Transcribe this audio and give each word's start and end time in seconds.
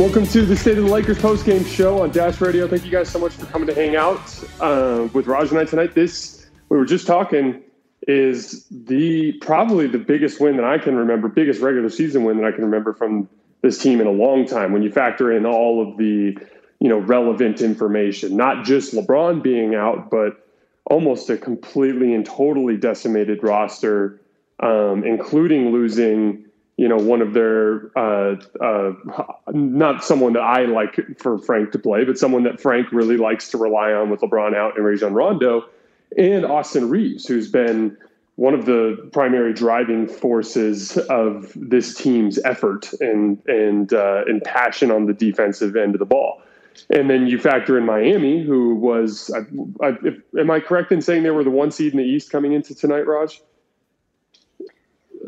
Welcome 0.00 0.26
to 0.28 0.46
the 0.46 0.56
State 0.56 0.78
of 0.78 0.84
the 0.84 0.90
Lakers 0.90 1.18
post-game 1.18 1.62
show 1.62 2.00
on 2.00 2.10
Dash 2.10 2.40
Radio. 2.40 2.66
Thank 2.66 2.86
you 2.86 2.90
guys 2.90 3.10
so 3.10 3.18
much 3.18 3.34
for 3.34 3.44
coming 3.44 3.68
to 3.68 3.74
hang 3.74 3.96
out 3.96 4.18
uh, 4.58 5.06
with 5.12 5.26
Raj 5.26 5.50
and 5.50 5.58
I 5.58 5.66
tonight. 5.66 5.94
This 5.94 6.46
we 6.70 6.78
were 6.78 6.86
just 6.86 7.06
talking 7.06 7.62
is 8.08 8.66
the 8.70 9.32
probably 9.42 9.86
the 9.86 9.98
biggest 9.98 10.40
win 10.40 10.56
that 10.56 10.64
I 10.64 10.78
can 10.78 10.96
remember, 10.96 11.28
biggest 11.28 11.60
regular 11.60 11.90
season 11.90 12.24
win 12.24 12.38
that 12.38 12.46
I 12.46 12.50
can 12.50 12.64
remember 12.64 12.94
from 12.94 13.28
this 13.60 13.76
team 13.76 14.00
in 14.00 14.06
a 14.06 14.10
long 14.10 14.46
time. 14.46 14.72
When 14.72 14.82
you 14.82 14.90
factor 14.90 15.30
in 15.30 15.44
all 15.44 15.86
of 15.86 15.98
the 15.98 16.34
you 16.78 16.88
know 16.88 16.98
relevant 17.00 17.60
information, 17.60 18.38
not 18.38 18.64
just 18.64 18.94
LeBron 18.94 19.42
being 19.42 19.74
out, 19.74 20.10
but 20.10 20.48
almost 20.86 21.28
a 21.28 21.36
completely 21.36 22.14
and 22.14 22.24
totally 22.24 22.78
decimated 22.78 23.42
roster, 23.42 24.18
um, 24.60 25.04
including 25.04 25.72
losing 25.72 26.46
you 26.80 26.88
know, 26.88 26.96
one 26.96 27.20
of 27.20 27.34
their 27.34 27.90
uh, 27.94 28.36
uh, 28.58 28.92
not 29.52 30.02
someone 30.02 30.32
that 30.32 30.40
I 30.40 30.64
like 30.64 30.98
for 31.18 31.36
Frank 31.36 31.72
to 31.72 31.78
play, 31.78 32.04
but 32.04 32.16
someone 32.16 32.42
that 32.44 32.58
Frank 32.58 32.90
really 32.90 33.18
likes 33.18 33.50
to 33.50 33.58
rely 33.58 33.92
on 33.92 34.08
with 34.08 34.22
LeBron 34.22 34.56
out 34.56 34.76
and 34.76 34.86
Rajon 34.86 35.12
Rondo, 35.12 35.66
and 36.16 36.46
Austin 36.46 36.88
Reaves, 36.88 37.26
who's 37.26 37.50
been 37.50 37.98
one 38.36 38.54
of 38.54 38.64
the 38.64 39.10
primary 39.12 39.52
driving 39.52 40.08
forces 40.08 40.96
of 41.10 41.52
this 41.54 41.94
team's 41.94 42.38
effort 42.46 42.90
and 42.98 43.46
and 43.46 43.92
uh, 43.92 44.22
and 44.26 44.42
passion 44.42 44.90
on 44.90 45.04
the 45.04 45.12
defensive 45.12 45.76
end 45.76 45.94
of 45.94 45.98
the 45.98 46.06
ball. 46.06 46.40
And 46.88 47.10
then 47.10 47.26
you 47.26 47.38
factor 47.38 47.76
in 47.76 47.84
Miami, 47.84 48.42
who 48.42 48.74
was, 48.74 49.30
I, 49.34 49.40
I, 49.84 49.98
if, 50.02 50.22
am 50.38 50.50
I 50.50 50.60
correct 50.60 50.92
in 50.92 51.02
saying 51.02 51.24
they 51.24 51.30
were 51.30 51.44
the 51.44 51.50
one 51.50 51.72
seed 51.72 51.92
in 51.92 51.98
the 51.98 52.04
East 52.04 52.30
coming 52.30 52.52
into 52.52 52.74
tonight, 52.74 53.06
Raj? 53.06 53.42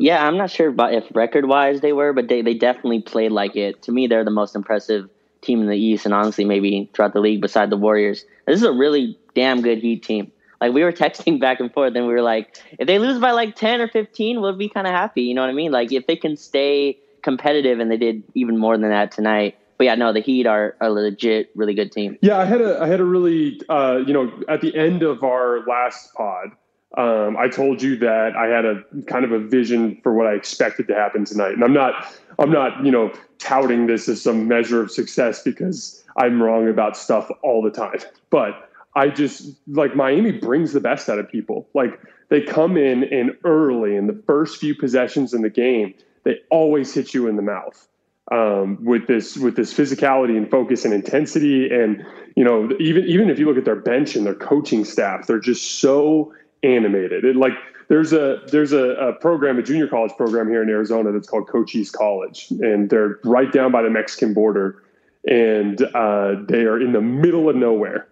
Yeah, 0.03 0.27
I'm 0.27 0.35
not 0.35 0.51
sure 0.51 0.67
about 0.67 0.93
if 0.93 1.05
record 1.15 1.47
wise 1.47 1.79
they 1.79 1.93
were, 1.93 2.11
but 2.11 2.27
they, 2.27 2.41
they 2.41 2.55
definitely 2.55 3.01
played 3.01 3.31
like 3.31 3.55
it. 3.55 3.83
To 3.83 3.91
me, 3.93 4.07
they're 4.07 4.25
the 4.25 4.31
most 4.31 4.53
impressive 4.53 5.09
team 5.41 5.61
in 5.61 5.69
the 5.69 5.77
East, 5.77 6.03
and 6.03 6.13
honestly, 6.13 6.43
maybe 6.43 6.89
throughout 6.93 7.13
the 7.13 7.21
league 7.21 7.39
beside 7.39 7.69
the 7.69 7.77
Warriors. 7.77 8.25
This 8.45 8.57
is 8.57 8.63
a 8.63 8.73
really 8.73 9.17
damn 9.33 9.61
good 9.61 9.77
Heat 9.77 10.03
team. 10.03 10.33
Like 10.59 10.73
we 10.73 10.83
were 10.83 10.91
texting 11.03 11.39
back 11.39 11.61
and 11.61 11.73
forth, 11.73 11.95
and 11.95 12.05
we 12.05 12.11
were 12.11 12.21
like, 12.21 12.57
if 12.77 12.85
they 12.85 12.99
lose 12.99 13.17
by 13.17 13.31
like 13.31 13.55
10 13.55 13.79
or 13.79 13.87
15, 13.87 14.41
we'll 14.41 14.57
be 14.57 14.67
kind 14.67 14.87
of 14.87 14.91
happy. 14.91 15.21
You 15.21 15.35
know 15.35 15.41
what 15.41 15.49
I 15.49 15.53
mean? 15.53 15.71
Like 15.71 15.93
if 15.93 16.05
they 16.05 16.17
can 16.17 16.35
stay 16.35 16.99
competitive, 17.21 17.79
and 17.79 17.89
they 17.89 17.95
did 17.95 18.23
even 18.35 18.57
more 18.57 18.77
than 18.77 18.89
that 18.89 19.13
tonight. 19.13 19.57
But 19.77 19.85
yeah, 19.85 19.95
no, 19.95 20.11
the 20.11 20.19
Heat 20.19 20.47
are 20.47 20.75
a 20.81 20.89
legit, 20.89 21.49
really 21.55 21.75
good 21.75 21.93
team. 21.93 22.17
Yeah, 22.21 22.39
I 22.39 22.43
had 22.43 22.59
a 22.59 22.81
I 22.81 22.87
had 22.87 22.99
a 22.99 23.05
really 23.05 23.61
uh, 23.69 24.01
you 24.05 24.11
know 24.11 24.33
at 24.49 24.59
the 24.59 24.75
end 24.75 25.01
of 25.01 25.23
our 25.23 25.65
last 25.65 26.13
pod 26.13 26.49
um, 26.95 27.37
I 27.37 27.47
told 27.47 27.81
you 27.81 27.97
that 27.97 28.35
I 28.35 28.47
had 28.47 28.65
a 28.65 28.83
kind 29.07 29.25
of 29.25 29.31
a 29.31 29.39
vision 29.39 29.99
for 30.03 30.13
what 30.13 30.27
I 30.27 30.33
expected 30.33 30.87
to 30.89 30.93
happen 30.93 31.25
tonight, 31.25 31.53
and 31.53 31.63
I'm 31.63 31.73
not 31.73 32.13
I'm 32.37 32.51
not 32.51 32.85
you 32.85 32.91
know 32.91 33.11
touting 33.39 33.87
this 33.87 34.07
as 34.07 34.21
some 34.21 34.47
measure 34.47 34.81
of 34.81 34.91
success 34.91 35.41
because 35.41 36.03
I'm 36.17 36.41
wrong 36.41 36.69
about 36.69 36.95
stuff 36.95 37.31
all 37.41 37.63
the 37.63 37.71
time, 37.71 37.99
but 38.29 38.69
I 38.95 39.09
just 39.09 39.55
like 39.67 39.95
Miami 39.95 40.31
brings 40.31 40.73
the 40.73 40.79
best 40.79 41.09
out 41.09 41.17
of 41.17 41.29
people. 41.29 41.67
Like 41.73 41.99
they 42.29 42.41
come 42.41 42.77
in 42.77 43.03
and 43.05 43.35
early 43.43 43.95
in 43.95 44.05
the 44.05 44.21
first 44.27 44.57
few 44.57 44.75
possessions 44.75 45.33
in 45.33 45.41
the 45.41 45.49
game, 45.49 45.95
they 46.23 46.39
always 46.51 46.93
hit 46.93 47.13
you 47.13 47.27
in 47.27 47.37
the 47.37 47.41
mouth 47.41 47.87
um, 48.31 48.77
with 48.83 49.07
this 49.07 49.35
with 49.35 49.55
this 49.55 49.73
physicality 49.73 50.37
and 50.37 50.49
focus 50.51 50.85
and 50.85 50.93
intensity. 50.93 51.73
And 51.73 52.05
you 52.35 52.43
know, 52.43 52.69
even 52.79 53.03
even 53.05 53.31
if 53.31 53.39
you 53.39 53.47
look 53.47 53.57
at 53.57 53.65
their 53.65 53.75
bench 53.75 54.15
and 54.15 54.27
their 54.27 54.35
coaching 54.35 54.85
staff, 54.85 55.25
they're 55.25 55.39
just 55.39 55.79
so 55.79 56.31
animated. 56.63 57.25
It, 57.25 57.35
like 57.35 57.53
there's 57.89 58.13
a 58.13 58.41
there's 58.47 58.71
a, 58.71 58.91
a, 58.95 59.13
program, 59.13 59.59
a 59.59 59.63
junior 59.63 59.87
college 59.87 60.11
program 60.17 60.49
here 60.49 60.63
in 60.63 60.69
Arizona 60.69 61.11
that's 61.11 61.27
called 61.27 61.47
Cochise 61.47 61.91
College, 61.91 62.47
and 62.61 62.89
they're 62.89 63.19
right 63.23 63.51
down 63.51 63.71
by 63.71 63.81
the 63.81 63.89
Mexican 63.89 64.33
border, 64.33 64.81
and 65.27 65.81
uh, 65.93 66.35
they 66.47 66.61
are 66.61 66.81
in 66.81 66.93
the 66.93 67.01
middle 67.01 67.49
of 67.49 67.55
nowhere. 67.55 68.07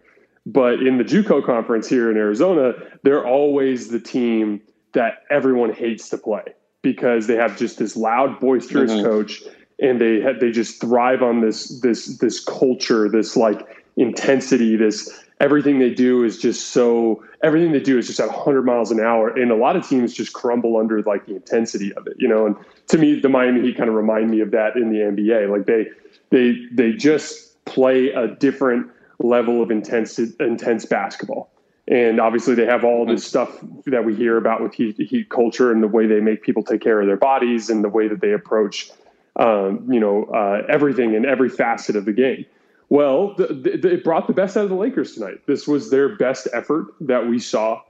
But 0.45 0.81
in 0.81 0.97
the 0.97 1.03
JUCO 1.03 1.45
conference 1.45 1.87
here 1.87 2.09
in 2.09 2.17
Arizona, 2.17 2.73
they're 3.03 3.25
always 3.25 3.89
the 3.89 3.99
team 3.99 4.61
that 4.93 5.23
everyone 5.29 5.71
hates 5.71 6.09
to 6.09 6.17
play 6.17 6.43
because 6.81 7.27
they 7.27 7.35
have 7.35 7.57
just 7.57 7.77
this 7.77 7.95
loud, 7.95 8.39
boisterous 8.39 8.91
mm-hmm. 8.91 9.05
coach, 9.05 9.43
and 9.79 10.01
they 10.01 10.19
they 10.39 10.51
just 10.51 10.81
thrive 10.81 11.21
on 11.21 11.41
this 11.41 11.79
this 11.81 12.17
this 12.17 12.43
culture, 12.43 13.07
this 13.07 13.37
like 13.37 13.83
intensity, 13.97 14.75
this 14.75 15.11
everything 15.41 15.79
they 15.79 15.89
do 15.89 16.23
is 16.23 16.37
just 16.37 16.67
so 16.67 17.23
everything 17.43 17.71
they 17.71 17.79
do 17.79 17.97
is 17.97 18.05
just 18.05 18.19
at 18.19 18.27
100 18.27 18.61
miles 18.61 18.91
an 18.91 18.99
hour. 18.99 19.29
And 19.29 19.51
a 19.51 19.55
lot 19.55 19.75
of 19.75 19.87
teams 19.87 20.13
just 20.13 20.33
crumble 20.33 20.77
under 20.77 21.01
like 21.01 21.25
the 21.25 21.35
intensity 21.35 21.91
of 21.95 22.07
it 22.07 22.13
you 22.17 22.27
know? 22.27 22.45
And 22.45 22.55
to 22.87 22.97
me 22.97 23.19
the 23.19 23.27
miami 23.27 23.61
heat 23.61 23.75
kind 23.75 23.89
of 23.89 23.95
remind 23.95 24.29
me 24.29 24.39
of 24.41 24.51
that 24.51 24.75
in 24.75 24.91
the 24.91 24.99
nba 24.99 25.49
like 25.49 25.65
they 25.65 25.87
they 26.29 26.55
they 26.71 26.93
just 26.93 27.65
play 27.65 28.09
a 28.09 28.27
different 28.27 28.87
level 29.19 29.61
of 29.61 29.71
intense 29.71 30.17
intense 30.19 30.85
basketball. 30.85 31.49
And 31.87 32.21
obviously 32.21 32.53
they 32.53 32.65
have 32.65 32.83
all 32.83 33.05
this 33.05 33.25
stuff 33.25 33.59
that 33.87 34.05
we 34.05 34.15
hear 34.15 34.37
about 34.37 34.61
with 34.61 34.73
heat, 34.73 34.95
heat 34.97 35.29
culture 35.29 35.71
and 35.71 35.81
the 35.81 35.87
way 35.87 36.05
they 36.05 36.21
make 36.21 36.43
people 36.43 36.63
take 36.63 36.81
care 36.81 37.01
of 37.01 37.07
their 37.07 37.17
bodies 37.17 37.69
and 37.69 37.83
the 37.83 37.89
way 37.89 38.07
that 38.07 38.21
they 38.21 38.31
approach 38.31 38.91
um, 39.37 39.87
you 39.91 39.99
know 39.99 40.25
uh, 40.25 40.61
everything 40.69 41.15
and 41.15 41.25
every 41.25 41.49
facet 41.49 41.95
of 41.95 42.05
the 42.05 42.13
game 42.13 42.45
well, 42.91 43.35
the, 43.35 43.47
the, 43.53 43.93
it 43.93 44.03
brought 44.03 44.27
the 44.27 44.33
best 44.33 44.57
out 44.57 44.65
of 44.65 44.69
the 44.69 44.75
Lakers 44.75 45.13
tonight. 45.13 45.47
This 45.47 45.65
was 45.65 45.89
their 45.89 46.17
best 46.17 46.49
effort 46.51 46.87
that 46.99 47.25
we 47.25 47.39
saw 47.39 47.81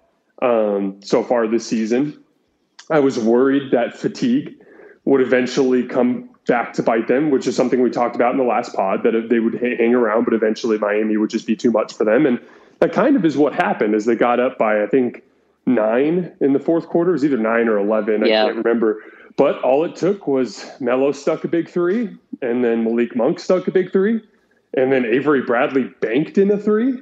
um, 0.44 1.00
so 1.01 1.23
far 1.23 1.47
this 1.47 1.66
season. 1.66 2.23
I 2.88 3.00
was 3.00 3.17
worried 3.17 3.72
that 3.72 3.97
fatigue 3.97 4.53
would 5.06 5.22
eventually 5.22 5.88
come 5.88 6.29
back 6.45 6.73
to 6.73 6.84
bite 6.84 7.07
them, 7.07 7.31
which 7.31 7.47
is 7.47 7.56
something 7.56 7.81
we 7.81 7.90
talked 7.90 8.16
about 8.16 8.34
in 8.34 8.38
the 8.38 8.44
last 8.44 8.75
pod 8.75 9.01
that 9.01 9.28
they 9.28 9.40
would 9.40 9.56
hang 9.56 9.95
around, 9.95 10.25
but 10.25 10.35
eventually 10.35 10.78
Miami 10.78 11.17
would 11.17 11.31
just 11.31 11.47
be 11.47 11.56
too 11.56 11.72
much 11.72 11.95
for 11.95 12.03
them. 12.03 12.28
And 12.28 12.40
that 12.78 12.94
kind 12.94 13.16
of 13.16 13.25
is 13.25 13.35
what 13.35 13.56
happened 13.56 13.95
as 13.95 14.06
they 14.06 14.16
got 14.16 14.40
up 14.40 14.59
by, 14.59 14.84
I 14.84 14.85
think, 14.85 15.23
nine 15.66 16.31
in 16.41 16.53
the 16.53 16.59
fourth 16.59 16.88
quarter. 16.90 17.09
It 17.09 17.13
was 17.13 17.25
either 17.25 17.38
nine 17.38 17.67
or 17.67 17.79
11. 17.79 18.23
Yeah. 18.23 18.44
I 18.44 18.45
can't 18.45 18.57
remember. 18.63 19.01
But 19.35 19.63
all 19.63 19.84
it 19.84 19.95
took 19.95 20.28
was 20.28 20.63
Melo 20.79 21.11
stuck 21.11 21.44
a 21.44 21.47
big 21.47 21.69
three, 21.69 22.16
and 22.44 22.63
then 22.63 22.84
Malik 22.84 23.16
Monk 23.16 23.40
stuck 23.40 23.67
a 23.67 23.72
big 23.72 23.91
three 23.91 24.22
and 24.74 24.92
then 24.92 25.06
Avery 25.06 25.42
Bradley 25.42 25.92
banked 26.02 26.38
in 26.38 26.52
a 26.52 26.58
three. 26.58 27.02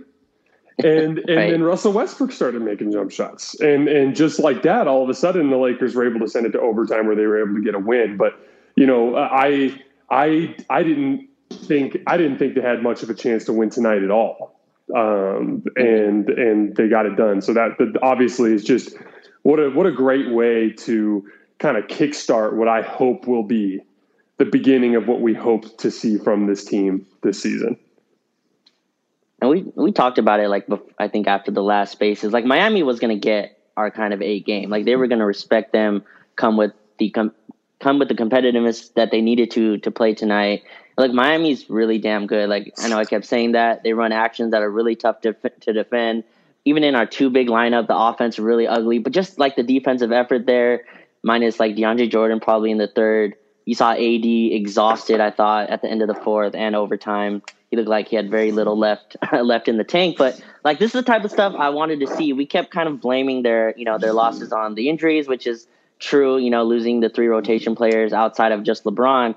And 0.84 1.19
and 1.19 1.28
right. 1.28 1.52
then 1.52 1.63
Russell 1.63 1.91
Westbrook 1.91 2.31
started 2.31 2.62
making 2.62 2.91
jump 2.91 3.12
shots. 3.12 3.59
And 3.59 3.88
and 3.88 4.16
just 4.16 4.40
like 4.40 4.63
that, 4.63 4.88
all 4.88 5.03
of 5.03 5.09
a 5.09 5.13
sudden 5.13 5.50
the 5.50 5.57
Lakers 5.57 5.94
were 5.94 6.07
able 6.07 6.22
to 6.22 6.28
send 6.28 6.46
it 6.46 6.52
to 6.52 6.62
overtime 6.62 7.06
where 7.06 7.16
they 7.16 7.25
were 7.25 7.41
able 7.41 7.56
to 7.56 7.62
get 7.62 7.75
a 7.75 7.80
win. 7.80 8.16
But 8.18 8.40
you 8.75 8.85
know, 8.85 9.16
I 9.18 9.78
I 10.09 10.56
I 10.69 10.84
didn't 10.84 11.28
think 11.52 11.97
I 12.07 12.16
didn't 12.16 12.38
think 12.38 12.56
they 12.56 12.62
had 12.62 12.81
much 12.81 13.03
of 13.03 13.09
a 13.09 13.13
chance 13.13 13.44
to 13.46 13.53
win 13.53 13.69
tonight 13.69 14.03
at 14.03 14.12
all. 14.12 14.57
Um, 14.96 15.63
and 15.75 16.30
and 16.30 16.75
they 16.78 16.88
got 16.88 17.06
it 17.06 17.16
done. 17.18 17.41
So 17.41 17.53
that, 17.53 17.78
that 17.78 18.00
obviously 18.01 18.53
is 18.53 18.63
just 18.63 18.96
what 19.44 19.59
a 19.59 19.69
what 19.69 19.86
a 19.86 19.91
great 19.91 20.31
way 20.31 20.72
to 20.72 21.28
kind 21.59 21.78
of 21.78 21.88
kickstart 21.88 22.53
what 22.53 22.69
I 22.69 22.81
hope 22.81 23.28
will 23.28 23.44
be 23.44 23.81
the 24.39 24.45
beginning 24.45 24.95
of 24.95 25.07
what 25.07 25.22
we 25.22 25.33
hope 25.33 25.77
to 25.77 25.91
see 25.91 26.17
from 26.17 26.47
this 26.47 26.66
team 26.66 27.05
this 27.22 27.39
season. 27.41 27.77
And 29.41 29.50
we 29.51 29.72
we 29.75 29.91
talked 29.91 30.17
about 30.17 30.39
it 30.39 30.50
like 30.50 30.66
I 30.97 31.07
think 31.07 31.27
after 31.27 31.51
the 31.51 31.61
last 31.61 31.91
spaces, 31.91 32.33
like 32.33 32.45
Miami 32.45 32.81
was 32.81 33.00
going 33.00 33.16
to 33.16 33.19
get 33.19 33.57
our 33.77 33.91
kind 33.91 34.13
of 34.13 34.22
a 34.22 34.39
game, 34.39 34.69
like 34.69 34.85
they 34.85 34.95
were 34.95 35.07
going 35.07 35.19
to 35.19 35.25
respect 35.25 35.72
them, 35.72 36.03
come 36.35 36.57
with 36.57 36.72
the 36.97 37.09
com- 37.11 37.33
come 37.79 38.00
with 38.00 38.07
the 38.07 38.16
competitiveness 38.16 38.94
that 38.95 39.11
they 39.11 39.22
needed 39.22 39.51
to 39.51 39.77
to 39.77 39.91
play 39.91 40.13
tonight. 40.13 40.63
Like 40.97 41.11
Miami's 41.11 41.69
really 41.69 41.97
damn 41.97 42.25
good. 42.25 42.50
Like 42.50 42.74
I 42.80 42.89
know 42.89 42.97
I 42.97 43.06
kept 43.06 43.25
saying 43.25 43.53
that 43.53 43.83
they 43.83 43.94
run 43.94 44.12
actions 44.12 44.51
that 44.51 44.62
are 44.62 44.71
really 44.71 44.95
tough 44.95 45.21
to 45.21 45.33
to 45.33 45.74
defend. 45.74 46.24
Even 46.65 46.83
in 46.83 46.95
our 46.95 47.06
two 47.06 47.30
big 47.30 47.47
lineup, 47.47 47.88
the 47.88 47.97
offense 47.97 48.38
really 48.38 48.68
ugly, 48.68 49.00
but 49.00 49.13
just 49.13 49.39
like 49.39 49.56
the 49.56 49.63
defensive 49.63 50.12
effort 50.12 50.45
there, 50.45 50.83
minus 51.24 51.59
like 51.59 51.75
DeAndre 51.75 52.09
Jordan 52.09 52.39
probably 52.39 52.71
in 52.71 52.77
the 52.77 52.88
third 52.88 53.36
you 53.69 53.75
saw 53.75 53.92
AD 53.92 54.25
exhausted. 54.25 55.21
I 55.21 55.30
thought 55.30 55.69
at 55.69 55.83
the 55.83 55.89
end 55.89 56.01
of 56.01 56.07
the 56.07 56.16
fourth 56.16 56.56
and 56.56 56.75
overtime, 56.75 57.44
he 57.69 57.77
looked 57.77 57.88
like 57.88 58.07
he 58.07 58.16
had 58.16 58.31
very 58.31 58.51
little 58.51 58.75
left 58.75 59.16
left 59.31 59.68
in 59.68 59.77
the 59.77 59.83
tank. 59.83 60.18
But 60.18 60.42
like 60.63 60.80
this 60.80 60.88
is 60.88 60.94
the 60.94 61.04
type 61.04 61.24
of 61.24 61.30
stuff 61.30 61.54
I 61.56 61.69
wanted 61.69 62.00
to 62.00 62.07
see. 62.07 62.33
We 62.33 62.48
kept 62.48 62.71
kind 62.71 62.89
of 62.89 63.00
blaming 63.00 63.44
their 63.44 63.75
you 63.77 63.86
know 63.86 64.00
their 64.00 64.12
losses 64.12 64.51
on 64.51 64.74
the 64.74 64.89
injuries, 64.89 65.27
which 65.27 65.45
is 65.45 65.68
true. 66.00 66.39
You 66.39 66.50
know, 66.50 66.63
losing 66.63 67.01
the 67.01 67.10
three 67.10 67.27
rotation 67.27 67.75
players 67.75 68.12
outside 68.12 68.54
of 68.54 68.63
just 68.63 68.86
LeBron. 68.86 69.36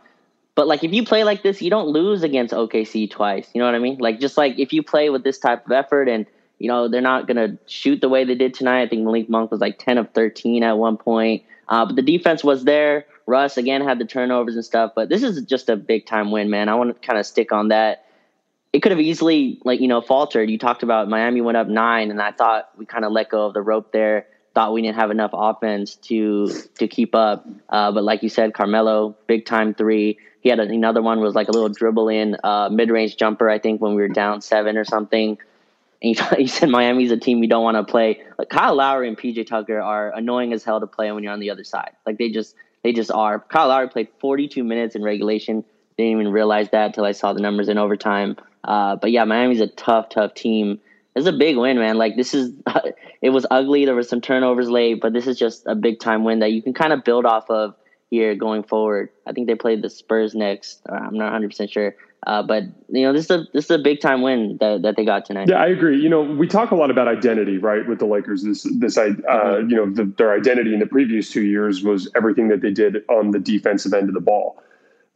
But 0.54 0.66
like 0.66 0.82
if 0.82 0.94
you 0.94 1.04
play 1.04 1.24
like 1.24 1.42
this, 1.42 1.60
you 1.60 1.68
don't 1.68 1.88
lose 1.88 2.22
against 2.22 2.54
OKC 2.54 3.10
twice. 3.10 3.46
You 3.52 3.58
know 3.58 3.66
what 3.66 3.74
I 3.74 3.80
mean? 3.80 3.98
Like 3.98 4.18
just 4.18 4.38
like 4.38 4.58
if 4.58 4.72
you 4.72 4.82
play 4.82 5.10
with 5.10 5.24
this 5.24 5.38
type 5.38 5.66
of 5.66 5.72
effort 5.72 6.08
and 6.08 6.24
you 6.58 6.68
know 6.68 6.88
they're 6.88 7.02
not 7.02 7.26
gonna 7.26 7.58
shoot 7.66 8.00
the 8.00 8.08
way 8.08 8.24
they 8.24 8.34
did 8.34 8.54
tonight. 8.54 8.80
I 8.80 8.88
think 8.88 9.02
Malik 9.02 9.28
Monk 9.28 9.50
was 9.50 9.60
like 9.60 9.78
ten 9.78 9.98
of 9.98 10.10
thirteen 10.14 10.62
at 10.62 10.78
one 10.78 10.96
point. 10.96 11.42
Uh, 11.68 11.84
but 11.84 11.96
the 11.96 12.02
defense 12.02 12.42
was 12.42 12.64
there. 12.64 13.04
Russ 13.26 13.56
again 13.56 13.82
had 13.82 13.98
the 13.98 14.04
turnovers 14.04 14.54
and 14.54 14.64
stuff, 14.64 14.92
but 14.94 15.08
this 15.08 15.22
is 15.22 15.42
just 15.44 15.68
a 15.68 15.76
big 15.76 16.06
time 16.06 16.30
win, 16.30 16.50
man. 16.50 16.68
I 16.68 16.74
want 16.74 17.00
to 17.00 17.06
kind 17.06 17.18
of 17.18 17.26
stick 17.26 17.52
on 17.52 17.68
that. 17.68 18.04
It 18.72 18.80
could 18.80 18.92
have 18.92 19.00
easily, 19.00 19.60
like 19.64 19.80
you 19.80 19.88
know, 19.88 20.00
faltered. 20.00 20.50
You 20.50 20.58
talked 20.58 20.82
about 20.82 21.08
Miami 21.08 21.40
went 21.40 21.56
up 21.56 21.68
nine, 21.68 22.10
and 22.10 22.20
I 22.20 22.32
thought 22.32 22.70
we 22.76 22.86
kind 22.86 23.04
of 23.04 23.12
let 23.12 23.28
go 23.28 23.46
of 23.46 23.54
the 23.54 23.62
rope 23.62 23.92
there. 23.92 24.26
thought 24.54 24.72
we 24.72 24.82
didn't 24.82 24.96
have 24.96 25.10
enough 25.10 25.30
offense 25.34 25.96
to 25.96 26.48
to 26.78 26.88
keep 26.88 27.14
up. 27.14 27.46
Uh, 27.68 27.92
but 27.92 28.02
like 28.02 28.22
you 28.22 28.28
said, 28.28 28.54
Carmelo, 28.54 29.16
big 29.26 29.44
time 29.44 29.74
three. 29.74 30.18
He 30.40 30.48
had 30.48 30.58
another 30.58 31.02
one 31.02 31.20
was 31.20 31.34
like 31.34 31.48
a 31.48 31.52
little 31.52 31.68
dribble 31.68 32.08
in 32.08 32.36
uh, 32.42 32.68
mid 32.70 32.90
range 32.90 33.16
jumper. 33.16 33.48
I 33.48 33.58
think 33.58 33.80
when 33.80 33.94
we 33.94 34.02
were 34.02 34.08
down 34.08 34.40
seven 34.40 34.76
or 34.76 34.84
something. 34.84 35.38
And 36.02 36.18
he, 36.18 36.36
he 36.36 36.46
said 36.48 36.68
Miami's 36.68 37.12
a 37.12 37.16
team 37.16 37.42
you 37.42 37.48
don't 37.48 37.62
want 37.62 37.76
to 37.76 37.84
play. 37.84 38.22
Like 38.38 38.48
Kyle 38.48 38.74
Lowry 38.74 39.08
and 39.08 39.16
PJ 39.16 39.46
Tucker 39.46 39.80
are 39.80 40.12
annoying 40.14 40.52
as 40.52 40.64
hell 40.64 40.80
to 40.80 40.86
play 40.86 41.12
when 41.12 41.22
you're 41.22 41.32
on 41.32 41.40
the 41.40 41.50
other 41.50 41.64
side. 41.64 41.92
Like 42.04 42.18
they 42.18 42.30
just 42.30 42.56
they 42.82 42.92
just 42.92 43.10
are. 43.10 43.38
Kyle 43.38 43.68
Lowry 43.68 43.88
played 43.88 44.08
42 44.20 44.64
minutes 44.64 44.94
in 44.94 45.02
regulation. 45.02 45.64
Didn't 45.96 46.20
even 46.20 46.32
realize 46.32 46.68
that 46.70 46.86
until 46.86 47.04
I 47.04 47.12
saw 47.12 47.32
the 47.32 47.40
numbers 47.40 47.68
in 47.68 47.78
overtime. 47.78 48.36
Uh, 48.64 48.96
but 48.96 49.10
yeah, 49.10 49.24
Miami's 49.24 49.60
a 49.60 49.66
tough, 49.66 50.08
tough 50.08 50.34
team. 50.34 50.80
It's 51.14 51.26
a 51.26 51.32
big 51.32 51.56
win, 51.56 51.78
man. 51.78 51.96
Like 51.96 52.16
this 52.16 52.34
is, 52.34 52.54
it 53.22 53.30
was 53.30 53.46
ugly. 53.50 53.84
There 53.84 53.94
was 53.94 54.08
some 54.08 54.20
turnovers 54.20 54.70
late, 54.70 55.00
but 55.00 55.12
this 55.12 55.26
is 55.26 55.38
just 55.38 55.66
a 55.66 55.74
big 55.74 56.00
time 56.00 56.24
win 56.24 56.40
that 56.40 56.52
you 56.52 56.62
can 56.62 56.74
kind 56.74 56.92
of 56.92 57.04
build 57.04 57.26
off 57.26 57.50
of 57.50 57.74
here 58.12 58.34
going 58.34 58.62
forward. 58.62 59.08
I 59.26 59.32
think 59.32 59.46
they 59.46 59.54
played 59.54 59.80
the 59.80 59.88
Spurs 59.88 60.34
next. 60.34 60.82
I'm 60.86 61.14
not 61.14 61.32
100 61.32 61.48
percent 61.48 61.70
sure, 61.70 61.96
uh, 62.26 62.42
but 62.42 62.64
you 62.90 63.06
know 63.06 63.12
this 63.14 63.24
is 63.24 63.30
a 63.30 63.44
this 63.54 63.64
is 63.64 63.70
a 63.70 63.78
big 63.78 64.00
time 64.00 64.20
win 64.20 64.58
that, 64.60 64.82
that 64.82 64.96
they 64.96 65.04
got 65.06 65.24
tonight. 65.24 65.48
Yeah, 65.48 65.56
I 65.62 65.68
agree. 65.68 65.98
You 65.98 66.10
know, 66.10 66.20
we 66.20 66.46
talk 66.46 66.72
a 66.72 66.74
lot 66.74 66.90
about 66.90 67.08
identity, 67.08 67.56
right, 67.56 67.88
with 67.88 68.00
the 68.00 68.04
Lakers. 68.04 68.44
This 68.44 68.66
this 68.78 68.98
uh, 68.98 69.06
you 69.66 69.76
know 69.76 69.90
the, 69.90 70.04
their 70.18 70.34
identity 70.34 70.74
in 70.74 70.80
the 70.80 70.86
previous 70.86 71.30
two 71.30 71.42
years 71.42 71.82
was 71.82 72.10
everything 72.14 72.48
that 72.48 72.60
they 72.60 72.70
did 72.70 72.98
on 73.08 73.30
the 73.30 73.38
defensive 73.38 73.94
end 73.94 74.08
of 74.08 74.14
the 74.14 74.20
ball. 74.20 74.62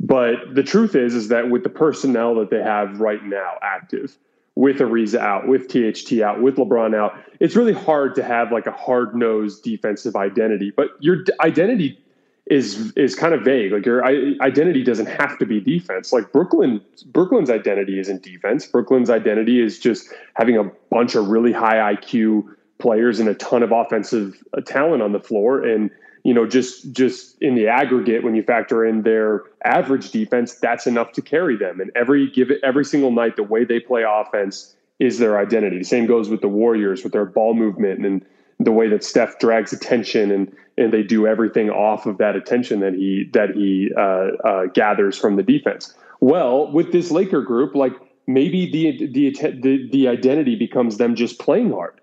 But 0.00 0.54
the 0.54 0.62
truth 0.62 0.94
is, 0.94 1.14
is 1.14 1.28
that 1.28 1.50
with 1.50 1.64
the 1.64 1.68
personnel 1.68 2.34
that 2.36 2.50
they 2.50 2.62
have 2.62 2.98
right 2.98 3.22
now 3.22 3.52
active, 3.62 4.16
with 4.54 4.78
Ariza 4.78 5.18
out, 5.18 5.48
with 5.48 5.68
THT 5.68 6.20
out, 6.22 6.42
with 6.42 6.56
LeBron 6.56 6.96
out, 6.96 7.18
it's 7.40 7.56
really 7.56 7.74
hard 7.74 8.14
to 8.14 8.22
have 8.22 8.52
like 8.52 8.66
a 8.66 8.72
hard 8.72 9.14
nosed 9.14 9.62
defensive 9.62 10.16
identity. 10.16 10.72
But 10.74 10.88
your 11.00 11.18
identity 11.40 11.98
is 12.46 12.92
is 12.92 13.14
kind 13.14 13.34
of 13.34 13.42
vague. 13.42 13.72
Like 13.72 13.84
your 13.84 14.04
identity 14.04 14.84
doesn't 14.84 15.06
have 15.06 15.38
to 15.38 15.46
be 15.46 15.60
defense. 15.60 16.12
Like 16.12 16.32
Brooklyn, 16.32 16.80
Brooklyn's 17.06 17.50
identity 17.50 17.98
isn't 17.98 18.22
defense. 18.22 18.66
Brooklyn's 18.66 19.10
identity 19.10 19.60
is 19.60 19.78
just 19.78 20.12
having 20.34 20.56
a 20.56 20.64
bunch 20.90 21.14
of 21.14 21.28
really 21.28 21.52
high 21.52 21.94
IQ 21.94 22.44
players 22.78 23.18
and 23.18 23.28
a 23.28 23.34
ton 23.34 23.62
of 23.62 23.72
offensive 23.72 24.42
uh, 24.56 24.60
talent 24.60 25.02
on 25.02 25.12
the 25.12 25.20
floor 25.20 25.64
and 25.64 25.90
you 26.26 26.34
know, 26.34 26.44
just 26.44 26.90
just 26.90 27.40
in 27.40 27.54
the 27.54 27.68
aggregate, 27.68 28.24
when 28.24 28.34
you 28.34 28.42
factor 28.42 28.84
in 28.84 29.02
their 29.02 29.44
average 29.64 30.10
defense, 30.10 30.54
that's 30.54 30.84
enough 30.84 31.12
to 31.12 31.22
carry 31.22 31.56
them. 31.56 31.80
And 31.80 31.92
every 31.94 32.28
give 32.28 32.50
it 32.50 32.58
every 32.64 32.84
single 32.84 33.12
night, 33.12 33.36
the 33.36 33.44
way 33.44 33.64
they 33.64 33.78
play 33.78 34.02
offense 34.02 34.74
is 34.98 35.20
their 35.20 35.38
identity. 35.38 35.78
The 35.78 35.84
same 35.84 36.06
goes 36.06 36.28
with 36.28 36.40
the 36.40 36.48
Warriors 36.48 37.04
with 37.04 37.12
their 37.12 37.26
ball 37.26 37.54
movement 37.54 38.04
and 38.04 38.26
the 38.58 38.72
way 38.72 38.88
that 38.88 39.04
Steph 39.04 39.38
drags 39.38 39.72
attention 39.72 40.30
and 40.30 40.52
and 40.78 40.92
they 40.92 41.02
do 41.02 41.26
everything 41.26 41.70
off 41.70 42.06
of 42.06 42.18
that 42.18 42.36
attention 42.36 42.80
that 42.80 42.94
he 42.94 43.28
that 43.32 43.50
he 43.50 43.90
uh, 43.96 44.48
uh, 44.48 44.66
gathers 44.66 45.16
from 45.16 45.36
the 45.36 45.42
defense. 45.42 45.94
Well, 46.20 46.70
with 46.70 46.92
this 46.92 47.10
Laker 47.10 47.42
group, 47.42 47.74
like 47.74 47.92
maybe 48.26 48.70
the, 48.70 49.06
the 49.06 49.30
the 49.60 49.88
the 49.90 50.08
identity 50.08 50.56
becomes 50.56 50.96
them 50.96 51.14
just 51.14 51.38
playing 51.38 51.72
hard, 51.72 52.00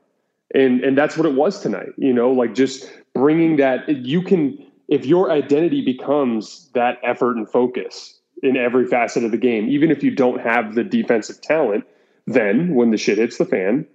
and 0.54 0.84
and 0.84 0.98
that's 0.98 1.18
what 1.18 1.26
it 1.26 1.34
was 1.34 1.60
tonight. 1.60 1.90
You 1.98 2.14
know, 2.14 2.32
like 2.32 2.56
just 2.56 2.92
bringing 3.14 3.58
that 3.58 3.88
you 3.88 4.22
can 4.22 4.58
if 4.88 5.06
your 5.06 5.32
identity 5.32 5.84
becomes 5.84 6.70
that 6.74 7.00
effort 7.04 7.38
and 7.38 7.50
focus 7.50 8.20
in 8.42 8.58
every 8.58 8.86
facet 8.86 9.24
of 9.24 9.32
the 9.32 9.38
game 9.38 9.70
even 9.70 9.90
if 9.90 10.04
you 10.04 10.12
don't 10.12 10.42
have 10.42 10.76
the 10.76 10.84
defensive 10.84 11.40
talent 11.40 11.86
then 12.28 12.76
when 12.76 12.92
the 12.92 12.98
shit 12.98 13.18
hits 13.18 13.38
the 13.38 13.46
fan 13.46 13.86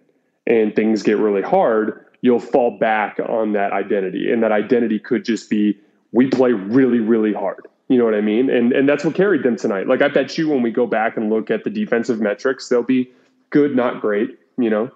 and 0.47 0.75
things 0.75 1.03
get 1.03 1.19
really 1.19 1.43
hard 1.43 2.05
you'll 2.21 2.41
fall 2.41 2.79
back 2.79 3.19
on 3.29 3.53
that 3.53 3.73
identity 3.73 4.31
and 4.31 4.43
that 4.43 4.53
identity 4.53 4.99
could 4.99 5.25
just 5.25 5.49
be 5.49 5.79
we 6.13 6.29
play 6.29 6.53
really 6.53 7.01
really 7.01 7.33
hard 7.33 7.67
you 7.89 7.99
know 7.99 8.05
what 8.05 8.15
i 8.15 8.21
mean 8.21 8.51
and 8.51 8.73
and 8.73 8.89
that's 8.89 9.05
what 9.05 9.15
carried 9.15 9.43
them 9.43 9.57
tonight 9.57 9.87
like 9.87 10.03
i 10.03 10.09
bet 10.09 10.37
you 10.37 10.49
when 10.49 10.63
we 10.63 10.71
go 10.71 10.87
back 10.87 11.17
and 11.17 11.31
look 11.31 11.51
at 11.51 11.65
the 11.65 11.71
defensive 11.71 12.21
metrics 12.21 12.69
they'll 12.69 12.83
be 12.83 13.11
good 13.51 13.77
not 13.77 14.01
great 14.01 14.39
you 14.57 14.71
know 14.71 14.91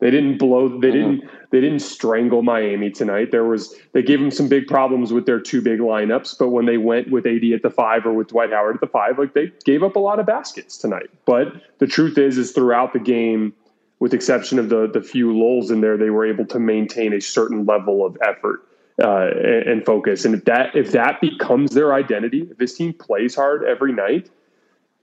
they 0.00 0.12
didn't 0.12 0.38
blow. 0.38 0.68
They 0.68 0.88
mm-hmm. 0.88 0.92
didn't. 0.92 1.30
They 1.50 1.60
didn't 1.60 1.80
strangle 1.80 2.42
Miami 2.42 2.90
tonight. 2.90 3.32
There 3.32 3.44
was. 3.44 3.74
They 3.92 4.02
gave 4.02 4.20
them 4.20 4.30
some 4.30 4.48
big 4.48 4.66
problems 4.66 5.12
with 5.12 5.26
their 5.26 5.40
two 5.40 5.60
big 5.60 5.80
lineups. 5.80 6.38
But 6.38 6.50
when 6.50 6.66
they 6.66 6.78
went 6.78 7.10
with 7.10 7.26
AD 7.26 7.44
at 7.52 7.62
the 7.62 7.70
five 7.70 8.06
or 8.06 8.12
with 8.12 8.28
Dwight 8.28 8.52
Howard 8.52 8.76
at 8.76 8.80
the 8.80 8.86
five, 8.86 9.18
like 9.18 9.34
they 9.34 9.52
gave 9.64 9.82
up 9.82 9.96
a 9.96 9.98
lot 9.98 10.20
of 10.20 10.26
baskets 10.26 10.78
tonight. 10.78 11.10
But 11.24 11.52
the 11.78 11.86
truth 11.86 12.16
is, 12.16 12.38
is 12.38 12.52
throughout 12.52 12.92
the 12.92 13.00
game, 13.00 13.52
with 14.00 14.14
exception 14.14 14.58
of 14.58 14.68
the 14.68 14.88
the 14.92 15.02
few 15.02 15.36
lulls 15.36 15.70
in 15.70 15.80
there, 15.80 15.96
they 15.96 16.10
were 16.10 16.26
able 16.26 16.46
to 16.46 16.58
maintain 16.58 17.12
a 17.12 17.20
certain 17.20 17.64
level 17.64 18.04
of 18.04 18.16
effort 18.26 18.60
uh, 19.02 19.28
and, 19.34 19.68
and 19.68 19.86
focus. 19.86 20.24
And 20.24 20.34
if 20.34 20.44
that 20.44 20.74
if 20.74 20.92
that 20.92 21.20
becomes 21.20 21.72
their 21.72 21.94
identity, 21.94 22.48
if 22.50 22.58
this 22.58 22.76
team 22.76 22.92
plays 22.92 23.34
hard 23.34 23.64
every 23.64 23.92
night 23.92 24.30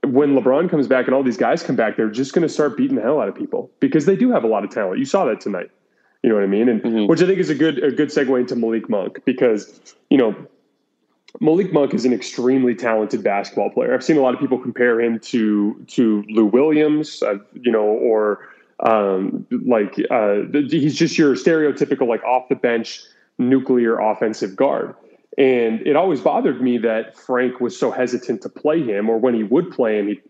when 0.06 0.36
LeBron 0.36 0.70
comes 0.70 0.88
back 0.88 1.06
and 1.06 1.16
all 1.16 1.24
these 1.24 1.38
guys 1.38 1.64
come 1.64 1.76
back, 1.76 1.98
they're 1.98 2.10
just 2.10 2.34
going 2.34 2.48
to 2.48 2.54
start 2.54 2.78
beating 2.78 2.96
the 2.96 3.02
hell 3.02 3.20
out 3.20 3.28
of 3.28 3.36
people 3.36 3.72
because 3.80 4.06
they 4.06 4.16
do 4.16 4.32
have 4.32 4.44
a 4.44 4.48
lot 4.48 4.64
of 4.64 4.70
talent. 4.70 5.00
You 5.00 5.06
saw 5.06 5.26
that 5.26 5.42
tonight. 5.42 5.72
You 6.24 6.30
know 6.30 6.36
what 6.36 6.44
I 6.44 6.48
mean? 6.48 6.70
And 6.70 6.82
mm-hmm. 6.82 7.06
which 7.08 7.22
I 7.22 7.28
think 7.28 7.40
is 7.40 7.50
a 7.50 7.56
good 7.56 7.84
a 7.84 7.92
good 7.92 8.10
segue 8.10 8.40
into 8.40 8.56
Malik 8.56 8.90
Monk 8.90 9.24
because 9.26 9.96
you 10.10 10.18
know 10.18 10.36
Malik 11.40 11.72
Monk 11.72 11.94
is 11.94 12.06
an 12.06 12.14
extremely 12.14 12.74
talented 12.74 13.24
basketball 13.24 13.70
player. 13.70 13.94
I've 13.94 14.04
seen 14.04 14.18
a 14.18 14.22
lot 14.22 14.34
of 14.34 14.40
people 14.40 14.58
compare 14.58 15.00
him 15.00 15.20
to 15.20 15.86
to 15.88 16.24
Lou 16.30 16.46
Williams, 16.46 17.22
uh, 17.22 17.38
you 17.54 17.72
know, 17.72 17.84
or 17.84 18.48
um, 18.82 19.46
like 19.66 19.96
uh, 20.10 20.42
he's 20.54 20.96
just 20.96 21.18
your 21.18 21.36
stereotypical 21.36 22.08
like 22.08 22.24
off 22.24 22.50
the 22.50 22.56
bench 22.56 23.02
nuclear 23.38 24.00
offensive 24.00 24.56
guard. 24.56 24.96
And 25.38 25.86
it 25.86 25.96
always 25.96 26.22
bothered 26.22 26.62
me 26.62 26.78
that 26.80 27.18
Frank 27.18 27.60
was 27.60 27.78
so 27.78 27.92
hesitant 27.92 28.42
to 28.44 28.50
play 28.50 28.82
him, 28.82 29.10
or 29.10 29.18
when 29.18 29.34
he 29.34 29.44
would 29.44 29.72
play 29.72 30.00
him, 30.00 30.08
he'd 30.08 30.22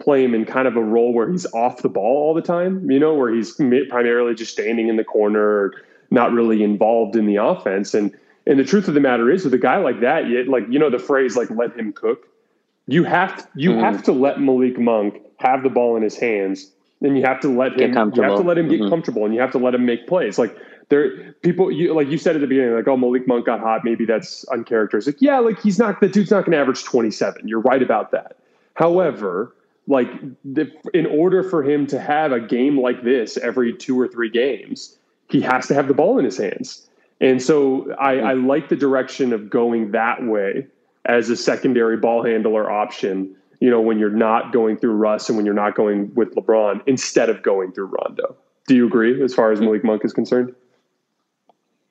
play 0.00 0.24
him 0.24 0.34
in 0.34 0.44
kind 0.44 0.68
of 0.68 0.76
a 0.76 0.82
role 0.82 1.12
where 1.12 1.30
he's 1.30 1.46
off 1.52 1.82
the 1.82 1.88
ball 1.88 2.16
all 2.28 2.34
the 2.34 2.42
time, 2.42 2.88
you 2.90 2.98
know, 2.98 3.14
where 3.14 3.32
he's 3.32 3.54
primarily 3.88 4.34
just 4.34 4.52
standing 4.52 4.88
in 4.88 4.96
the 4.96 5.04
corner, 5.04 5.72
not 6.10 6.32
really 6.32 6.62
involved 6.62 7.16
in 7.16 7.26
the 7.26 7.36
offense. 7.36 7.94
And 7.94 8.16
and 8.46 8.58
the 8.58 8.64
truth 8.64 8.88
of 8.88 8.94
the 8.94 9.00
matter 9.00 9.30
is, 9.30 9.44
with 9.44 9.54
a 9.54 9.58
guy 9.58 9.76
like 9.78 10.00
that, 10.00 10.26
you, 10.26 10.44
like 10.44 10.64
you 10.68 10.78
know 10.78 10.90
the 10.90 10.98
phrase 10.98 11.36
like 11.36 11.50
"let 11.50 11.76
him 11.76 11.92
cook." 11.92 12.28
You 12.88 13.04
have 13.04 13.36
to, 13.36 13.48
you 13.54 13.70
mm 13.70 13.80
have 13.80 14.02
to 14.04 14.12
let 14.12 14.40
Malik 14.40 14.78
Monk 14.78 15.22
have 15.38 15.62
the 15.62 15.68
ball 15.68 15.96
in 15.96 16.02
his 16.02 16.16
hands, 16.16 16.70
and 17.02 17.18
you 17.18 17.24
have 17.24 17.40
to 17.40 17.48
let 17.48 17.78
him 17.78 17.90
you 18.14 18.22
have 18.22 18.36
to 18.36 18.42
let 18.42 18.56
him 18.56 18.68
get 18.68 18.80
mm-hmm. 18.80 18.88
comfortable, 18.88 19.24
and 19.24 19.34
you 19.34 19.40
have 19.40 19.52
to 19.52 19.58
let 19.58 19.74
him 19.74 19.84
make 19.84 20.06
plays. 20.06 20.38
Like 20.38 20.56
there 20.88 21.32
people 21.42 21.70
you 21.70 21.94
like 21.94 22.08
you 22.08 22.18
said 22.18 22.34
at 22.36 22.40
the 22.40 22.46
beginning 22.46 22.74
like 22.74 22.86
oh 22.88 22.96
Malik 22.96 23.26
Monk 23.26 23.46
got 23.46 23.60
hot 23.60 23.82
maybe 23.84 24.04
that's 24.04 24.44
uncharacteristic. 24.48 25.16
Yeah 25.20 25.38
like 25.38 25.60
he's 25.60 25.78
not 25.78 26.00
the 26.00 26.08
dude's 26.08 26.30
not 26.30 26.40
going 26.44 26.52
to 26.52 26.58
average 26.58 26.84
27 26.84 27.48
you're 27.48 27.60
right 27.60 27.82
about 27.82 28.10
that. 28.12 28.36
However 28.74 29.54
like 29.88 30.08
the, 30.44 30.70
in 30.94 31.06
order 31.06 31.42
for 31.42 31.64
him 31.64 31.86
to 31.88 31.98
have 31.98 32.30
a 32.30 32.40
game 32.40 32.78
like 32.78 33.02
this 33.02 33.36
every 33.38 33.72
two 33.72 33.98
or 33.98 34.06
three 34.06 34.30
games 34.30 34.98
he 35.28 35.40
has 35.40 35.66
to 35.68 35.74
have 35.74 35.88
the 35.88 35.94
ball 35.94 36.18
in 36.18 36.26
his 36.26 36.36
hands. 36.36 36.86
And 37.22 37.40
so 37.40 37.92
I, 37.94 38.18
I 38.18 38.32
like 38.34 38.68
the 38.68 38.76
direction 38.76 39.32
of 39.32 39.48
going 39.48 39.92
that 39.92 40.22
way 40.22 40.66
as 41.06 41.30
a 41.30 41.36
secondary 41.36 41.96
ball 41.96 42.22
handler 42.22 42.70
option 42.70 43.34
you 43.62 43.70
know 43.70 43.80
when 43.80 43.98
you're 43.98 44.10
not 44.10 44.52
going 44.52 44.76
through 44.76 44.92
Russ 44.92 45.28
and 45.28 45.36
when 45.36 45.46
you're 45.46 45.54
not 45.54 45.74
going 45.74 46.12
with 46.14 46.34
LeBron 46.34 46.80
instead 46.86 47.28
of 47.28 47.42
going 47.42 47.72
through 47.72 47.86
Rondo 47.86 48.36
do 48.68 48.76
you 48.76 48.86
agree 48.86 49.22
as 49.22 49.34
far 49.34 49.52
as 49.52 49.58
mm-hmm. 49.58 49.66
Malik 49.66 49.84
Monk 49.84 50.04
is 50.04 50.12
concerned 50.12 50.54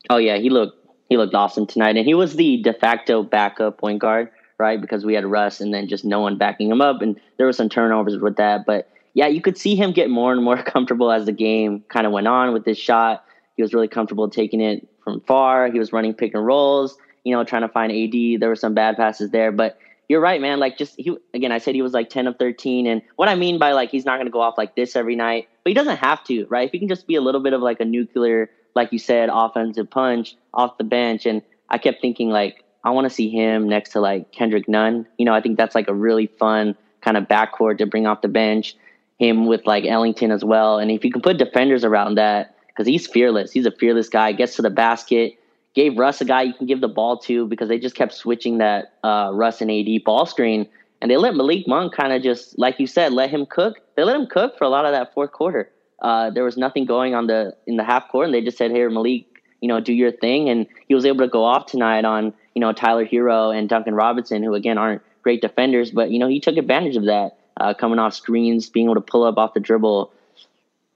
Oh 0.09 0.17
yeah, 0.17 0.37
he 0.37 0.49
looked 0.49 0.77
he 1.09 1.17
looked 1.17 1.33
awesome 1.33 1.67
tonight, 1.67 1.97
and 1.97 2.05
he 2.05 2.13
was 2.13 2.35
the 2.35 2.61
de 2.61 2.73
facto 2.73 3.23
backup 3.23 3.77
point 3.77 3.99
guard, 3.99 4.29
right? 4.57 4.79
Because 4.79 5.05
we 5.05 5.13
had 5.13 5.25
Russ, 5.25 5.61
and 5.61 5.73
then 5.73 5.87
just 5.87 6.05
no 6.05 6.19
one 6.19 6.37
backing 6.37 6.69
him 6.69 6.81
up, 6.81 7.01
and 7.01 7.19
there 7.37 7.45
were 7.45 7.53
some 7.53 7.69
turnovers 7.69 8.17
with 8.17 8.37
that. 8.37 8.65
But 8.65 8.89
yeah, 9.13 9.27
you 9.27 9.41
could 9.41 9.57
see 9.57 9.75
him 9.75 9.91
get 9.91 10.09
more 10.09 10.33
and 10.33 10.43
more 10.43 10.61
comfortable 10.63 11.11
as 11.11 11.25
the 11.25 11.31
game 11.31 11.83
kind 11.89 12.05
of 12.05 12.11
went 12.11 12.27
on 12.27 12.53
with 12.53 12.65
his 12.65 12.77
shot. 12.77 13.23
He 13.55 13.61
was 13.61 13.73
really 13.73 13.87
comfortable 13.87 14.29
taking 14.29 14.61
it 14.61 14.87
from 15.03 15.21
far. 15.21 15.71
He 15.71 15.79
was 15.79 15.93
running 15.93 16.13
pick 16.13 16.33
and 16.33 16.45
rolls, 16.45 16.97
you 17.23 17.35
know, 17.35 17.43
trying 17.43 17.63
to 17.63 17.69
find 17.69 17.91
AD. 17.91 18.41
There 18.41 18.49
were 18.49 18.55
some 18.55 18.73
bad 18.73 18.97
passes 18.97 19.31
there, 19.31 19.51
but 19.51 19.77
you're 20.11 20.21
right, 20.21 20.41
man. 20.41 20.59
Like 20.59 20.77
just 20.77 20.95
he 20.97 21.17
again, 21.33 21.51
I 21.51 21.57
said 21.57 21.73
he 21.73 21.81
was 21.81 21.93
like 21.93 22.09
10 22.09 22.27
of 22.27 22.37
13. 22.37 22.85
And 22.85 23.01
what 23.15 23.29
I 23.29 23.35
mean 23.35 23.57
by 23.57 23.71
like 23.71 23.89
he's 23.89 24.05
not 24.05 24.17
gonna 24.17 24.29
go 24.29 24.41
off 24.41 24.57
like 24.57 24.75
this 24.75 24.95
every 24.95 25.15
night, 25.15 25.47
but 25.63 25.69
he 25.69 25.73
doesn't 25.73 25.97
have 25.97 26.23
to, 26.25 26.45
right? 26.47 26.67
If 26.67 26.73
he 26.73 26.79
can 26.79 26.89
just 26.89 27.07
be 27.07 27.15
a 27.15 27.21
little 27.21 27.41
bit 27.41 27.53
of 27.53 27.61
like 27.61 27.79
a 27.79 27.85
nuclear 27.85 28.49
like 28.75 28.91
you 28.91 28.99
said, 28.99 29.29
offensive 29.31 29.89
punch 29.89 30.35
off 30.53 30.77
the 30.77 30.83
bench. 30.83 31.25
And 31.25 31.41
I 31.69 31.77
kept 31.77 32.01
thinking 32.01 32.29
like, 32.29 32.63
I 32.83 32.91
want 32.91 33.05
to 33.05 33.09
see 33.09 33.29
him 33.29 33.67
next 33.67 33.91
to 33.91 33.99
like 33.99 34.31
Kendrick 34.31 34.67
Nunn. 34.67 35.05
You 35.17 35.25
know, 35.25 35.33
I 35.33 35.41
think 35.41 35.57
that's 35.57 35.75
like 35.75 35.87
a 35.87 35.93
really 35.93 36.27
fun 36.27 36.75
kind 37.01 37.17
of 37.17 37.25
backcourt 37.25 37.77
to 37.79 37.85
bring 37.85 38.07
off 38.07 38.21
the 38.21 38.27
bench. 38.27 38.75
Him 39.19 39.45
with 39.45 39.65
like 39.67 39.85
Ellington 39.85 40.31
as 40.31 40.43
well. 40.43 40.79
And 40.79 40.89
if 40.89 41.05
you 41.05 41.11
can 41.11 41.21
put 41.21 41.37
defenders 41.37 41.83
around 41.83 42.15
that, 42.15 42.55
because 42.67 42.87
he's 42.87 43.05
fearless. 43.05 43.51
He's 43.51 43.65
a 43.65 43.71
fearless 43.71 44.09
guy. 44.09 44.31
Gets 44.31 44.55
to 44.55 44.61
the 44.61 44.69
basket. 44.69 45.37
Gave 45.73 45.97
Russ 45.97 46.21
a 46.21 46.25
guy 46.25 46.43
you 46.43 46.53
can 46.53 46.67
give 46.67 46.81
the 46.81 46.87
ball 46.87 47.17
to 47.19 47.47
because 47.47 47.69
they 47.69 47.79
just 47.79 47.95
kept 47.95 48.13
switching 48.13 48.57
that 48.57 48.93
uh, 49.03 49.31
Russ 49.33 49.61
and 49.61 49.71
AD 49.71 50.03
ball 50.03 50.25
screen. 50.25 50.67
And 51.01 51.09
they 51.09 51.17
let 51.17 51.35
Malik 51.35 51.67
Monk 51.67 51.93
kind 51.93 52.13
of 52.13 52.21
just, 52.21 52.59
like 52.59 52.79
you 52.79 52.87
said, 52.87 53.13
let 53.13 53.29
him 53.29 53.45
cook. 53.45 53.77
They 53.95 54.03
let 54.03 54.15
him 54.15 54.27
cook 54.27 54.57
for 54.57 54.65
a 54.65 54.69
lot 54.69 54.85
of 54.85 54.91
that 54.91 55.13
fourth 55.13 55.31
quarter 55.31 55.71
uh, 56.01 56.31
there 56.31 56.43
was 56.43 56.57
nothing 56.57 56.85
going 56.85 57.13
on 57.13 57.27
the 57.27 57.55
in 57.67 57.77
the 57.77 57.83
half 57.83 58.09
court, 58.09 58.25
and 58.25 58.33
they 58.33 58.41
just 58.41 58.57
said, 58.57 58.71
"Here, 58.71 58.89
Malik, 58.89 59.25
you 59.61 59.67
know, 59.67 59.79
do 59.79 59.93
your 59.93 60.11
thing. 60.11 60.49
And 60.49 60.67
he 60.87 60.95
was 60.95 61.05
able 61.05 61.19
to 61.19 61.27
go 61.27 61.43
off 61.43 61.67
tonight 61.67 62.03
on, 62.03 62.33
you 62.55 62.59
know, 62.59 62.73
Tyler 62.73 63.05
Herro 63.05 63.55
and 63.55 63.69
Duncan 63.69 63.93
Robinson, 63.93 64.43
who 64.43 64.53
again 64.55 64.77
aren't 64.77 65.01
great 65.21 65.41
defenders, 65.41 65.91
but, 65.91 66.09
you 66.09 66.17
know, 66.17 66.27
he 66.27 66.39
took 66.39 66.57
advantage 66.57 66.95
of 66.95 67.05
that, 67.05 67.37
uh, 67.57 67.75
coming 67.75 67.99
off 67.99 68.15
screens, 68.15 68.69
being 68.69 68.87
able 68.87 68.95
to 68.95 69.01
pull 69.01 69.23
up 69.23 69.37
off 69.37 69.53
the 69.53 69.59
dribble. 69.59 70.11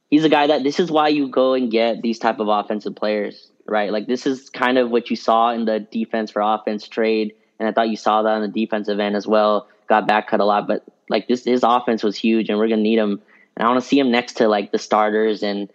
He's 0.09 0.23
a 0.23 0.29
guy 0.29 0.47
that 0.47 0.63
this 0.63 0.79
is 0.79 0.91
why 0.91 1.09
you 1.09 1.27
go 1.29 1.53
and 1.53 1.69
get 1.69 2.01
these 2.01 2.17
type 2.17 2.39
of 2.39 2.47
offensive 2.47 2.95
players, 2.95 3.51
right? 3.65 3.91
Like 3.91 4.07
this 4.07 4.25
is 4.25 4.49
kind 4.49 4.77
of 4.77 4.89
what 4.89 5.09
you 5.09 5.15
saw 5.15 5.51
in 5.51 5.65
the 5.65 5.79
defense 5.79 6.31
for 6.31 6.41
offense 6.41 6.87
trade. 6.87 7.33
And 7.59 7.67
I 7.67 7.71
thought 7.71 7.89
you 7.89 7.97
saw 7.97 8.21
that 8.21 8.29
on 8.29 8.41
the 8.41 8.47
defensive 8.47 8.99
end 8.99 9.15
as 9.15 9.27
well. 9.27 9.67
Got 9.87 10.07
back 10.07 10.27
cut 10.27 10.39
a 10.39 10.45
lot, 10.45 10.67
but 10.67 10.83
like 11.09 11.27
this, 11.27 11.45
his 11.45 11.63
offense 11.63 12.03
was 12.03 12.15
huge, 12.15 12.49
and 12.49 12.57
we're 12.57 12.67
gonna 12.67 12.81
need 12.81 12.97
him. 12.97 13.21
And 13.55 13.65
I 13.65 13.69
want 13.69 13.81
to 13.81 13.87
see 13.87 13.99
him 13.99 14.11
next 14.11 14.37
to 14.37 14.47
like 14.47 14.71
the 14.71 14.79
starters 14.79 15.43
and 15.43 15.69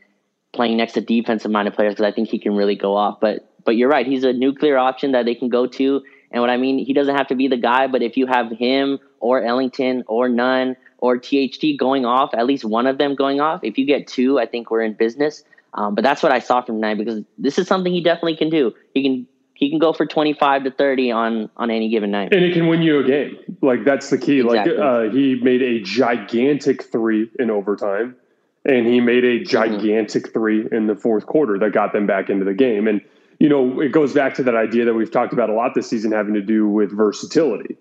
playing 0.52 0.76
next 0.76 0.94
to 0.94 1.00
defensive 1.00 1.50
minded 1.50 1.74
players 1.74 1.94
because 1.94 2.04
I 2.04 2.12
think 2.12 2.28
he 2.28 2.38
can 2.38 2.56
really 2.56 2.76
go 2.76 2.96
off. 2.96 3.20
But 3.20 3.48
but 3.64 3.76
you're 3.76 3.88
right, 3.88 4.06
he's 4.06 4.24
a 4.24 4.32
nuclear 4.32 4.78
option 4.78 5.12
that 5.12 5.24
they 5.24 5.34
can 5.34 5.48
go 5.48 5.66
to. 5.66 6.02
And 6.32 6.40
what 6.40 6.50
I 6.50 6.56
mean, 6.56 6.84
he 6.84 6.92
doesn't 6.92 7.14
have 7.14 7.28
to 7.28 7.34
be 7.34 7.48
the 7.48 7.56
guy, 7.56 7.86
but 7.86 8.02
if 8.02 8.16
you 8.16 8.26
have 8.26 8.50
him 8.50 8.98
or 9.18 9.42
Ellington 9.42 10.04
or 10.06 10.28
Nunn 10.28 10.76
or 10.98 11.18
THT 11.18 11.76
going 11.78 12.04
off, 12.04 12.30
at 12.34 12.46
least 12.46 12.64
one 12.64 12.86
of 12.86 12.98
them 12.98 13.14
going 13.14 13.40
off, 13.40 13.60
if 13.64 13.78
you 13.78 13.86
get 13.86 14.06
two, 14.06 14.38
I 14.38 14.46
think 14.46 14.70
we're 14.70 14.82
in 14.82 14.94
business. 14.94 15.42
Um, 15.74 15.94
but 15.94 16.02
that's 16.02 16.22
what 16.22 16.32
I 16.32 16.40
saw 16.40 16.62
from 16.62 16.76
tonight 16.76 16.98
because 16.98 17.22
this 17.38 17.58
is 17.58 17.66
something 17.66 17.92
he 17.92 18.02
definitely 18.02 18.36
can 18.36 18.50
do. 18.50 18.74
He 18.94 19.02
can 19.02 19.26
he 19.60 19.68
can 19.68 19.78
go 19.78 19.92
for 19.92 20.06
25 20.06 20.64
to 20.64 20.70
30 20.70 21.12
on 21.12 21.50
on 21.56 21.70
any 21.70 21.88
given 21.90 22.10
night 22.10 22.32
and 22.32 22.42
it 22.42 22.54
can 22.54 22.66
win 22.66 22.82
you 22.82 22.98
a 22.98 23.04
game 23.04 23.36
like 23.60 23.84
that's 23.84 24.10
the 24.10 24.18
key 24.18 24.40
exactly. 24.40 24.74
like 24.74 24.82
uh, 24.82 25.12
he 25.12 25.36
made 25.36 25.62
a 25.62 25.80
gigantic 25.80 26.82
three 26.82 27.30
in 27.38 27.50
overtime 27.50 28.16
and 28.64 28.86
he 28.86 29.00
made 29.00 29.24
a 29.24 29.38
mm-hmm. 29.38 29.44
gigantic 29.44 30.24
mm-hmm. 30.24 30.32
three 30.32 30.68
in 30.72 30.86
the 30.86 30.96
fourth 30.96 31.26
quarter 31.26 31.58
that 31.58 31.72
got 31.72 31.92
them 31.92 32.06
back 32.06 32.30
into 32.30 32.44
the 32.44 32.54
game 32.54 32.88
and 32.88 33.02
you 33.38 33.48
know 33.48 33.80
it 33.80 33.92
goes 33.92 34.14
back 34.14 34.34
to 34.34 34.42
that 34.42 34.56
idea 34.56 34.86
that 34.86 34.94
we've 34.94 35.10
talked 35.10 35.32
about 35.32 35.50
a 35.50 35.52
lot 35.52 35.74
this 35.74 35.88
season 35.88 36.10
having 36.10 36.34
to 36.34 36.42
do 36.42 36.66
with 36.66 36.90
versatility 36.90 37.76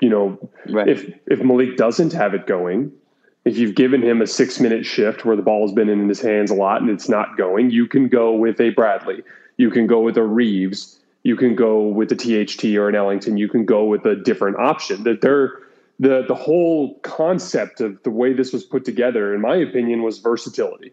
you 0.00 0.08
know 0.08 0.38
right. 0.70 0.88
if 0.88 1.12
if 1.26 1.40
malik 1.40 1.76
doesn't 1.76 2.12
have 2.12 2.32
it 2.32 2.46
going 2.46 2.92
if 3.44 3.58
you've 3.58 3.74
given 3.74 4.02
him 4.02 4.22
a 4.22 4.26
six 4.26 4.60
minute 4.60 4.86
shift 4.86 5.24
where 5.24 5.36
the 5.36 5.42
ball 5.42 5.66
has 5.66 5.74
been 5.74 5.88
in 5.88 6.08
his 6.08 6.20
hands 6.20 6.50
a 6.50 6.54
lot 6.54 6.80
and 6.80 6.90
it's 6.90 7.08
not 7.08 7.36
going 7.36 7.70
you 7.70 7.86
can 7.86 8.08
go 8.08 8.32
with 8.32 8.60
a 8.60 8.70
bradley 8.70 9.22
you 9.56 9.70
can 9.70 9.86
go 9.86 10.00
with 10.00 10.16
a 10.16 10.22
Reaves 10.22 10.98
you 11.24 11.36
can 11.36 11.54
go 11.54 11.82
with 11.82 12.12
a 12.12 12.16
THT 12.16 12.64
or 12.76 12.88
an 12.88 12.94
Ellington. 12.94 13.38
You 13.38 13.48
can 13.48 13.64
go 13.64 13.84
with 13.86 14.04
a 14.04 14.14
different 14.14 14.58
option. 14.58 15.02
That 15.02 15.22
they're 15.22 15.58
the 15.98 16.24
the 16.28 16.34
whole 16.34 16.98
concept 17.00 17.80
of 17.80 18.00
the 18.02 18.10
way 18.10 18.32
this 18.32 18.52
was 18.52 18.62
put 18.62 18.84
together, 18.84 19.34
in 19.34 19.40
my 19.40 19.56
opinion, 19.56 20.02
was 20.02 20.18
versatility, 20.18 20.92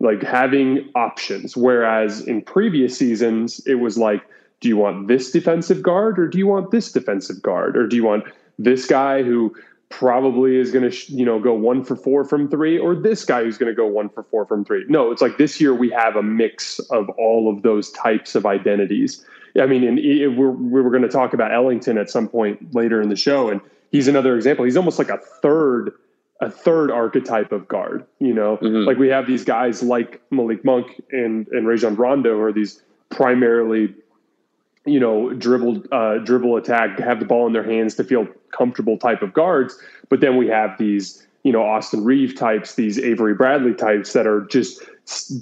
like 0.00 0.22
having 0.22 0.90
options. 0.94 1.56
Whereas 1.56 2.20
in 2.20 2.42
previous 2.42 2.98
seasons, 2.98 3.64
it 3.66 3.76
was 3.76 3.96
like, 3.96 4.22
do 4.60 4.68
you 4.68 4.76
want 4.76 5.06
this 5.06 5.30
defensive 5.30 5.82
guard 5.82 6.18
or 6.18 6.26
do 6.26 6.38
you 6.38 6.48
want 6.48 6.72
this 6.72 6.90
defensive 6.90 7.40
guard 7.40 7.76
or 7.76 7.86
do 7.86 7.94
you 7.94 8.04
want 8.04 8.24
this 8.58 8.84
guy 8.84 9.22
who 9.22 9.54
probably 9.90 10.56
is 10.56 10.70
going 10.70 10.88
to 10.90 11.12
you 11.12 11.24
know 11.24 11.40
go 11.40 11.54
one 11.54 11.82
for 11.82 11.96
four 11.96 12.24
from 12.24 12.48
three 12.48 12.78
or 12.78 12.94
this 12.94 13.24
guy 13.24 13.42
who's 13.42 13.56
going 13.56 13.72
to 13.72 13.76
go 13.76 13.86
one 13.86 14.08
for 14.10 14.22
four 14.24 14.44
from 14.44 14.62
three 14.62 14.84
no 14.88 15.10
it's 15.10 15.22
like 15.22 15.38
this 15.38 15.60
year 15.60 15.74
we 15.74 15.88
have 15.88 16.14
a 16.14 16.22
mix 16.22 16.78
of 16.90 17.08
all 17.10 17.50
of 17.50 17.62
those 17.62 17.90
types 17.92 18.34
of 18.34 18.44
identities 18.44 19.24
I 19.60 19.66
mean, 19.66 19.84
and 19.84 20.36
we're, 20.36 20.50
we 20.50 20.82
were 20.82 20.90
going 20.90 21.02
to 21.02 21.08
talk 21.08 21.32
about 21.32 21.52
Ellington 21.52 21.98
at 21.98 22.10
some 22.10 22.28
point 22.28 22.74
later 22.74 23.00
in 23.00 23.08
the 23.08 23.16
show, 23.16 23.48
and 23.48 23.60
he's 23.90 24.08
another 24.08 24.36
example. 24.36 24.64
He's 24.64 24.76
almost 24.76 24.98
like 24.98 25.08
a 25.08 25.18
third, 25.18 25.92
a 26.40 26.50
third 26.50 26.90
archetype 26.90 27.52
of 27.52 27.66
guard. 27.68 28.06
You 28.18 28.34
know, 28.34 28.58
mm-hmm. 28.58 28.86
like 28.86 28.98
we 28.98 29.08
have 29.08 29.26
these 29.26 29.44
guys 29.44 29.82
like 29.82 30.20
Malik 30.30 30.64
Monk 30.64 31.02
and 31.10 31.46
and 31.48 31.66
Rajon 31.66 31.96
Rondo, 31.96 32.34
who 32.34 32.42
are 32.42 32.52
these 32.52 32.82
primarily, 33.10 33.94
you 34.90 35.00
know, 35.00 35.32
dribble 35.34 35.82
uh, 35.92 36.18
dribble 36.18 36.56
attack, 36.56 36.98
have 36.98 37.20
the 37.20 37.26
ball 37.26 37.46
in 37.46 37.52
their 37.52 37.64
hands 37.64 37.94
to 37.96 38.04
feel 38.04 38.26
comfortable 38.56 38.98
type 38.98 39.22
of 39.22 39.32
guards. 39.32 39.78
But 40.08 40.20
then 40.20 40.36
we 40.36 40.48
have 40.48 40.76
these, 40.78 41.26
you 41.42 41.52
know, 41.52 41.62
Austin 41.62 42.04
Reeve 42.04 42.34
types, 42.36 42.74
these 42.74 42.98
Avery 42.98 43.34
Bradley 43.34 43.74
types 43.74 44.12
that 44.12 44.26
are 44.26 44.46
just 44.46 44.82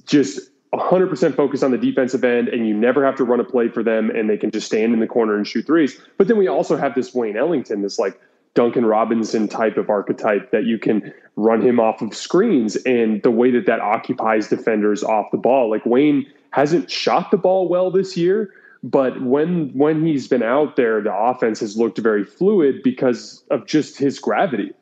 just 0.06 0.50
100% 0.72 1.34
focused 1.34 1.64
on 1.64 1.70
the 1.70 1.78
defensive 1.78 2.22
end 2.24 2.48
and 2.48 2.66
you 2.66 2.74
never 2.74 3.04
have 3.04 3.16
to 3.16 3.24
run 3.24 3.40
a 3.40 3.44
play 3.44 3.68
for 3.68 3.82
them 3.82 4.10
and 4.10 4.28
they 4.28 4.36
can 4.36 4.50
just 4.50 4.66
stand 4.66 4.92
in 4.92 5.00
the 5.00 5.06
corner 5.06 5.36
and 5.36 5.46
shoot 5.46 5.66
threes. 5.66 5.98
But 6.18 6.28
then 6.28 6.36
we 6.36 6.48
also 6.48 6.76
have 6.76 6.94
this 6.94 7.14
Wayne 7.14 7.36
Ellington, 7.36 7.82
this 7.82 7.98
like 7.98 8.20
Duncan 8.54 8.84
Robinson 8.84 9.48
type 9.48 9.76
of 9.76 9.88
archetype 9.88 10.50
that 10.50 10.64
you 10.64 10.78
can 10.78 11.12
run 11.36 11.60
him 11.60 11.78
off 11.78 12.02
of 12.02 12.14
screens 12.14 12.76
and 12.76 13.22
the 13.22 13.30
way 13.30 13.50
that 13.50 13.66
that 13.66 13.80
occupies 13.80 14.48
defenders 14.48 15.04
off 15.04 15.30
the 15.30 15.38
ball. 15.38 15.70
Like 15.70 15.84
Wayne 15.86 16.26
hasn't 16.50 16.90
shot 16.90 17.30
the 17.30 17.36
ball 17.36 17.68
well 17.68 17.90
this 17.90 18.16
year, 18.16 18.52
but 18.86 19.20
when 19.20 19.70
when 19.70 20.06
he's 20.06 20.28
been 20.28 20.44
out 20.44 20.76
there, 20.76 21.00
the 21.00 21.12
offense 21.12 21.58
has 21.58 21.76
looked 21.76 21.98
very 21.98 22.24
fluid 22.24 22.82
because 22.84 23.42
of 23.50 23.66
just 23.66 23.98
his 23.98 24.20
gravity 24.20 24.72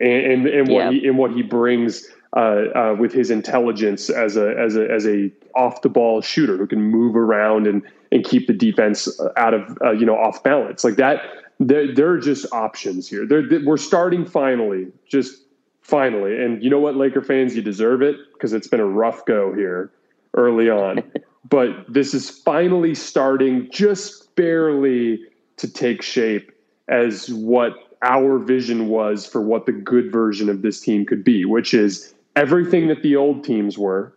and 0.00 0.12
and, 0.12 0.46
and 0.46 0.68
what 0.68 0.84
yeah. 0.84 0.90
he 0.92 1.06
and 1.08 1.18
what 1.18 1.32
he 1.32 1.42
brings 1.42 2.08
uh, 2.36 2.40
uh, 2.40 2.96
with 2.98 3.12
his 3.12 3.30
intelligence 3.30 4.10
as 4.10 4.36
a 4.36 4.56
as 4.56 4.76
a 4.76 4.88
as 4.88 5.06
a 5.06 5.32
off 5.56 5.82
the 5.82 5.88
ball 5.88 6.20
shooter 6.20 6.56
who 6.56 6.68
can 6.68 6.80
move 6.80 7.16
around 7.16 7.66
and 7.66 7.82
and 8.12 8.24
keep 8.24 8.46
the 8.46 8.52
defense 8.52 9.08
out 9.36 9.54
of 9.54 9.76
uh, 9.82 9.90
you 9.90 10.06
know 10.06 10.16
off 10.16 10.40
balance 10.44 10.84
like 10.84 10.96
that. 10.96 11.22
There, 11.60 11.92
there 11.92 12.08
are 12.10 12.20
just 12.20 12.46
options 12.52 13.08
here. 13.08 13.26
They're, 13.26 13.44
they're, 13.44 13.64
we're 13.64 13.78
starting 13.78 14.24
finally, 14.24 14.86
just 15.08 15.42
finally. 15.82 16.40
And 16.40 16.62
you 16.62 16.70
know 16.70 16.78
what, 16.78 16.94
Laker 16.94 17.20
fans, 17.20 17.56
you 17.56 17.62
deserve 17.62 18.00
it 18.00 18.14
because 18.32 18.52
it's 18.52 18.68
been 18.68 18.78
a 18.78 18.86
rough 18.86 19.24
go 19.26 19.52
here 19.52 19.90
early 20.34 20.70
on. 20.70 21.02
but 21.48 21.70
this 21.88 22.14
is 22.14 22.30
finally 22.30 22.94
starting 22.94 23.68
just 23.70 24.34
barely 24.36 25.20
to 25.56 25.68
take 25.68 26.02
shape 26.02 26.52
as 26.88 27.28
what 27.30 27.74
our 28.02 28.38
vision 28.38 28.88
was 28.88 29.26
for 29.26 29.40
what 29.40 29.66
the 29.66 29.72
good 29.72 30.12
version 30.12 30.48
of 30.48 30.62
this 30.62 30.80
team 30.80 31.04
could 31.04 31.24
be, 31.24 31.44
which 31.44 31.74
is 31.74 32.14
everything 32.36 32.88
that 32.88 33.02
the 33.02 33.16
old 33.16 33.44
teams 33.44 33.76
were, 33.76 34.12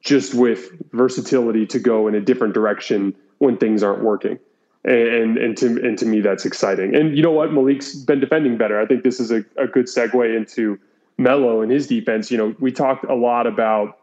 just 0.00 0.34
with 0.34 0.70
versatility 0.92 1.66
to 1.66 1.78
go 1.78 2.06
in 2.06 2.14
a 2.14 2.20
different 2.20 2.54
direction 2.54 3.14
when 3.38 3.56
things 3.56 3.82
aren't 3.82 4.02
working. 4.02 4.38
And, 4.84 5.36
and 5.36 5.56
to 5.58 5.66
and 5.66 5.98
to 5.98 6.06
me 6.06 6.20
that's 6.20 6.46
exciting. 6.46 6.94
And 6.94 7.16
you 7.16 7.22
know 7.22 7.32
what, 7.32 7.52
Malik's 7.52 7.94
been 7.94 8.20
defending 8.20 8.56
better. 8.56 8.80
I 8.80 8.86
think 8.86 9.02
this 9.02 9.18
is 9.18 9.30
a, 9.30 9.44
a 9.56 9.66
good 9.66 9.86
segue 9.86 10.36
into 10.36 10.78
Melo 11.18 11.60
and 11.60 11.70
his 11.70 11.88
defense. 11.88 12.30
You 12.30 12.38
know, 12.38 12.54
we 12.60 12.70
talked 12.70 13.04
a 13.04 13.14
lot 13.14 13.46
about 13.46 13.97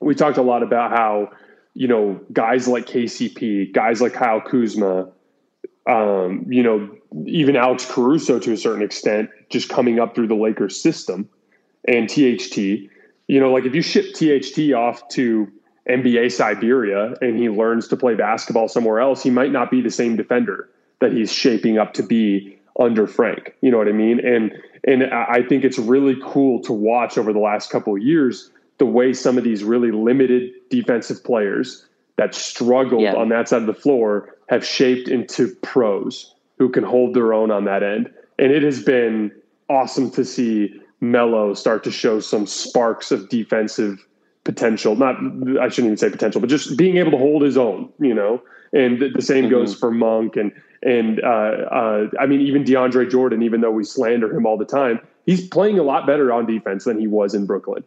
we 0.00 0.14
talked 0.14 0.38
a 0.38 0.42
lot 0.42 0.62
about 0.62 0.90
how 0.90 1.30
you 1.74 1.86
know 1.86 2.20
guys 2.32 2.66
like 2.66 2.86
KCP, 2.86 3.72
guys 3.72 4.00
like 4.00 4.14
Kyle 4.14 4.40
Kuzma, 4.40 5.08
um, 5.86 6.44
you 6.48 6.62
know, 6.62 6.90
even 7.26 7.56
Alex 7.56 7.84
Caruso 7.90 8.38
to 8.38 8.52
a 8.52 8.56
certain 8.56 8.82
extent, 8.82 9.30
just 9.50 9.68
coming 9.68 9.98
up 9.98 10.14
through 10.14 10.28
the 10.28 10.34
Lakers 10.34 10.80
system 10.80 11.28
and 11.86 12.08
THT. 12.08 12.56
You 12.56 13.38
know, 13.38 13.52
like 13.52 13.64
if 13.64 13.74
you 13.74 13.82
ship 13.82 14.14
THT 14.14 14.72
off 14.72 15.06
to 15.10 15.50
NBA 15.88 16.32
Siberia 16.32 17.14
and 17.20 17.38
he 17.38 17.48
learns 17.48 17.88
to 17.88 17.96
play 17.96 18.14
basketball 18.14 18.68
somewhere 18.68 19.00
else, 19.00 19.22
he 19.22 19.30
might 19.30 19.52
not 19.52 19.70
be 19.70 19.80
the 19.80 19.90
same 19.90 20.16
defender 20.16 20.68
that 21.00 21.12
he's 21.12 21.32
shaping 21.32 21.78
up 21.78 21.94
to 21.94 22.02
be 22.02 22.58
under 22.78 23.06
Frank. 23.06 23.54
You 23.60 23.70
know 23.70 23.78
what 23.78 23.88
I 23.88 23.92
mean? 23.92 24.24
And 24.24 24.52
and 24.84 25.04
I 25.04 25.42
think 25.42 25.64
it's 25.64 25.78
really 25.78 26.16
cool 26.22 26.62
to 26.62 26.72
watch 26.72 27.18
over 27.18 27.32
the 27.32 27.38
last 27.38 27.70
couple 27.70 27.94
of 27.94 28.02
years 28.02 28.50
the 28.80 28.86
way 28.86 29.12
some 29.12 29.36
of 29.38 29.44
these 29.44 29.62
really 29.62 29.92
limited 29.92 30.50
defensive 30.70 31.22
players 31.22 31.86
that 32.16 32.34
struggled 32.34 33.02
yeah. 33.02 33.14
on 33.14 33.28
that 33.28 33.48
side 33.48 33.60
of 33.60 33.66
the 33.66 33.74
floor 33.74 34.36
have 34.48 34.66
shaped 34.66 35.06
into 35.06 35.54
pros 35.62 36.34
who 36.58 36.68
can 36.68 36.82
hold 36.82 37.14
their 37.14 37.32
own 37.34 37.50
on 37.50 37.66
that 37.66 37.82
end. 37.82 38.10
And 38.38 38.50
it 38.50 38.62
has 38.62 38.82
been 38.82 39.30
awesome 39.68 40.10
to 40.12 40.24
see 40.24 40.80
Melo 41.00 41.52
start 41.52 41.84
to 41.84 41.90
show 41.90 42.20
some 42.20 42.46
sparks 42.46 43.12
of 43.12 43.28
defensive 43.28 44.06
potential. 44.44 44.96
Not, 44.96 45.16
I 45.60 45.68
shouldn't 45.68 45.92
even 45.92 45.96
say 45.98 46.08
potential, 46.08 46.40
but 46.40 46.48
just 46.48 46.78
being 46.78 46.96
able 46.96 47.10
to 47.10 47.18
hold 47.18 47.42
his 47.42 47.58
own, 47.58 47.92
you 47.98 48.14
know. 48.14 48.42
And 48.72 48.98
the, 48.98 49.10
the 49.10 49.22
same 49.22 49.44
mm-hmm. 49.44 49.52
goes 49.52 49.74
for 49.74 49.90
Monk 49.90 50.36
and 50.36 50.52
and 50.82 51.20
uh, 51.22 51.26
uh, 51.26 52.06
I 52.18 52.26
mean 52.26 52.40
even 52.40 52.64
DeAndre 52.64 53.10
Jordan. 53.10 53.42
Even 53.42 53.60
though 53.60 53.70
we 53.70 53.84
slander 53.84 54.34
him 54.34 54.46
all 54.46 54.56
the 54.56 54.64
time, 54.64 55.00
he's 55.26 55.46
playing 55.48 55.78
a 55.78 55.82
lot 55.82 56.06
better 56.06 56.32
on 56.32 56.46
defense 56.46 56.84
than 56.84 56.98
he 56.98 57.06
was 57.06 57.34
in 57.34 57.46
Brooklyn. 57.46 57.84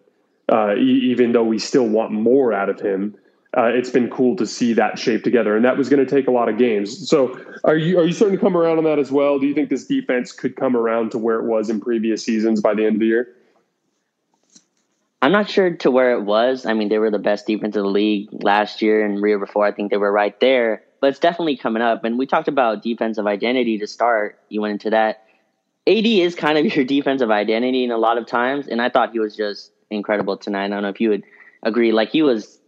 Uh, 0.52 0.76
even 0.76 1.32
though 1.32 1.44
we 1.44 1.58
still 1.58 1.88
want 1.88 2.12
more 2.12 2.52
out 2.52 2.70
of 2.70 2.80
him, 2.80 3.16
uh, 3.56 3.66
it's 3.66 3.90
been 3.90 4.10
cool 4.10 4.36
to 4.36 4.48
see 4.48 4.74
that 4.74 4.98
shape 4.98 5.24
together, 5.24 5.56
and 5.56 5.64
that 5.64 5.78
was 5.78 5.88
going 5.88 6.04
to 6.04 6.10
take 6.10 6.28
a 6.28 6.32
lot 6.32 6.50
of 6.50 6.58
games. 6.58 7.08
So, 7.08 7.40
are 7.64 7.78
you 7.78 8.00
are 8.00 8.06
you 8.06 8.12
starting 8.12 8.38
to 8.38 8.44
come 8.44 8.58
around 8.58 8.80
on 8.80 8.84
that 8.86 9.00
as 9.00 9.12
well? 9.12 9.38
Do 9.38 9.46
you 9.46 9.54
think 9.54 9.70
this 9.70 9.86
defense 9.86 10.32
could 10.32 10.56
come 10.56 10.76
around 10.76 11.12
to 11.12 11.18
where 11.18 11.40
it 11.40 11.46
was 11.46 11.70
in 11.70 11.80
previous 11.80 12.26
seasons 12.26 12.62
by 12.62 12.74
the 12.74 12.86
end 12.86 12.96
of 12.96 13.00
the 13.00 13.06
year? 13.06 13.36
I'm 15.22 15.32
not 15.32 15.50
sure 15.50 15.70
to 15.70 15.92
where 15.92 16.14
it 16.14 16.24
was. 16.24 16.66
I 16.66 16.74
mean, 16.74 16.90
they 16.90 16.98
were 16.98 17.12
the 17.12 17.20
best 17.20 17.48
defense 17.48 17.78
of 17.78 17.84
the 17.84 17.90
league 17.90 18.28
last 18.44 18.82
year 18.82 19.06
and 19.06 19.26
year 19.26 19.40
before. 19.40 19.66
I 19.66 19.72
think 19.72 19.92
they 19.92 19.98
were 19.98 20.12
right 20.12 20.38
there, 20.42 20.84
but 21.00 21.12
it's 21.12 21.20
definitely 21.20 21.56
coming 21.56 21.82
up. 21.82 22.04
And 22.04 22.18
we 22.18 22.26
talked 22.26 22.50
about 22.50 22.82
defensive 22.84 23.26
identity 23.26 23.78
to 23.78 23.88
start. 23.88 24.40
You 24.50 24.62
went 24.62 24.74
into 24.74 24.90
that. 24.90 25.24
AD 25.88 26.06
is 26.06 26.34
kind 26.36 26.58
of 26.58 26.66
your 26.76 26.86
defensive 26.86 27.30
identity 27.30 27.84
in 27.84 27.92
a 27.92 27.98
lot 27.98 28.18
of 28.18 28.26
times, 28.26 28.68
and 28.68 28.82
I 28.82 28.90
thought 28.90 29.14
he 29.14 29.20
was 29.20 29.36
just 29.36 29.72
incredible 29.96 30.38
tonight. 30.38 30.66
I 30.66 30.68
don't 30.70 30.84
know 30.84 30.90
if 30.90 31.02
you 31.02 31.10
would 31.10 31.24
agree. 31.64 31.92
Like 31.92 32.10
he 32.10 32.22
was 32.22 32.60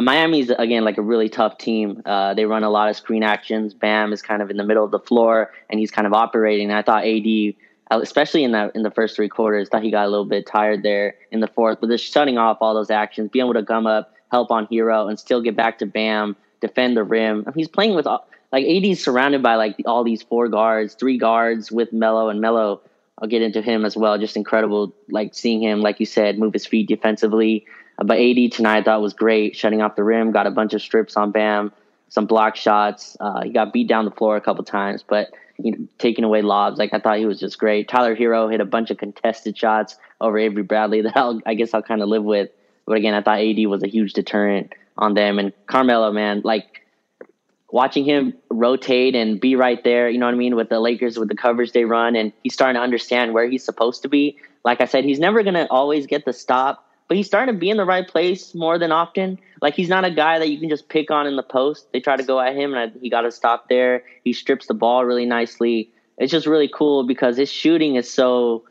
Miami's 0.00 0.50
again 0.50 0.84
like 0.84 0.98
a 0.98 1.02
really 1.02 1.28
tough 1.28 1.58
team. 1.58 2.02
Uh, 2.04 2.34
they 2.34 2.46
run 2.46 2.64
a 2.64 2.70
lot 2.70 2.88
of 2.88 2.96
screen 2.96 3.22
actions. 3.22 3.74
Bam 3.74 4.12
is 4.12 4.22
kind 4.22 4.42
of 4.42 4.50
in 4.50 4.56
the 4.56 4.64
middle 4.64 4.84
of 4.84 4.90
the 4.90 4.98
floor, 4.98 5.52
and 5.70 5.78
he's 5.78 5.90
kind 5.90 6.06
of 6.06 6.12
operating. 6.12 6.72
I 6.72 6.82
thought 6.82 7.04
AD, 7.04 7.54
especially 7.90 8.42
in 8.42 8.52
that 8.52 8.74
in 8.74 8.82
the 8.82 8.90
first 8.90 9.14
three 9.14 9.28
quarters, 9.28 9.68
thought 9.68 9.82
he 9.82 9.90
got 9.90 10.06
a 10.06 10.10
little 10.10 10.24
bit 10.24 10.46
tired 10.46 10.82
there 10.82 11.14
in 11.30 11.40
the 11.40 11.46
fourth. 11.46 11.78
But 11.80 11.90
just 11.90 12.12
shutting 12.12 12.38
off 12.38 12.58
all 12.60 12.74
those 12.74 12.90
actions, 12.90 13.30
being 13.30 13.44
able 13.44 13.54
to 13.54 13.64
come 13.64 13.86
up, 13.86 14.12
help 14.32 14.50
on 14.50 14.66
Herro, 14.66 15.08
and 15.08 15.18
still 15.18 15.40
get 15.40 15.54
back 15.54 15.78
to 15.78 15.86
Bam, 15.86 16.34
defend 16.60 16.96
the 16.96 17.04
rim. 17.04 17.46
he's 17.54 17.68
playing 17.68 17.94
with 17.94 18.06
like 18.06 18.66
AD's 18.66 19.02
surrounded 19.02 19.42
by 19.42 19.54
like 19.54 19.76
all 19.86 20.02
these 20.02 20.22
four 20.22 20.48
guards, 20.48 20.94
three 20.94 21.18
guards 21.18 21.70
with 21.70 21.92
Melo, 21.92 22.28
and 22.28 22.40
Melo. 22.40 22.80
I'll 23.18 23.28
get 23.28 23.42
into 23.42 23.62
him 23.62 23.84
as 23.84 23.96
well. 23.96 24.18
Just 24.18 24.36
incredible, 24.36 24.94
like 25.08 25.34
seeing 25.34 25.62
him, 25.62 25.80
like 25.80 26.00
you 26.00 26.06
said, 26.06 26.38
move 26.38 26.52
his 26.52 26.66
feet 26.66 26.88
defensively 26.88 27.66
but 27.98 28.18
AD 28.18 28.52
tonight 28.52 28.78
I 28.78 28.82
thought 28.82 29.02
was 29.02 29.12
great, 29.12 29.56
shutting 29.56 29.82
off 29.82 29.96
the 29.96 30.04
rim, 30.04 30.32
got 30.32 30.46
a 30.46 30.50
bunch 30.50 30.74
of 30.74 30.82
strips 30.82 31.16
on 31.16 31.30
Bam, 31.30 31.72
some 32.08 32.26
block 32.26 32.56
shots. 32.56 33.16
Uh, 33.20 33.42
he 33.42 33.50
got 33.50 33.72
beat 33.72 33.88
down 33.88 34.04
the 34.04 34.10
floor 34.10 34.36
a 34.36 34.40
couple 34.40 34.64
times, 34.64 35.04
but 35.06 35.32
you 35.58 35.72
know, 35.72 35.78
taking 35.98 36.24
away 36.24 36.42
lobs, 36.42 36.78
like 36.78 36.92
I 36.92 36.98
thought 36.98 37.18
he 37.18 37.26
was 37.26 37.38
just 37.38 37.58
great. 37.58 37.88
Tyler 37.88 38.16
Herro 38.16 38.50
hit 38.50 38.60
a 38.60 38.64
bunch 38.64 38.90
of 38.90 38.98
contested 38.98 39.56
shots 39.56 39.96
over 40.20 40.38
Avery 40.38 40.64
Bradley 40.64 41.00
that 41.02 41.16
I'll, 41.16 41.40
I 41.46 41.54
guess 41.54 41.72
I'll 41.72 41.82
kind 41.82 42.02
of 42.02 42.08
live 42.08 42.24
with. 42.24 42.50
But 42.86 42.96
again, 42.96 43.14
I 43.14 43.22
thought 43.22 43.40
AD 43.40 43.66
was 43.66 43.82
a 43.82 43.88
huge 43.88 44.12
deterrent 44.12 44.72
on 44.98 45.14
them. 45.14 45.38
And 45.38 45.52
Carmelo, 45.66 46.12
man, 46.12 46.42
like 46.44 46.82
watching 47.74 48.04
him 48.04 48.32
rotate 48.50 49.16
and 49.16 49.40
be 49.40 49.56
right 49.56 49.82
there, 49.82 50.08
you 50.08 50.16
know 50.16 50.26
what 50.26 50.34
I 50.34 50.38
mean, 50.38 50.54
with 50.54 50.68
the 50.68 50.78
Lakers 50.78 51.18
with 51.18 51.28
the 51.28 51.34
coverage 51.34 51.72
they 51.72 51.84
run, 51.84 52.14
and 52.14 52.32
he's 52.44 52.54
starting 52.54 52.76
to 52.76 52.80
understand 52.80 53.34
where 53.34 53.50
he's 53.50 53.64
supposed 53.64 54.00
to 54.02 54.08
be. 54.08 54.38
Like 54.64 54.80
I 54.80 54.84
said, 54.84 55.04
he's 55.04 55.18
never 55.18 55.42
going 55.42 55.54
to 55.54 55.68
always 55.72 56.06
get 56.06 56.24
the 56.24 56.32
stop, 56.32 56.88
but 57.08 57.16
he's 57.16 57.26
starting 57.26 57.52
to 57.52 57.58
be 57.58 57.70
in 57.70 57.76
the 57.76 57.84
right 57.84 58.06
place 58.06 58.54
more 58.54 58.78
than 58.78 58.92
often. 58.92 59.40
Like 59.60 59.74
he's 59.74 59.88
not 59.88 60.04
a 60.04 60.12
guy 60.12 60.38
that 60.38 60.50
you 60.50 60.60
can 60.60 60.68
just 60.68 60.88
pick 60.88 61.10
on 61.10 61.26
in 61.26 61.34
the 61.34 61.42
post. 61.42 61.90
They 61.92 61.98
try 61.98 62.16
to 62.16 62.22
go 62.22 62.38
at 62.38 62.54
him, 62.54 62.74
and 62.74 62.92
I, 62.92 62.98
he 63.00 63.10
got 63.10 63.22
to 63.22 63.32
stop 63.32 63.68
there. 63.68 64.04
He 64.22 64.32
strips 64.32 64.68
the 64.68 64.74
ball 64.74 65.04
really 65.04 65.26
nicely. 65.26 65.90
It's 66.16 66.30
just 66.30 66.46
really 66.46 66.70
cool 66.72 67.04
because 67.04 67.36
his 67.36 67.50
shooting 67.50 67.96
is 67.96 68.08
so 68.08 68.62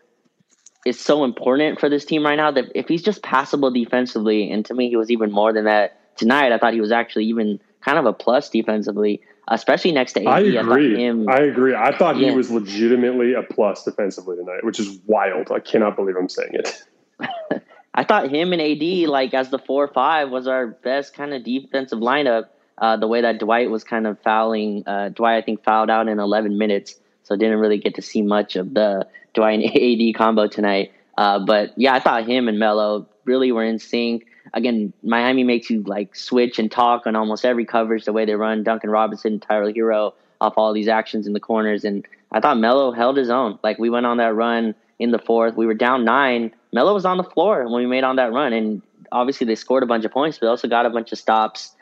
is 0.86 0.98
so 0.98 1.26
important 1.26 1.78
for 1.78 1.90
this 1.90 2.06
team 2.06 2.26
right 2.26 2.38
now. 2.38 2.52
That 2.52 2.72
if 2.74 2.88
he's 2.88 3.04
just 3.04 3.22
passable 3.22 3.70
defensively, 3.70 4.50
and 4.50 4.66
to 4.66 4.74
me 4.74 4.88
he 4.88 4.96
was 4.96 5.12
even 5.12 5.30
more 5.30 5.52
than 5.52 5.66
that 5.66 6.00
tonight. 6.16 6.54
I 6.54 6.58
thought 6.58 6.74
he 6.74 6.80
was 6.80 6.94
actually 6.94 7.26
even 7.26 7.60
kind 7.84 7.98
of 7.98 8.06
a 8.06 8.14
plus 8.14 8.50
defensively, 8.50 9.22
especially 9.48 9.92
next 9.92 10.14
to 10.14 10.22
AD. 10.22 10.28
I 10.28 10.40
agree. 10.40 10.96
I, 10.96 11.00
him, 11.00 11.30
I 11.30 11.38
agree. 11.40 11.76
I 11.76 11.96
thought 11.98 12.18
yeah. 12.18 12.30
he 12.30 12.36
was 12.36 12.50
legitimately 12.50 13.34
a 13.34 13.44
plus 13.44 13.84
defensively 13.84 14.38
tonight, 14.38 14.64
which 14.64 14.80
is 14.80 15.00
wild. 15.06 15.52
I 15.52 15.60
cannot 15.60 15.96
believe 15.96 16.16
I'm 16.16 16.30
saying 16.30 16.52
it. 16.54 16.84
I 17.94 18.04
thought 18.04 18.32
him 18.32 18.54
and 18.54 18.62
AD, 18.62 19.10
like 19.10 19.34
as 19.34 19.50
the 19.50 19.60
four 19.60 19.88
five, 19.88 20.30
was 20.30 20.48
our 20.48 20.68
best 20.68 21.14
kind 21.14 21.34
of 21.34 21.44
defensive 21.44 22.00
lineup. 22.00 22.48
Uh, 22.78 22.98
the 22.98 23.08
way 23.08 23.22
that 23.22 23.40
Dwight 23.40 23.70
was 23.70 23.84
kind 23.84 24.08
of 24.08 24.20
fouling, 24.22 24.84
uh, 24.88 25.10
Dwight 25.10 25.38
I 25.38 25.42
think 25.46 25.64
fouled 25.64 25.92
out 25.92 26.08
in 26.08 26.20
11 26.20 26.58
minutes, 26.58 27.00
so 27.22 27.36
didn't 27.36 27.60
really 27.60 27.78
get 27.78 27.96
to 27.96 28.02
see 28.02 28.24
much 28.24 28.56
of 28.56 28.74
the 28.74 29.08
Dwight 29.36 29.60
and 29.60 30.10
AD 30.10 30.16
combo 30.16 30.48
tonight. 30.48 30.92
Uh, 31.16 31.46
but 31.46 31.74
yeah, 31.78 31.94
I 31.94 32.00
thought 32.00 32.28
him 32.28 32.48
and 32.48 32.58
Melo 32.58 33.08
really 33.26 33.52
were 33.52 33.64
in 33.64 33.78
sync. 33.78 34.26
Again, 34.54 34.94
Miami 35.04 35.44
makes 35.44 35.70
you 35.70 35.82
like 35.84 36.16
switch 36.16 36.60
and 36.60 36.72
talk 36.72 37.08
on 37.08 37.16
almost 37.16 37.44
every 37.46 37.66
coverage 37.66 38.06
the 38.06 38.14
way 38.14 38.26
they 38.26 38.36
run. 38.36 38.64
Duncan 38.64 38.90
Robinson, 38.90 39.40
Tyler 39.40 39.72
Herro 39.72 40.14
off 40.42 40.54
all 40.58 40.74
these 40.74 40.88
actions 40.88 41.26
in 41.26 41.34
the 41.34 41.40
corners, 41.40 41.84
and 41.84 42.06
I 42.32 42.40
thought 42.40 42.58
Melo 42.58 42.92
held 42.92 43.18
his 43.18 43.30
own. 43.30 43.58
Like 43.64 43.80
we 43.80 43.90
went 43.90 44.06
on 44.06 44.18
that 44.18 44.36
run 44.36 44.76
in 45.00 45.12
the 45.12 45.20
fourth, 45.20 45.56
we 45.56 45.66
were 45.66 45.74
down 45.74 46.06
nine 46.06 46.52
Melo 46.74 46.94
was 46.94 47.06
on 47.06 47.18
the 47.18 47.24
floor 47.24 47.64
when 47.70 47.84
we 47.84 47.86
made 47.86 48.04
on 48.04 48.18
that 48.18 48.34
run, 48.34 48.52
and 48.52 48.82
obviously 49.12 49.46
they 49.46 49.56
scored 49.56 49.84
a 49.84 49.86
bunch 49.86 50.04
of 50.04 50.12
points, 50.12 50.40
but 50.40 50.48
also 50.48 50.68
got 50.68 50.86
a 50.86 50.90
bunch 50.90 51.12
of 51.12 51.20
stops. 51.20 51.76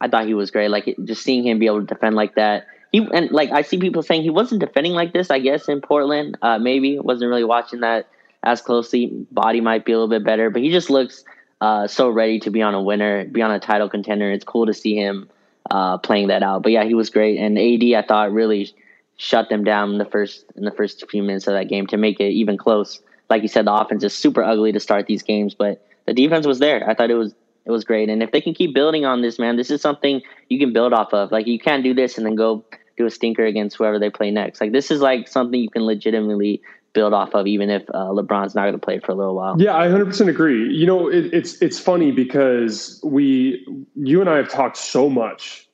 I 0.00 0.08
thought 0.08 0.26
he 0.26 0.34
was 0.34 0.50
great. 0.50 0.68
Like 0.68 0.96
just 1.04 1.22
seeing 1.22 1.46
him 1.46 1.58
be 1.58 1.66
able 1.66 1.80
to 1.80 1.86
defend 1.86 2.16
like 2.16 2.34
that. 2.34 2.66
He 2.90 3.06
and 3.12 3.30
like 3.30 3.50
I 3.52 3.62
see 3.62 3.78
people 3.78 4.02
saying 4.02 4.22
he 4.22 4.30
wasn't 4.30 4.60
defending 4.60 4.92
like 4.92 5.12
this. 5.12 5.30
I 5.30 5.38
guess 5.38 5.68
in 5.68 5.80
Portland, 5.82 6.38
uh, 6.40 6.58
maybe 6.58 6.98
wasn't 6.98 7.28
really 7.28 7.44
watching 7.44 7.80
that 7.80 8.08
as 8.42 8.62
closely. 8.62 9.26
Body 9.30 9.60
might 9.60 9.84
be 9.84 9.92
a 9.92 9.96
little 9.96 10.08
bit 10.08 10.24
better, 10.24 10.48
but 10.48 10.62
he 10.62 10.70
just 10.70 10.88
looks 10.88 11.22
uh, 11.60 11.86
so 11.86 12.08
ready 12.08 12.40
to 12.40 12.50
be 12.50 12.62
on 12.62 12.74
a 12.74 12.82
winner, 12.82 13.24
be 13.24 13.42
on 13.42 13.50
a 13.50 13.60
title 13.60 13.88
contender. 13.88 14.30
It's 14.30 14.44
cool 14.44 14.66
to 14.66 14.74
see 14.74 14.96
him 14.96 15.28
uh, 15.70 15.98
playing 15.98 16.28
that 16.28 16.42
out. 16.42 16.62
But 16.62 16.72
yeah, 16.72 16.84
he 16.84 16.94
was 16.94 17.10
great, 17.10 17.38
and 17.38 17.58
AD 17.58 18.04
I 18.04 18.06
thought 18.06 18.32
really 18.32 18.74
shut 19.16 19.48
them 19.48 19.62
down 19.64 19.92
in 19.92 19.98
the 19.98 20.04
first 20.04 20.44
in 20.56 20.64
the 20.64 20.72
first 20.72 21.08
few 21.10 21.22
minutes 21.22 21.46
of 21.46 21.54
that 21.54 21.68
game 21.68 21.86
to 21.86 21.96
make 21.96 22.18
it 22.20 22.30
even 22.30 22.58
close 22.58 23.00
like 23.30 23.42
you 23.42 23.48
said, 23.48 23.66
the 23.66 23.72
offense 23.72 24.04
is 24.04 24.14
super 24.14 24.42
ugly 24.42 24.72
to 24.72 24.80
start 24.80 25.06
these 25.06 25.22
games, 25.22 25.54
but 25.54 25.84
the 26.06 26.12
defense 26.12 26.46
was 26.46 26.58
there. 26.58 26.88
I 26.88 26.94
thought 26.94 27.10
it 27.10 27.14
was 27.14 27.34
it 27.66 27.70
was 27.70 27.84
great. 27.84 28.10
And 28.10 28.22
if 28.22 28.30
they 28.30 28.42
can 28.42 28.52
keep 28.52 28.74
building 28.74 29.06
on 29.06 29.22
this, 29.22 29.38
man, 29.38 29.56
this 29.56 29.70
is 29.70 29.80
something 29.80 30.20
you 30.50 30.58
can 30.58 30.74
build 30.74 30.92
off 30.92 31.14
of. 31.14 31.32
Like 31.32 31.46
you 31.46 31.58
can't 31.58 31.82
do 31.82 31.94
this 31.94 32.18
and 32.18 32.26
then 32.26 32.34
go 32.34 32.62
do 32.98 33.06
a 33.06 33.10
stinker 33.10 33.44
against 33.44 33.76
whoever 33.76 33.98
they 33.98 34.10
play 34.10 34.30
next. 34.30 34.60
Like 34.60 34.72
this 34.72 34.90
is 34.90 35.00
like 35.00 35.28
something 35.28 35.58
you 35.58 35.70
can 35.70 35.84
legitimately 35.86 36.60
build 36.94 37.12
off 37.12 37.34
of, 37.34 37.46
even 37.46 37.68
if 37.68 37.82
uh, 37.90 38.08
LeBron's 38.08 38.54
not 38.54 38.62
going 38.62 38.72
to 38.72 38.78
play 38.78 38.98
for 39.00 39.12
a 39.12 39.14
little 39.14 39.34
while. 39.34 39.60
Yeah, 39.60 39.76
I 39.76 39.88
100% 39.88 40.28
agree. 40.28 40.72
You 40.72 40.86
know, 40.86 41.08
it, 41.08 41.26
it's 41.34 41.60
it's 41.60 41.78
funny 41.78 42.12
because 42.12 43.00
we, 43.04 43.66
you 43.94 44.20
and 44.20 44.30
I 44.30 44.36
have 44.36 44.48
talked 44.48 44.78
so 44.78 45.10
much 45.10 45.68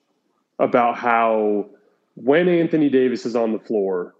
about 0.58 0.96
how 0.96 1.66
when 2.14 2.48
Anthony 2.48 2.88
Davis 2.88 3.24
is 3.24 3.36
on 3.36 3.52
the 3.52 3.58
floor, 3.60 4.14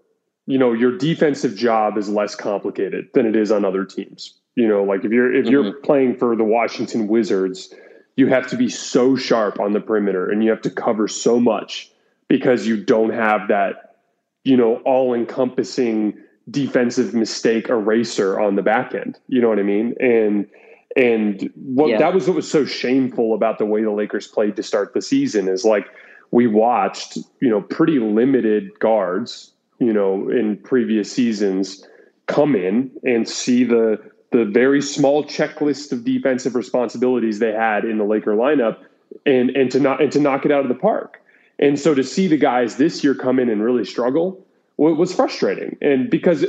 you 0.51 0.57
know 0.57 0.73
your 0.73 0.97
defensive 0.97 1.55
job 1.55 1.97
is 1.97 2.09
less 2.09 2.35
complicated 2.35 3.07
than 3.13 3.25
it 3.25 3.35
is 3.35 3.51
on 3.51 3.63
other 3.63 3.85
teams 3.85 4.33
you 4.55 4.67
know 4.67 4.83
like 4.83 5.05
if 5.05 5.11
you're 5.11 5.33
if 5.33 5.45
mm-hmm. 5.45 5.51
you're 5.51 5.73
playing 5.73 6.17
for 6.17 6.35
the 6.35 6.43
washington 6.43 7.07
wizards 7.07 7.73
you 8.15 8.27
have 8.27 8.47
to 8.47 8.57
be 8.57 8.67
so 8.67 9.15
sharp 9.15 9.59
on 9.59 9.73
the 9.73 9.79
perimeter 9.79 10.29
and 10.29 10.43
you 10.43 10.49
have 10.49 10.61
to 10.61 10.69
cover 10.69 11.07
so 11.07 11.39
much 11.39 11.89
because 12.27 12.67
you 12.67 12.83
don't 12.83 13.11
have 13.11 13.47
that 13.47 13.95
you 14.43 14.57
know 14.57 14.77
all 14.77 15.13
encompassing 15.13 16.17
defensive 16.51 17.13
mistake 17.13 17.69
eraser 17.69 18.39
on 18.39 18.55
the 18.55 18.61
back 18.61 18.93
end 18.93 19.17
you 19.27 19.41
know 19.41 19.49
what 19.49 19.59
i 19.59 19.63
mean 19.63 19.95
and 19.99 20.47
and 20.95 21.49
what 21.55 21.89
yeah. 21.89 21.97
that 21.97 22.13
was 22.13 22.27
what 22.27 22.35
was 22.35 22.49
so 22.49 22.65
shameful 22.65 23.33
about 23.33 23.57
the 23.57 23.65
way 23.65 23.81
the 23.81 23.91
lakers 23.91 24.27
played 24.27 24.55
to 24.55 24.63
start 24.63 24.93
the 24.93 25.01
season 25.01 25.47
is 25.47 25.63
like 25.63 25.87
we 26.31 26.47
watched 26.47 27.17
you 27.39 27.49
know 27.49 27.61
pretty 27.61 27.99
limited 27.99 28.77
guards 28.79 29.51
you 29.81 29.91
know, 29.91 30.29
in 30.29 30.57
previous 30.57 31.11
seasons 31.11 31.83
come 32.27 32.55
in 32.55 32.91
and 33.03 33.27
see 33.27 33.63
the 33.63 33.99
the 34.31 34.45
very 34.45 34.81
small 34.81 35.25
checklist 35.25 35.91
of 35.91 36.05
defensive 36.05 36.55
responsibilities 36.55 37.39
they 37.39 37.51
had 37.51 37.83
in 37.83 37.97
the 37.97 38.05
Laker 38.05 38.35
lineup 38.35 38.77
and 39.25 39.49
and 39.49 39.71
to 39.71 39.79
not 39.79 40.01
and 40.01 40.11
to 40.11 40.19
knock 40.19 40.45
it 40.45 40.51
out 40.51 40.61
of 40.61 40.69
the 40.69 40.75
park. 40.75 41.19
And 41.57 41.79
so 41.79 41.95
to 41.95 42.03
see 42.03 42.27
the 42.27 42.37
guys 42.37 42.77
this 42.77 43.03
year 43.03 43.15
come 43.15 43.39
in 43.39 43.49
and 43.49 43.63
really 43.63 43.83
struggle 43.83 44.45
was 44.77 45.13
frustrating. 45.13 45.77
And 45.81 46.09
because 46.09 46.43
uh, 46.43 46.47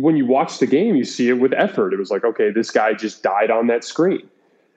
when 0.00 0.16
you 0.16 0.26
watch 0.26 0.58
the 0.58 0.66
game, 0.66 0.96
you 0.96 1.04
see 1.04 1.28
it 1.28 1.40
with 1.40 1.52
effort. 1.54 1.94
It 1.94 1.98
was 1.98 2.10
like, 2.10 2.24
okay, 2.24 2.50
this 2.50 2.70
guy 2.70 2.92
just 2.92 3.22
died 3.22 3.50
on 3.50 3.68
that 3.68 3.84
screen, 3.84 4.28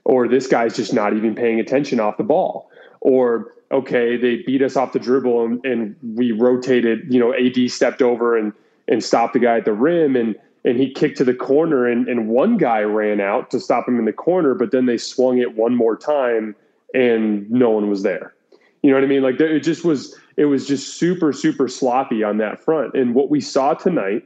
or 0.05 0.27
this 0.27 0.47
guy's 0.47 0.75
just 0.75 0.93
not 0.93 1.13
even 1.13 1.35
paying 1.35 1.59
attention 1.59 1.99
off 1.99 2.17
the 2.17 2.23
ball, 2.23 2.69
or 3.01 3.51
okay, 3.73 4.15
they 4.15 4.37
beat 4.37 4.61
us 4.61 4.77
off 4.77 4.93
the 4.93 4.99
dribble 4.99 5.43
and, 5.43 5.65
and 5.65 5.95
we 6.15 6.31
rotated, 6.31 7.11
you 7.11 7.19
know, 7.19 7.33
AD 7.33 7.69
stepped 7.71 8.01
over 8.01 8.37
and, 8.37 8.53
and 8.87 9.03
stopped 9.03 9.33
the 9.33 9.39
guy 9.39 9.57
at 9.57 9.65
the 9.65 9.73
rim 9.73 10.15
and, 10.15 10.35
and 10.63 10.77
he 10.77 10.91
kicked 10.91 11.17
to 11.17 11.23
the 11.23 11.33
corner 11.33 11.87
and, 11.87 12.07
and 12.07 12.29
one 12.29 12.57
guy 12.57 12.81
ran 12.81 13.19
out 13.19 13.49
to 13.49 13.59
stop 13.59 13.87
him 13.87 13.97
in 13.97 14.05
the 14.05 14.13
corner, 14.13 14.53
but 14.53 14.71
then 14.71 14.85
they 14.85 14.97
swung 14.97 15.39
it 15.39 15.55
one 15.55 15.75
more 15.75 15.97
time 15.97 16.55
and 16.93 17.49
no 17.49 17.71
one 17.71 17.89
was 17.89 18.03
there. 18.03 18.33
You 18.83 18.91
know 18.91 18.97
what 18.97 19.03
I 19.03 19.07
mean? 19.07 19.23
Like 19.23 19.39
it 19.39 19.61
just 19.61 19.83
was, 19.83 20.15
it 20.37 20.45
was 20.45 20.67
just 20.67 20.97
super, 20.97 21.33
super 21.33 21.67
sloppy 21.67 22.23
on 22.23 22.37
that 22.37 22.63
front. 22.63 22.95
And 22.95 23.13
what 23.13 23.29
we 23.29 23.41
saw 23.41 23.73
tonight 23.73 24.23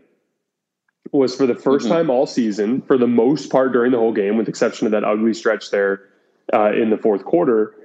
was 1.11 1.35
for 1.35 1.45
the 1.45 1.53
1st 1.53 1.61
mm-hmm. 1.61 1.87
time 1.89 2.09
all 2.09 2.25
season, 2.25 2.81
for 2.81 2.97
the 2.97 3.07
most 3.07 3.49
part 3.49 3.71
during 3.71 3.91
the 3.91 3.97
whole 3.97 4.13
game, 4.13 4.37
with 4.37 4.47
exception 4.47 4.87
of 4.87 4.91
that 4.91 5.03
ugly 5.03 5.33
stretch 5.33 5.71
there 5.71 6.01
uh, 6.53 6.71
in 6.71 6.89
the 6.89 6.97
fourth 6.97 7.25
quarter, 7.25 7.75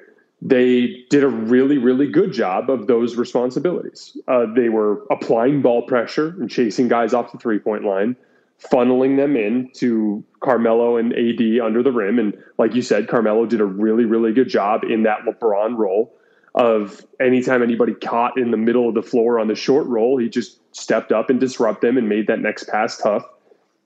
they 0.41 1.05
did 1.09 1.23
a 1.23 1.29
really, 1.29 1.79
really 1.79 2.11
good 2.11 2.33
job 2.33 2.69
of 2.69 2.89
those 2.89 3.17
responsibilities. 3.17 4.17
Uh, 4.27 4.47
they 4.55 4.69
were 4.69 5.05
applying 5.11 5.63
ball 5.63 5.83
pressure 5.83 6.29
and 6.41 6.51
chasing 6.51 6.89
guys 6.89 7.15
off 7.15 7.31
the 7.31 7.39
three 7.39 7.61
point 7.61 7.85
line, 7.85 8.17
funneling 8.61 9.17
them 9.17 9.37
in 9.37 9.71
to 9.75 10.25
Carmelo 10.41 10.97
and 10.97 11.13
AD 11.13 11.61
under 11.65 11.83
the 11.83 11.93
rim. 11.93 12.19
And 12.19 12.37
like 12.59 12.75
you 12.75 12.83
said, 12.83 13.09
Carmelo 13.09 13.47
did 13.47 13.61
a 13.61 13.65
really, 13.65 14.05
really 14.05 14.33
good 14.33 14.49
job 14.49 14.83
in 14.83 15.05
that 15.05 15.21
LeBron 15.21 15.77
role 15.77 16.13
of 16.55 17.05
anytime 17.21 17.63
anybody 17.63 17.95
caught 17.95 18.39
in 18.39 18.51
the 18.51 18.57
middle 18.57 18.89
of 18.89 18.95
the 18.95 19.03
floor 19.03 19.39
on 19.39 19.49
the 19.49 19.55
short 19.55 19.87
roll, 19.87 20.19
he 20.19 20.29
just 20.29 20.59
stepped 20.75 21.13
up 21.13 21.31
and 21.31 21.41
disrupt 21.41 21.81
them 21.81 21.97
and 21.97 22.09
made 22.09 22.27
that 22.27 22.41
next 22.41 22.65
pass 22.65 22.99
tough. 22.99 23.25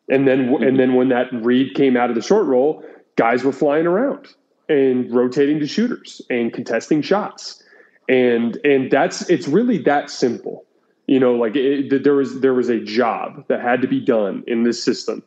And 0.09 0.27
then, 0.27 0.41
and 0.41 0.59
mm-hmm. 0.59 0.77
then 0.77 0.95
when 0.95 1.09
that 1.11 1.33
read 1.33 1.75
came 1.75 1.97
out 1.97 2.11
of 2.11 2.17
the 2.17 2.23
short 2.23 2.47
roll, 2.47 2.85
guys 3.17 3.45
were 3.45 3.53
flying 3.53 3.87
around 3.87 4.29
and 4.69 5.13
rotating 5.13 5.61
to 5.61 5.67
shooters 5.67 6.23
and 6.29 6.53
contesting 6.53 7.03
shots. 7.03 7.63
And 8.09 8.57
and 8.65 8.91
that's 8.91 9.29
it's 9.29 9.49
really 9.49 9.79
that 9.79 10.11
simple. 10.11 10.65
You 11.07 11.21
know 11.21 11.35
like 11.35 11.57
it, 11.57 12.03
there 12.03 12.15
was 12.15 12.41
there 12.41 12.55
was 12.55 12.69
a 12.69 12.81
job 12.81 13.47
that 13.49 13.61
had 13.61 13.81
to 13.83 13.89
be 13.89 14.01
done 14.01 14.45
in 14.47 14.65
this 14.65 14.83
system 14.83 15.23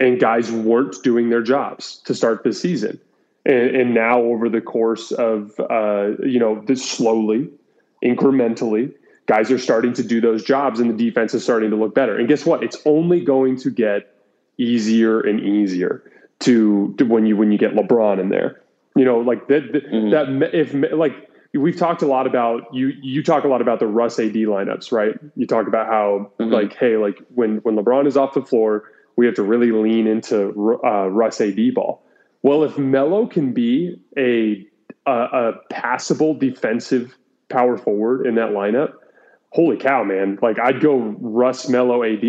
and 0.00 0.20
guys 0.20 0.50
weren't 0.50 0.96
doing 1.02 1.30
their 1.30 1.42
jobs 1.42 1.98
to 2.04 2.14
start 2.14 2.44
this 2.44 2.60
season 2.60 3.00
And, 3.46 3.76
and 3.76 3.94
now 3.94 4.20
over 4.20 4.48
the 4.48 4.60
course 4.60 5.12
of, 5.12 5.52
uh, 5.58 6.12
you 6.24 6.38
know, 6.38 6.62
this 6.66 6.88
slowly, 6.88 7.50
incrementally, 8.02 8.92
guys 9.26 9.50
are 9.50 9.58
starting 9.58 9.92
to 9.94 10.02
do 10.02 10.20
those 10.20 10.42
jobs 10.42 10.80
and 10.80 10.90
the 10.90 11.04
defense 11.04 11.34
is 11.34 11.42
starting 11.42 11.70
to 11.70 11.76
look 11.76 11.94
better. 11.94 12.16
And 12.16 12.28
guess 12.28 12.44
what? 12.44 12.62
It's 12.62 12.76
only 12.84 13.20
going 13.20 13.56
to 13.58 13.70
get 13.70 14.14
easier 14.58 15.20
and 15.20 15.40
easier 15.40 16.10
to, 16.40 16.94
to 16.98 17.04
when 17.04 17.26
you 17.26 17.36
when 17.36 17.50
you 17.52 17.58
get 17.58 17.74
LeBron 17.74 18.20
in 18.20 18.28
there. 18.28 18.60
You 18.96 19.04
know, 19.04 19.18
like 19.18 19.48
that 19.48 19.72
mm-hmm. 19.72 20.10
that 20.10 20.54
if 20.54 20.74
like 20.92 21.28
we've 21.52 21.76
talked 21.76 22.02
a 22.02 22.06
lot 22.06 22.26
about 22.26 22.72
you 22.72 22.92
you 23.02 23.22
talk 23.22 23.44
a 23.44 23.48
lot 23.48 23.60
about 23.60 23.80
the 23.80 23.86
Russ 23.86 24.18
AD 24.18 24.34
lineups, 24.34 24.92
right? 24.92 25.18
You 25.36 25.46
talk 25.46 25.66
about 25.66 25.86
how 25.86 26.30
mm-hmm. 26.38 26.52
like 26.52 26.76
hey, 26.76 26.96
like 26.96 27.18
when 27.34 27.56
when 27.58 27.76
LeBron 27.76 28.06
is 28.06 28.16
off 28.16 28.34
the 28.34 28.44
floor, 28.44 28.84
we 29.16 29.26
have 29.26 29.34
to 29.36 29.42
really 29.42 29.72
lean 29.72 30.06
into 30.06 30.78
uh, 30.84 31.08
Russ 31.08 31.40
AD 31.40 31.74
ball. 31.74 32.02
Well, 32.44 32.62
if 32.62 32.76
Melo 32.76 33.26
can 33.26 33.54
be 33.54 33.98
a, 34.18 34.66
a 35.06 35.10
a 35.10 35.52
passable 35.70 36.34
defensive 36.34 37.16
power 37.48 37.78
forward 37.78 38.26
in 38.26 38.34
that 38.34 38.50
lineup, 38.50 38.92
holy 39.48 39.78
cow, 39.78 40.04
man! 40.04 40.38
Like 40.42 40.58
I'd 40.58 40.82
go 40.82 41.16
Russ 41.20 41.70
Melo 41.70 42.04
AD, 42.04 42.22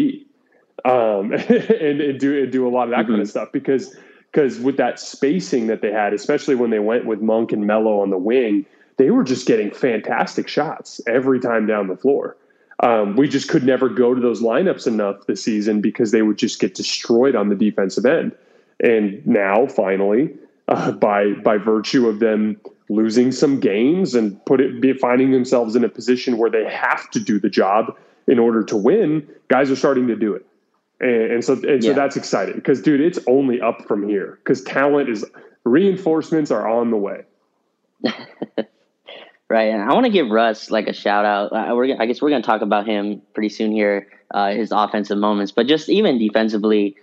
um, 0.85 1.33
and, 1.33 1.99
and, 1.99 2.17
do 2.17 2.43
and 2.43 2.49
do 2.49 2.65
a 2.65 2.69
lot 2.69 2.85
of 2.85 2.91
that 2.91 2.99
mm-hmm. 2.99 3.11
kind 3.11 3.21
of 3.21 3.29
stuff 3.29 3.49
because 3.51 3.93
because 4.31 4.57
with 4.57 4.77
that 4.77 5.01
spacing 5.01 5.67
that 5.67 5.81
they 5.81 5.91
had, 5.91 6.13
especially 6.13 6.55
when 6.55 6.69
they 6.69 6.79
went 6.79 7.05
with 7.05 7.19
Monk 7.19 7.51
and 7.51 7.67
Melo 7.67 7.99
on 7.99 8.09
the 8.09 8.17
wing, 8.17 8.65
they 8.95 9.11
were 9.11 9.23
just 9.23 9.45
getting 9.45 9.69
fantastic 9.69 10.47
shots 10.47 11.01
every 11.07 11.41
time 11.41 11.67
down 11.67 11.89
the 11.89 11.97
floor. 11.97 12.37
Um, 12.79 13.17
we 13.17 13.27
just 13.27 13.49
could 13.49 13.65
never 13.65 13.89
go 13.89 14.13
to 14.13 14.21
those 14.21 14.41
lineups 14.41 14.87
enough 14.87 15.25
this 15.27 15.43
season 15.43 15.81
because 15.81 16.11
they 16.11 16.21
would 16.21 16.37
just 16.37 16.61
get 16.61 16.73
destroyed 16.73 17.35
on 17.35 17.49
the 17.49 17.55
defensive 17.55 18.05
end. 18.05 18.33
And 18.79 19.25
now, 19.25 19.67
finally, 19.67 20.35
uh, 20.67 20.91
by 20.91 21.31
by 21.43 21.57
virtue 21.57 22.07
of 22.07 22.19
them 22.19 22.59
losing 22.89 23.31
some 23.31 23.59
games 23.59 24.15
and 24.15 24.43
put 24.45 24.61
it 24.61 24.81
be 24.81 24.93
finding 24.93 25.31
themselves 25.31 25.75
in 25.75 25.83
a 25.83 25.89
position 25.89 26.37
where 26.37 26.49
they 26.49 26.69
have 26.69 27.09
to 27.11 27.19
do 27.19 27.39
the 27.39 27.49
job 27.49 27.95
in 28.27 28.39
order 28.39 28.63
to 28.63 28.75
win, 28.75 29.27
guys 29.47 29.69
are 29.71 29.75
starting 29.75 30.07
to 30.07 30.15
do 30.15 30.33
it. 30.33 30.45
And, 30.99 31.31
and 31.33 31.43
so 31.43 31.53
and 31.53 31.83
yeah. 31.83 31.91
so 31.91 31.93
that's 31.93 32.15
exciting 32.15 32.55
because 32.55 32.81
dude, 32.81 33.01
it's 33.01 33.19
only 33.27 33.61
up 33.61 33.87
from 33.87 34.07
here 34.07 34.39
because 34.43 34.63
talent 34.63 35.09
is 35.09 35.25
reinforcements 35.63 36.51
are 36.51 36.67
on 36.67 36.91
the 36.91 36.97
way. 36.97 37.23
right, 39.49 39.73
and 39.73 39.81
I 39.81 39.93
want 39.93 40.05
to 40.05 40.11
give 40.11 40.29
Russ 40.29 40.69
like 40.71 40.87
a 40.87 40.93
shout 40.93 41.25
out. 41.25 41.51
Uh, 41.51 41.75
we're 41.75 41.99
I 41.99 42.05
guess 42.05 42.21
we're 42.21 42.29
going 42.29 42.41
to 42.41 42.45
talk 42.45 42.61
about 42.61 42.87
him 42.87 43.21
pretty 43.33 43.49
soon 43.49 43.71
here, 43.71 44.07
uh, 44.33 44.51
his 44.51 44.71
offensive 44.71 45.17
moments, 45.17 45.51
but 45.51 45.67
just 45.67 45.89
even 45.89 46.17
defensively, 46.17 46.95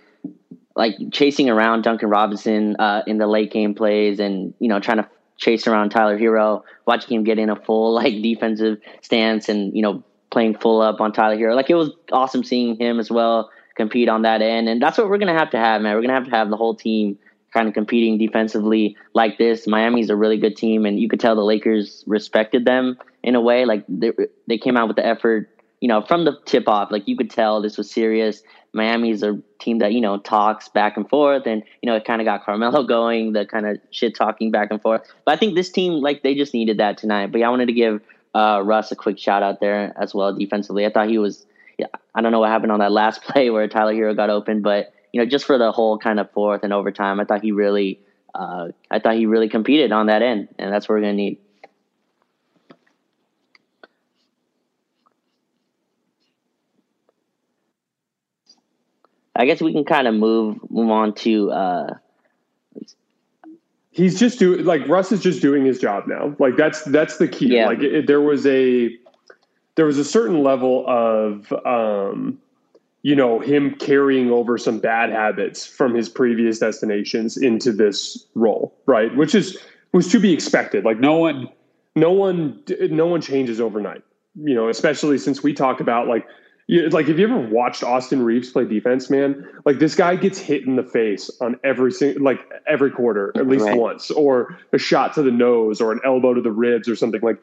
like 0.75 0.95
chasing 1.11 1.49
around 1.49 1.83
Duncan 1.83 2.09
Robinson 2.09 2.75
uh, 2.77 3.03
in 3.05 3.17
the 3.17 3.27
late 3.27 3.51
game 3.51 3.75
plays, 3.75 4.19
and 4.19 4.53
you 4.59 4.67
know 4.67 4.79
trying 4.79 4.97
to 4.97 5.09
chase 5.37 5.67
around 5.67 5.89
Tyler 5.89 6.17
Herro, 6.17 6.63
watching 6.85 7.17
him 7.17 7.23
get 7.23 7.39
in 7.39 7.49
a 7.49 7.55
full 7.55 7.93
like 7.93 8.21
defensive 8.21 8.79
stance 9.01 9.49
and, 9.49 9.75
you 9.75 9.81
know, 9.81 10.03
playing 10.31 10.57
full 10.57 10.81
up 10.81 11.01
on 11.01 11.11
Tyler 11.11 11.37
Herro. 11.37 11.55
Like 11.55 11.69
it 11.69 11.75
was 11.75 11.91
awesome 12.11 12.43
seeing 12.43 12.77
him 12.77 12.99
as 12.99 13.11
well 13.11 13.51
compete 13.75 14.07
on 14.09 14.21
that 14.21 14.41
end. 14.41 14.69
And 14.69 14.81
that's 14.81 14.97
what 14.97 15.09
we're 15.09 15.17
gonna 15.17 15.37
have 15.37 15.49
to 15.51 15.57
have, 15.57 15.81
man. 15.81 15.95
We're 15.95 16.01
gonna 16.01 16.13
have 16.13 16.25
to 16.25 16.31
have 16.31 16.49
the 16.49 16.57
whole 16.57 16.75
team 16.75 17.17
kind 17.53 17.67
of 17.67 17.73
competing 17.73 18.17
defensively 18.17 18.97
like 19.13 19.37
this. 19.37 19.67
Miami's 19.67 20.09
a 20.09 20.15
really 20.15 20.37
good 20.37 20.55
team 20.55 20.85
and 20.85 20.99
you 20.99 21.07
could 21.07 21.19
tell 21.19 21.35
the 21.35 21.43
Lakers 21.43 22.03
respected 22.07 22.65
them 22.65 22.97
in 23.23 23.35
a 23.35 23.41
way. 23.41 23.65
Like 23.65 23.83
they 23.87 24.11
they 24.47 24.57
came 24.57 24.77
out 24.77 24.87
with 24.87 24.97
the 24.97 25.05
effort, 25.05 25.49
you 25.81 25.87
know, 25.87 26.01
from 26.01 26.25
the 26.25 26.39
tip 26.45 26.67
off. 26.67 26.91
Like 26.91 27.07
you 27.07 27.17
could 27.17 27.29
tell 27.29 27.61
this 27.61 27.77
was 27.77 27.89
serious. 27.89 28.43
Miami's 28.73 29.21
a 29.21 29.39
team 29.59 29.79
that 29.79 29.93
you 29.93 30.01
know 30.01 30.17
talks 30.17 30.67
back 30.67 30.97
and 30.97 31.07
forth, 31.07 31.45
and 31.45 31.63
you 31.81 31.87
know 31.87 31.95
it 31.95 32.05
kind 32.05 32.21
of 32.21 32.25
got 32.25 32.43
Carmelo 32.43 32.83
going, 32.87 33.33
the 33.33 33.45
kind 33.45 33.67
of 33.67 33.79
shit 33.91 34.15
talking 34.15 34.51
back 34.51 34.69
and 34.71 34.81
forth. 34.81 35.01
But 35.25 35.33
I 35.33 35.37
think 35.37 35.55
this 35.55 35.69
team, 35.69 35.93
like, 35.93 36.23
they 36.23 36.35
just 36.35 36.53
needed 36.53 36.79
that 36.79 36.97
tonight. 36.97 37.31
But 37.31 37.39
yeah, 37.39 37.47
I 37.47 37.49
wanted 37.49 37.67
to 37.67 37.73
give 37.73 38.01
uh, 38.33 38.61
Russ 38.63 38.91
a 38.91 38.95
quick 38.95 39.19
shout 39.19 39.43
out 39.43 39.59
there 39.59 39.93
as 39.97 40.13
well 40.13 40.33
defensively. 40.33 40.85
I 40.85 40.91
thought 40.91 41.07
he 41.07 41.19
was, 41.19 41.45
yeah, 41.77 41.87
I 42.15 42.21
don't 42.21 42.31
know 42.31 42.39
what 42.39 42.49
happened 42.49 42.71
on 42.71 42.79
that 42.79 42.91
last 42.91 43.23
play 43.23 43.49
where 43.49 43.67
Tyler 43.67 43.93
Herro 43.93 44.15
got 44.15 44.29
open, 44.29 44.61
but 44.61 44.93
you 45.11 45.21
know 45.21 45.29
just 45.29 45.45
for 45.45 45.57
the 45.57 45.71
whole 45.71 45.97
kind 45.99 46.19
of 46.19 46.31
fourth 46.31 46.63
and 46.63 46.73
overtime, 46.73 47.19
I 47.19 47.25
thought 47.25 47.43
he 47.43 47.51
really, 47.51 47.99
uh, 48.33 48.69
I 48.89 48.99
thought 48.99 49.15
he 49.15 49.27
really 49.27 49.49
competed 49.49 49.91
on 49.91 50.07
that 50.07 50.23
end, 50.23 50.49
and 50.57 50.73
that's 50.73 50.89
what 50.89 50.95
we're 50.95 51.01
gonna 51.01 51.13
need. 51.13 51.37
I 59.35 59.45
guess 59.45 59.61
we 59.61 59.73
can 59.73 59.85
kind 59.85 60.07
of 60.07 60.13
move 60.13 60.59
move 60.69 60.89
on 60.89 61.13
to. 61.15 61.51
Uh, 61.51 61.93
He's 63.93 64.19
just 64.19 64.39
doing 64.39 64.65
like 64.65 64.87
Russ 64.87 65.11
is 65.11 65.21
just 65.21 65.39
doing 65.39 65.65
his 65.65 65.77
job 65.77 66.07
now. 66.07 66.35
Like 66.39 66.57
that's 66.57 66.83
that's 66.85 67.17
the 67.17 67.27
key. 67.27 67.55
Yeah. 67.55 67.67
Like 67.67 67.79
it, 67.79 68.07
there 68.07 68.21
was 68.21 68.45
a 68.47 68.89
there 69.75 69.85
was 69.85 69.99
a 69.99 70.03
certain 70.03 70.41
level 70.41 70.83
of 70.87 71.53
um, 71.63 72.39
you 73.03 73.15
know 73.15 73.39
him 73.39 73.75
carrying 73.75 74.31
over 74.31 74.57
some 74.57 74.79
bad 74.79 75.11
habits 75.11 75.63
from 75.63 75.93
his 75.93 76.09
previous 76.09 76.57
destinations 76.57 77.37
into 77.37 77.71
this 77.71 78.25
role, 78.33 78.73
right? 78.87 79.15
Which 79.15 79.35
is 79.35 79.59
was 79.91 80.07
to 80.09 80.19
be 80.19 80.33
expected. 80.33 80.83
Like 80.83 80.99
no 80.99 81.17
one, 81.17 81.47
no 81.95 82.11
one, 82.11 82.63
no 82.89 83.05
one 83.05 83.21
changes 83.21 83.61
overnight. 83.61 84.03
You 84.33 84.55
know, 84.55 84.69
especially 84.69 85.19
since 85.19 85.43
we 85.43 85.53
talk 85.53 85.79
about 85.79 86.07
like 86.07 86.25
you, 86.67 86.89
like, 86.89 87.07
have 87.07 87.19
you 87.19 87.25
ever 87.25 87.39
watched 87.39 87.83
Austin 87.83 88.23
Reaves 88.23 88.51
play 88.51 88.65
defense, 88.65 89.09
man? 89.09 89.47
Like, 89.65 89.79
this 89.79 89.95
guy 89.95 90.15
gets 90.15 90.39
hit 90.39 90.65
in 90.65 90.75
the 90.75 90.83
face 90.83 91.29
on 91.41 91.59
every 91.63 91.91
single, 91.91 92.23
like 92.23 92.39
every 92.67 92.89
quarter, 92.91 93.31
at 93.35 93.47
least 93.47 93.65
right. 93.65 93.77
once, 93.77 94.11
or 94.11 94.57
a 94.71 94.77
shot 94.77 95.13
to 95.15 95.21
the 95.21 95.31
nose, 95.31 95.81
or 95.81 95.91
an 95.91 95.99
elbow 96.05 96.33
to 96.33 96.41
the 96.41 96.51
ribs, 96.51 96.87
or 96.87 96.95
something. 96.95 97.21
Like, 97.21 97.37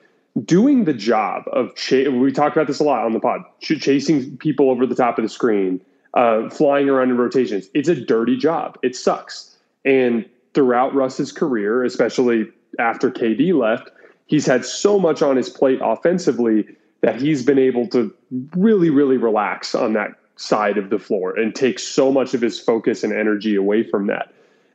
doing 0.45 0.85
the 0.85 0.95
job 0.95 1.45
of 1.53 1.73
we 1.91 2.33
talked 2.33 2.57
about 2.57 2.67
this 2.67 2.81
a 2.81 2.85
lot 2.85 3.05
on 3.05 3.13
the 3.13 3.21
pod, 3.21 3.43
ch- 3.61 3.81
chasing 3.81 4.37
people 4.39 4.71
over 4.71 4.87
the 4.87 4.95
top 4.95 5.19
of 5.19 5.23
the 5.23 5.29
screen, 5.29 5.81
uh, 6.15 6.49
flying 6.49 6.89
around 6.89 7.11
in 7.11 7.19
rotations. 7.19 7.69
It's 7.75 7.89
a 7.89 7.95
dirty 7.95 8.37
job. 8.37 8.79
It 8.83 8.97
sucks. 8.97 9.57
And 9.85 10.25
throughout 10.55 10.95
Russ's 10.95 11.33
career, 11.33 11.85
especially 11.85 12.47
after 12.79 13.11
KD 13.11 13.55
left, 13.55 13.91
he's 14.27 14.47
had 14.47 14.65
so 14.65 14.99
much 14.99 15.23
on 15.23 15.37
his 15.37 15.49
plate 15.49 15.81
offensively 15.83 16.67
that 17.03 17.21
he's 17.21 17.43
been 17.43 17.59
able 17.59 17.87
to 17.89 18.15
really, 18.57 18.91
really 18.91 19.17
relax 19.17 19.75
on 19.75 19.95
that 19.95 20.11
side 20.37 20.79
of 20.79 20.91
the 20.91 20.99
floor 20.99 21.37
and 21.37 21.55
take 21.55 21.79
so 21.79 22.11
much 22.11 22.35
of 22.35 22.41
his 22.41 22.59
focus 22.59 23.05
and 23.05 23.13
energy 23.13 23.55
away 23.55 23.83
from 23.83 24.07
that. 24.07 24.33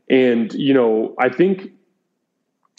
And, 0.10 0.54
you 0.54 0.74
know, 0.74 1.16
I 1.18 1.30
think 1.30 1.72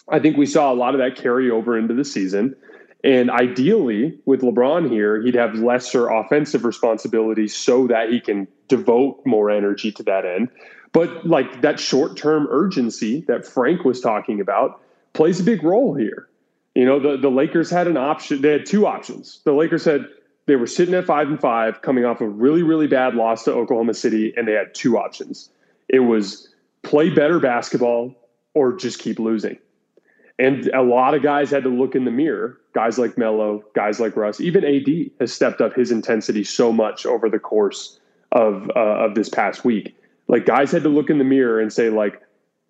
I 0.08 0.20
think 0.20 0.36
we 0.36 0.46
saw 0.46 0.72
a 0.72 0.74
lot 0.74 0.94
of 0.94 1.00
that 1.00 1.16
carry 1.16 1.50
over 1.50 1.76
into 1.76 1.94
the 1.94 2.04
season. 2.04 2.54
And 3.02 3.30
ideally, 3.30 4.18
with 4.24 4.40
LeBron 4.42 4.90
here, 4.90 5.20
he'd 5.20 5.34
have 5.34 5.54
lesser 5.56 6.08
offensive 6.08 6.64
responsibilities 6.64 7.56
so 7.56 7.86
that 7.88 8.10
he 8.10 8.20
can 8.20 8.48
devote 8.68 9.20
more 9.24 9.50
energy 9.50 9.92
to 9.92 10.02
that 10.04 10.24
end. 10.24 10.48
But 10.92 11.26
like 11.26 11.60
that 11.62 11.78
short 11.78 12.16
term 12.16 12.46
urgency 12.50 13.22
that 13.22 13.46
Frank 13.46 13.84
was 13.84 14.00
talking 14.00 14.40
about 14.40 14.80
plays 15.12 15.40
a 15.40 15.44
big 15.44 15.62
role 15.62 15.94
here. 15.94 16.25
You 16.76 16.84
know, 16.84 17.00
the, 17.00 17.16
the 17.16 17.30
Lakers 17.30 17.70
had 17.70 17.86
an 17.86 17.96
option. 17.96 18.42
They 18.42 18.52
had 18.52 18.66
two 18.66 18.86
options. 18.86 19.40
The 19.44 19.52
Lakers 19.52 19.82
said 19.82 20.08
they 20.44 20.56
were 20.56 20.66
sitting 20.66 20.94
at 20.94 21.06
five 21.06 21.26
and 21.26 21.40
five, 21.40 21.80
coming 21.80 22.04
off 22.04 22.20
a 22.20 22.28
really, 22.28 22.62
really 22.62 22.86
bad 22.86 23.14
loss 23.14 23.44
to 23.44 23.52
Oklahoma 23.52 23.94
City, 23.94 24.34
and 24.36 24.46
they 24.46 24.52
had 24.52 24.74
two 24.74 24.98
options. 24.98 25.48
It 25.88 26.00
was 26.00 26.52
play 26.82 27.08
better 27.08 27.40
basketball 27.40 28.14
or 28.52 28.74
just 28.74 28.98
keep 28.98 29.18
losing. 29.18 29.56
And 30.38 30.66
a 30.74 30.82
lot 30.82 31.14
of 31.14 31.22
guys 31.22 31.50
had 31.50 31.62
to 31.62 31.70
look 31.70 31.94
in 31.94 32.04
the 32.04 32.10
mirror. 32.10 32.60
Guys 32.74 32.98
like 32.98 33.16
Melo, 33.16 33.64
guys 33.74 33.98
like 33.98 34.14
Russ, 34.14 34.38
even 34.38 34.62
AD 34.62 35.12
has 35.18 35.32
stepped 35.32 35.62
up 35.62 35.72
his 35.72 35.90
intensity 35.90 36.44
so 36.44 36.74
much 36.74 37.06
over 37.06 37.30
the 37.30 37.38
course 37.38 37.98
of 38.32 38.70
uh, 38.76 38.80
of 38.80 39.14
this 39.14 39.30
past 39.30 39.64
week. 39.64 39.96
Like 40.28 40.44
guys 40.44 40.72
had 40.72 40.82
to 40.82 40.90
look 40.90 41.08
in 41.08 41.16
the 41.16 41.24
mirror 41.24 41.58
and 41.58 41.72
say, 41.72 41.88
like, 41.88 42.20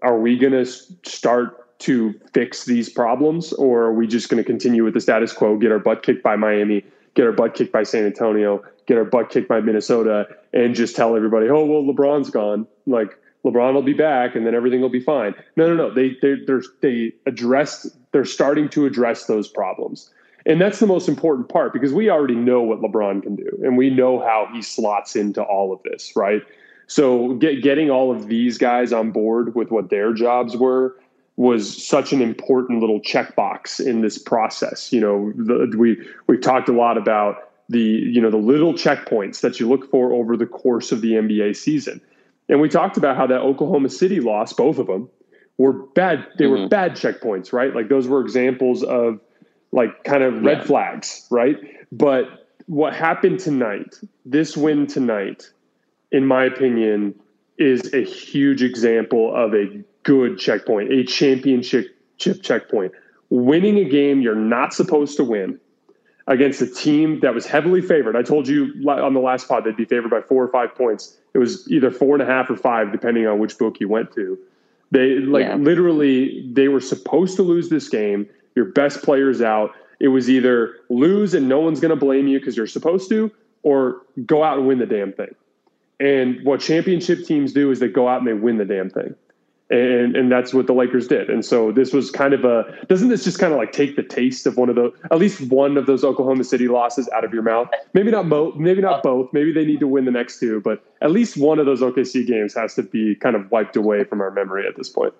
are 0.00 0.20
we 0.20 0.38
going 0.38 0.52
to 0.52 0.64
start 0.64 1.65
to 1.78 2.18
fix 2.32 2.64
these 2.64 2.88
problems, 2.88 3.52
or 3.54 3.82
are 3.82 3.92
we 3.92 4.06
just 4.06 4.28
going 4.28 4.42
to 4.42 4.44
continue 4.44 4.84
with 4.84 4.94
the 4.94 5.00
status 5.00 5.32
quo, 5.32 5.56
get 5.56 5.70
our 5.70 5.78
butt 5.78 6.02
kicked 6.02 6.22
by 6.22 6.36
Miami, 6.36 6.84
get 7.14 7.26
our 7.26 7.32
butt 7.32 7.54
kicked 7.54 7.72
by 7.72 7.82
San 7.82 8.04
Antonio, 8.04 8.62
get 8.86 8.96
our 8.96 9.04
butt 9.04 9.30
kicked 9.30 9.48
by 9.48 9.60
Minnesota, 9.60 10.26
and 10.52 10.74
just 10.74 10.96
tell 10.96 11.16
everybody, 11.16 11.48
oh 11.48 11.64
well, 11.64 11.82
LeBron's 11.82 12.30
gone, 12.30 12.66
like 12.86 13.18
LeBron 13.44 13.74
will 13.74 13.82
be 13.82 13.92
back, 13.92 14.34
and 14.34 14.46
then 14.46 14.54
everything 14.54 14.80
will 14.80 14.88
be 14.88 15.00
fine. 15.00 15.34
No, 15.56 15.68
no, 15.68 15.74
no. 15.74 15.94
They 15.94 16.16
they 16.20 16.36
they 16.80 17.12
addressed. 17.26 17.86
They're 18.12 18.24
starting 18.24 18.68
to 18.70 18.86
address 18.86 19.26
those 19.26 19.48
problems. 19.48 20.10
And 20.46 20.60
that's 20.60 20.78
the 20.78 20.86
most 20.86 21.08
important 21.08 21.48
part 21.48 21.72
because 21.72 21.92
we 21.92 22.08
already 22.08 22.36
know 22.36 22.62
what 22.62 22.80
LeBron 22.80 23.22
can 23.24 23.34
do 23.34 23.50
and 23.64 23.76
we 23.76 23.90
know 23.90 24.20
how 24.20 24.48
he 24.52 24.62
slots 24.62 25.16
into 25.16 25.42
all 25.42 25.72
of 25.72 25.82
this, 25.82 26.12
right? 26.14 26.40
So 26.86 27.34
get, 27.34 27.64
getting 27.64 27.90
all 27.90 28.14
of 28.14 28.28
these 28.28 28.56
guys 28.56 28.92
on 28.92 29.10
board 29.10 29.56
with 29.56 29.72
what 29.72 29.90
their 29.90 30.12
jobs 30.12 30.56
were 30.56 30.94
was 31.36 31.86
such 31.86 32.12
an 32.12 32.22
important 32.22 32.80
little 32.80 33.00
checkbox 33.00 33.84
in 33.84 34.00
this 34.00 34.18
process. 34.18 34.92
You 34.92 35.00
know, 35.00 35.32
the, 35.36 35.74
we 35.76 35.98
we've 36.26 36.40
talked 36.40 36.68
a 36.68 36.72
lot 36.72 36.96
about 36.96 37.50
the 37.68 37.80
you 37.80 38.20
know 38.20 38.30
the 38.30 38.36
little 38.36 38.72
checkpoints 38.72 39.40
that 39.40 39.60
you 39.60 39.68
look 39.68 39.90
for 39.90 40.12
over 40.12 40.36
the 40.36 40.46
course 40.46 40.92
of 40.92 41.00
the 41.02 41.12
NBA 41.12 41.56
season, 41.56 42.00
and 42.48 42.60
we 42.60 42.68
talked 42.68 42.96
about 42.96 43.16
how 43.16 43.26
that 43.26 43.40
Oklahoma 43.40 43.90
City 43.90 44.20
loss, 44.20 44.52
both 44.52 44.78
of 44.78 44.86
them, 44.86 45.08
were 45.58 45.72
bad. 45.72 46.26
They 46.38 46.44
mm-hmm. 46.44 46.62
were 46.62 46.68
bad 46.68 46.92
checkpoints, 46.92 47.52
right? 47.52 47.74
Like 47.74 47.88
those 47.88 48.08
were 48.08 48.20
examples 48.20 48.82
of 48.82 49.20
like 49.72 50.04
kind 50.04 50.22
of 50.22 50.42
red 50.42 50.58
yeah. 50.58 50.64
flags, 50.64 51.26
right? 51.30 51.56
But 51.92 52.46
what 52.66 52.94
happened 52.94 53.40
tonight, 53.40 54.00
this 54.24 54.56
win 54.56 54.86
tonight, 54.86 55.50
in 56.12 56.26
my 56.26 56.44
opinion, 56.44 57.14
is 57.58 57.92
a 57.94 58.02
huge 58.02 58.62
example 58.62 59.34
of 59.34 59.54
a 59.54 59.82
good 60.06 60.38
checkpoint, 60.38 60.92
a 60.92 61.04
championship 61.04 61.94
chip 62.16 62.40
checkpoint. 62.42 62.92
Winning 63.28 63.76
a 63.78 63.84
game 63.84 64.20
you're 64.20 64.36
not 64.36 64.72
supposed 64.72 65.16
to 65.16 65.24
win 65.24 65.58
against 66.28 66.62
a 66.62 66.66
team 66.66 67.18
that 67.20 67.34
was 67.34 67.44
heavily 67.44 67.82
favored. 67.82 68.16
I 68.16 68.22
told 68.22 68.46
you 68.46 68.72
on 68.88 69.14
the 69.14 69.20
last 69.20 69.48
pod 69.48 69.64
they'd 69.64 69.76
be 69.76 69.84
favored 69.84 70.10
by 70.10 70.20
four 70.20 70.44
or 70.44 70.48
five 70.48 70.74
points. 70.76 71.18
It 71.34 71.38
was 71.38 71.70
either 71.70 71.90
four 71.90 72.14
and 72.14 72.22
a 72.22 72.26
half 72.26 72.48
or 72.48 72.56
five, 72.56 72.92
depending 72.92 73.26
on 73.26 73.40
which 73.40 73.58
book 73.58 73.80
you 73.80 73.88
went 73.88 74.12
to. 74.12 74.38
They 74.92 75.16
like 75.18 75.44
yeah. 75.44 75.56
literally 75.56 76.48
they 76.52 76.68
were 76.68 76.80
supposed 76.80 77.34
to 77.36 77.42
lose 77.42 77.68
this 77.68 77.88
game. 77.88 78.28
Your 78.54 78.66
best 78.66 79.02
players 79.02 79.42
out. 79.42 79.72
It 79.98 80.08
was 80.08 80.30
either 80.30 80.76
lose 80.88 81.34
and 81.34 81.48
no 81.48 81.58
one's 81.58 81.80
going 81.80 81.90
to 81.90 81.96
blame 81.96 82.28
you 82.28 82.38
because 82.38 82.56
you're 82.56 82.68
supposed 82.68 83.08
to, 83.08 83.32
or 83.64 84.02
go 84.24 84.44
out 84.44 84.58
and 84.58 84.68
win 84.68 84.78
the 84.78 84.86
damn 84.86 85.12
thing. 85.12 85.34
And 85.98 86.44
what 86.44 86.60
championship 86.60 87.24
teams 87.24 87.52
do 87.52 87.72
is 87.72 87.80
they 87.80 87.88
go 87.88 88.06
out 88.06 88.18
and 88.18 88.28
they 88.28 88.34
win 88.34 88.58
the 88.58 88.64
damn 88.64 88.88
thing 88.88 89.16
and 89.68 90.14
and 90.14 90.30
that's 90.30 90.54
what 90.54 90.66
the 90.66 90.72
Lakers 90.72 91.08
did. 91.08 91.28
And 91.28 91.44
so 91.44 91.72
this 91.72 91.92
was 91.92 92.10
kind 92.10 92.32
of 92.32 92.44
a 92.44 92.64
doesn't 92.88 93.08
this 93.08 93.24
just 93.24 93.38
kind 93.38 93.52
of 93.52 93.58
like 93.58 93.72
take 93.72 93.96
the 93.96 94.02
taste 94.02 94.46
of 94.46 94.56
one 94.56 94.68
of 94.68 94.76
the 94.76 94.92
at 95.10 95.18
least 95.18 95.40
one 95.50 95.76
of 95.76 95.86
those 95.86 96.04
Oklahoma 96.04 96.44
City 96.44 96.68
losses 96.68 97.08
out 97.14 97.24
of 97.24 97.32
your 97.32 97.42
mouth? 97.42 97.68
Maybe 97.92 98.10
not 98.10 98.28
both, 98.28 98.56
maybe 98.56 98.80
not 98.80 99.02
both. 99.02 99.32
Maybe 99.32 99.52
they 99.52 99.64
need 99.64 99.80
to 99.80 99.88
win 99.88 100.04
the 100.04 100.12
next 100.12 100.38
two, 100.38 100.60
but 100.60 100.84
at 101.02 101.10
least 101.10 101.36
one 101.36 101.58
of 101.58 101.66
those 101.66 101.80
OKC 101.80 102.26
games 102.26 102.54
has 102.54 102.74
to 102.74 102.82
be 102.82 103.16
kind 103.16 103.34
of 103.34 103.50
wiped 103.50 103.76
away 103.76 104.04
from 104.04 104.20
our 104.20 104.30
memory 104.30 104.66
at 104.68 104.76
this 104.76 104.88
point. 104.88 105.14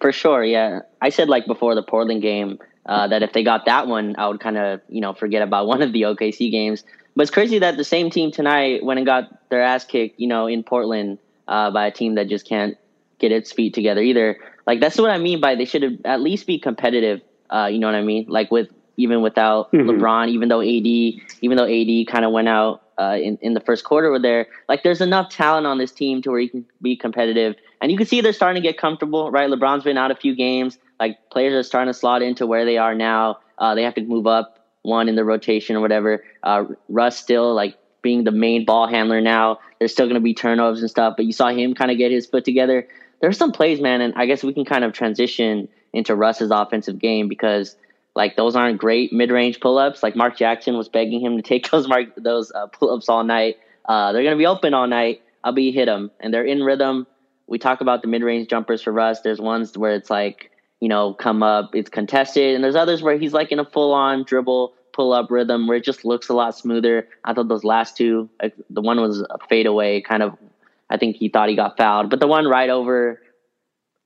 For 0.00 0.12
sure, 0.12 0.44
yeah. 0.44 0.80
I 1.00 1.08
said 1.08 1.28
like 1.28 1.46
before 1.46 1.74
the 1.74 1.82
Portland 1.82 2.22
game 2.22 2.58
uh, 2.86 3.08
that 3.08 3.22
if 3.24 3.32
they 3.32 3.42
got 3.42 3.66
that 3.66 3.88
one, 3.88 4.14
I 4.16 4.28
would 4.28 4.38
kind 4.38 4.58
of 4.58 4.80
you 4.88 5.00
know 5.00 5.12
forget 5.12 5.42
about 5.42 5.66
one 5.66 5.82
of 5.82 5.92
the 5.92 6.02
OKC 6.02 6.52
games. 6.52 6.84
But 7.16 7.22
it's 7.22 7.32
crazy 7.32 7.58
that 7.58 7.76
the 7.76 7.84
same 7.84 8.10
team 8.10 8.30
tonight 8.30 8.84
went 8.84 8.98
and 8.98 9.06
got 9.06 9.48
their 9.48 9.62
ass 9.62 9.84
kicked, 9.84 10.18
you 10.20 10.26
know, 10.26 10.46
in 10.46 10.62
Portland 10.62 11.18
uh, 11.46 11.70
by 11.70 11.86
a 11.86 11.90
team 11.90 12.16
that 12.16 12.28
just 12.28 12.46
can't 12.46 12.76
get 13.18 13.32
its 13.32 13.52
feet 13.52 13.74
together 13.74 14.00
either. 14.00 14.38
Like 14.66 14.80
that's 14.80 14.98
what 14.98 15.10
I 15.10 15.18
mean 15.18 15.40
by 15.40 15.54
they 15.54 15.64
should 15.64 16.00
at 16.04 16.20
least 16.20 16.46
be 16.46 16.58
competitive. 16.58 17.20
Uh, 17.50 17.66
you 17.66 17.78
know 17.78 17.86
what 17.86 17.94
I 17.94 18.02
mean? 18.02 18.26
Like 18.28 18.50
with 18.50 18.68
even 18.96 19.22
without 19.22 19.72
mm-hmm. 19.72 19.90
LeBron, 19.90 20.28
even 20.28 20.48
though 20.48 20.60
AD, 20.60 20.86
even 21.40 21.56
though 21.56 21.64
AD 21.64 22.06
kind 22.06 22.24
of 22.24 22.32
went 22.32 22.48
out 22.48 22.82
uh, 22.98 23.16
in 23.20 23.38
in 23.42 23.54
the 23.54 23.60
first 23.60 23.84
quarter 23.84 24.10
with 24.10 24.22
there, 24.22 24.46
like 24.68 24.82
there's 24.82 25.00
enough 25.00 25.30
talent 25.30 25.66
on 25.66 25.78
this 25.78 25.92
team 25.92 26.22
to 26.22 26.30
where 26.30 26.40
you 26.40 26.50
can 26.50 26.64
be 26.80 26.96
competitive, 26.96 27.56
and 27.80 27.90
you 27.90 27.98
can 27.98 28.06
see 28.06 28.20
they're 28.20 28.32
starting 28.32 28.62
to 28.62 28.66
get 28.66 28.78
comfortable. 28.78 29.30
Right, 29.30 29.50
LeBron's 29.50 29.84
been 29.84 29.98
out 29.98 30.10
a 30.10 30.16
few 30.16 30.34
games. 30.34 30.78
Like 31.00 31.18
players 31.30 31.54
are 31.54 31.62
starting 31.62 31.92
to 31.92 31.98
slot 31.98 32.22
into 32.22 32.46
where 32.46 32.64
they 32.64 32.78
are 32.78 32.94
now. 32.94 33.38
Uh, 33.58 33.74
they 33.74 33.82
have 33.82 33.94
to 33.94 34.02
move 34.02 34.26
up 34.26 34.64
one 34.82 35.08
in 35.08 35.16
the 35.16 35.24
rotation 35.24 35.76
or 35.76 35.80
whatever. 35.80 36.24
Uh, 36.42 36.64
Russ 36.88 37.16
still 37.18 37.54
like 37.54 37.76
being 38.04 38.22
the 38.22 38.30
main 38.30 38.64
ball 38.64 38.86
handler 38.86 39.20
now. 39.20 39.58
There's 39.80 39.90
still 39.90 40.06
going 40.06 40.14
to 40.14 40.20
be 40.20 40.34
turnovers 40.34 40.80
and 40.80 40.88
stuff, 40.88 41.14
but 41.16 41.26
you 41.26 41.32
saw 41.32 41.48
him 41.48 41.74
kind 41.74 41.90
of 41.90 41.98
get 41.98 42.12
his 42.12 42.26
foot 42.26 42.44
together 42.44 42.86
there's 43.24 43.38
some 43.38 43.52
plays, 43.52 43.80
man, 43.80 44.02
and 44.02 44.12
I 44.16 44.26
guess 44.26 44.44
we 44.44 44.52
can 44.52 44.66
kind 44.66 44.84
of 44.84 44.92
transition 44.92 45.68
into 45.94 46.14
Russ's 46.14 46.50
offensive 46.50 46.98
game 46.98 47.26
because 47.26 47.74
like 48.14 48.36
those 48.36 48.54
aren't 48.54 48.78
great 48.78 49.14
mid-range 49.14 49.60
pull-ups. 49.60 50.02
Like 50.02 50.14
Mark 50.14 50.36
Jackson 50.36 50.76
was 50.76 50.90
begging 50.90 51.22
him 51.22 51.36
to 51.36 51.42
take 51.42 51.70
those 51.70 51.88
mark 51.88 52.08
those 52.16 52.52
uh, 52.52 52.66
pull-ups 52.66 53.08
all 53.08 53.24
night. 53.24 53.56
Uh, 53.88 54.12
they're 54.12 54.22
gonna 54.22 54.36
be 54.36 54.44
open 54.46 54.74
all 54.74 54.86
night. 54.86 55.22
I'll 55.42 55.52
be 55.52 55.72
hit 55.72 55.86
them, 55.86 56.10
and 56.20 56.34
they're 56.34 56.44
in 56.44 56.62
rhythm. 56.62 57.06
We 57.46 57.58
talk 57.58 57.80
about 57.80 58.02
the 58.02 58.08
mid-range 58.08 58.48
jumpers 58.48 58.82
for 58.82 58.92
Russ. 58.92 59.20
There's 59.20 59.40
ones 59.40 59.76
where 59.76 59.94
it's 59.94 60.10
like 60.10 60.50
you 60.80 60.88
know 60.88 61.14
come 61.14 61.42
up, 61.42 61.74
it's 61.74 61.88
contested, 61.88 62.54
and 62.54 62.62
there's 62.62 62.76
others 62.76 63.02
where 63.02 63.16
he's 63.16 63.32
like 63.32 63.52
in 63.52 63.58
a 63.58 63.64
full-on 63.64 64.24
dribble 64.24 64.74
pull-up 64.94 65.30
rhythm 65.30 65.66
where 65.66 65.76
it 65.76 65.84
just 65.84 66.04
looks 66.04 66.28
a 66.28 66.32
lot 66.32 66.56
smoother. 66.56 67.08
I 67.24 67.34
thought 67.34 67.48
those 67.48 67.64
last 67.64 67.96
two, 67.96 68.30
like, 68.42 68.54
the 68.70 68.80
one 68.80 69.00
was 69.00 69.20
a 69.20 69.38
fadeaway, 69.48 70.00
kind 70.00 70.22
of 70.22 70.38
I 70.88 70.96
think 70.96 71.16
he 71.16 71.28
thought 71.28 71.48
he 71.48 71.56
got 71.56 71.76
fouled, 71.76 72.10
but 72.10 72.20
the 72.20 72.26
one 72.26 72.46
right 72.46 72.70
over, 72.70 73.20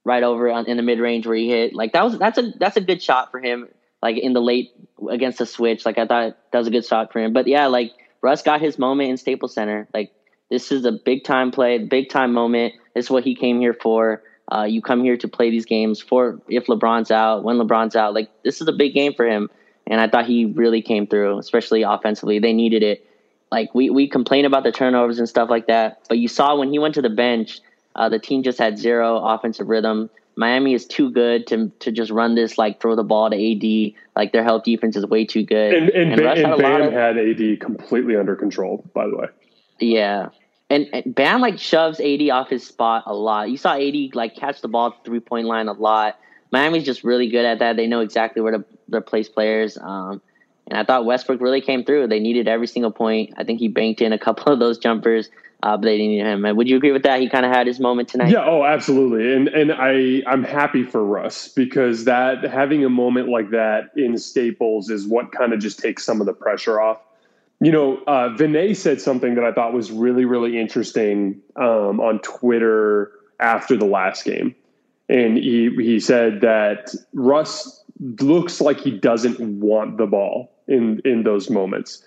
right 0.04 0.22
over 0.22 0.48
in 0.48 0.76
the 0.76 0.82
mid 0.82 1.00
range 1.00 1.26
where 1.26 1.36
he 1.36 1.48
hit, 1.48 1.74
like 1.74 1.92
that 1.92 2.04
was 2.04 2.18
that's 2.18 2.38
a 2.38 2.52
that's 2.58 2.76
a 2.76 2.80
good 2.80 3.02
shot 3.02 3.30
for 3.30 3.40
him. 3.40 3.68
Like 4.00 4.16
in 4.16 4.32
the 4.32 4.40
late 4.40 4.70
against 5.10 5.38
the 5.38 5.46
switch, 5.46 5.84
like 5.84 5.98
I 5.98 6.06
thought 6.06 6.38
that 6.52 6.58
was 6.58 6.68
a 6.68 6.70
good 6.70 6.86
shot 6.86 7.12
for 7.12 7.20
him. 7.20 7.32
But 7.32 7.46
yeah, 7.46 7.66
like 7.66 7.92
Russ 8.22 8.42
got 8.42 8.60
his 8.60 8.78
moment 8.78 9.10
in 9.10 9.16
Staples 9.16 9.54
Center. 9.54 9.88
Like 9.92 10.12
this 10.50 10.70
is 10.72 10.84
a 10.84 10.92
big 10.92 11.24
time 11.24 11.50
play, 11.50 11.78
big 11.78 12.08
time 12.08 12.32
moment. 12.32 12.74
This 12.94 13.06
is 13.06 13.10
what 13.10 13.24
he 13.24 13.34
came 13.34 13.60
here 13.60 13.74
for. 13.74 14.22
Uh, 14.50 14.64
you 14.64 14.80
come 14.80 15.02
here 15.02 15.16
to 15.16 15.28
play 15.28 15.50
these 15.50 15.66
games 15.66 16.00
for 16.00 16.40
if 16.48 16.66
LeBron's 16.66 17.10
out, 17.10 17.44
when 17.44 17.56
LeBron's 17.56 17.96
out. 17.96 18.14
Like 18.14 18.30
this 18.44 18.60
is 18.60 18.68
a 18.68 18.72
big 18.72 18.94
game 18.94 19.12
for 19.14 19.26
him, 19.26 19.50
and 19.88 20.00
I 20.00 20.08
thought 20.08 20.26
he 20.26 20.44
really 20.44 20.82
came 20.82 21.06
through, 21.06 21.38
especially 21.38 21.82
offensively. 21.82 22.38
They 22.38 22.52
needed 22.52 22.82
it 22.82 23.04
like 23.50 23.74
we 23.74 23.90
we 23.90 24.08
complain 24.08 24.44
about 24.44 24.64
the 24.64 24.72
turnovers 24.72 25.18
and 25.18 25.28
stuff 25.28 25.48
like 25.48 25.66
that, 25.66 26.00
but 26.08 26.18
you 26.18 26.28
saw 26.28 26.56
when 26.56 26.70
he 26.70 26.78
went 26.78 26.94
to 26.94 27.02
the 27.02 27.10
bench, 27.10 27.60
uh, 27.96 28.08
the 28.08 28.18
team 28.18 28.42
just 28.42 28.58
had 28.58 28.78
zero 28.78 29.18
offensive 29.18 29.68
rhythm. 29.68 30.10
Miami 30.36 30.74
is 30.74 30.86
too 30.86 31.10
good 31.10 31.46
to 31.48 31.70
to 31.80 31.90
just 31.90 32.10
run 32.10 32.34
this 32.34 32.58
like 32.58 32.80
throw 32.80 32.94
the 32.94 33.02
ball 33.02 33.30
to 33.30 33.36
AD. 33.36 33.94
Like 34.14 34.32
their 34.32 34.44
help 34.44 34.64
defense 34.64 34.96
is 34.96 35.06
way 35.06 35.24
too 35.24 35.44
good. 35.44 35.74
And, 35.74 35.88
and, 35.90 36.12
and, 36.12 36.20
Russ 36.22 36.38
and 36.38 36.46
had 36.46 36.58
Bam 36.58 36.82
of, 36.82 36.92
had 36.92 37.18
AD 37.18 37.60
completely 37.60 38.16
under 38.16 38.36
control. 38.36 38.84
By 38.94 39.08
the 39.08 39.16
way, 39.16 39.26
yeah, 39.80 40.28
and, 40.70 40.88
and 40.92 41.14
Bam 41.14 41.40
like 41.40 41.58
shoves 41.58 42.00
AD 42.00 42.28
off 42.30 42.50
his 42.50 42.66
spot 42.66 43.04
a 43.06 43.14
lot. 43.14 43.50
You 43.50 43.56
saw 43.56 43.74
AD 43.74 44.14
like 44.14 44.36
catch 44.36 44.60
the 44.60 44.68
ball 44.68 44.94
three 45.04 45.20
point 45.20 45.46
line 45.46 45.68
a 45.68 45.72
lot. 45.72 46.18
Miami's 46.52 46.84
just 46.84 47.04
really 47.04 47.28
good 47.28 47.44
at 47.44 47.58
that. 47.58 47.76
They 47.76 47.86
know 47.86 48.00
exactly 48.00 48.40
where 48.40 48.52
to, 48.52 48.64
to 48.90 49.00
place 49.00 49.28
players. 49.28 49.78
Um, 49.78 50.20
and 50.68 50.78
I 50.78 50.84
thought 50.84 51.06
Westbrook 51.06 51.40
really 51.40 51.60
came 51.60 51.84
through. 51.84 52.08
They 52.08 52.20
needed 52.20 52.46
every 52.46 52.66
single 52.66 52.90
point. 52.90 53.32
I 53.36 53.44
think 53.44 53.58
he 53.58 53.68
banked 53.68 54.02
in 54.02 54.12
a 54.12 54.18
couple 54.18 54.52
of 54.52 54.58
those 54.58 54.76
jumpers, 54.76 55.30
uh, 55.62 55.76
but 55.76 55.84
they 55.84 55.96
needed 55.96 56.26
him. 56.26 56.56
Would 56.56 56.68
you 56.68 56.76
agree 56.76 56.92
with 56.92 57.04
that? 57.04 57.20
He 57.20 57.28
kind 57.28 57.46
of 57.46 57.52
had 57.52 57.66
his 57.66 57.80
moment 57.80 58.08
tonight. 58.08 58.30
Yeah, 58.30 58.44
oh, 58.44 58.64
absolutely. 58.64 59.32
And 59.34 59.48
and 59.48 59.72
I 59.72 60.22
I'm 60.26 60.44
happy 60.44 60.84
for 60.84 61.02
Russ 61.02 61.48
because 61.48 62.04
that 62.04 62.44
having 62.44 62.84
a 62.84 62.90
moment 62.90 63.28
like 63.28 63.50
that 63.50 63.90
in 63.96 64.18
Staples 64.18 64.90
is 64.90 65.06
what 65.06 65.32
kind 65.32 65.52
of 65.54 65.58
just 65.58 65.78
takes 65.78 66.04
some 66.04 66.20
of 66.20 66.26
the 66.26 66.34
pressure 66.34 66.80
off. 66.80 67.00
You 67.60 67.72
know, 67.72 67.96
uh, 68.06 68.28
Vinay 68.36 68.76
said 68.76 69.00
something 69.00 69.34
that 69.34 69.44
I 69.44 69.52
thought 69.52 69.72
was 69.72 69.90
really 69.90 70.26
really 70.26 70.60
interesting 70.60 71.40
um, 71.56 71.98
on 71.98 72.20
Twitter 72.20 73.10
after 73.40 73.74
the 73.74 73.86
last 73.86 74.24
game, 74.24 74.54
and 75.08 75.38
he 75.38 75.70
he 75.76 75.98
said 75.98 76.42
that 76.42 76.94
Russ 77.14 77.82
looks 78.00 78.60
like 78.60 78.80
he 78.80 78.90
doesn't 78.90 79.40
want 79.40 79.98
the 79.98 80.06
ball 80.06 80.52
in 80.66 81.00
in 81.04 81.22
those 81.22 81.50
moments. 81.50 82.02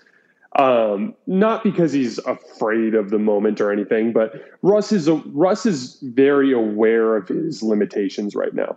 Um, 0.58 1.14
not 1.26 1.64
because 1.64 1.92
he's 1.92 2.18
afraid 2.18 2.94
of 2.94 3.08
the 3.08 3.18
moment 3.18 3.58
or 3.60 3.72
anything, 3.72 4.12
but 4.12 4.34
Russ 4.60 4.92
is 4.92 5.08
a, 5.08 5.14
Russ 5.14 5.64
is 5.64 5.98
very 6.02 6.52
aware 6.52 7.16
of 7.16 7.28
his 7.28 7.62
limitations 7.62 8.34
right 8.34 8.52
now. 8.52 8.76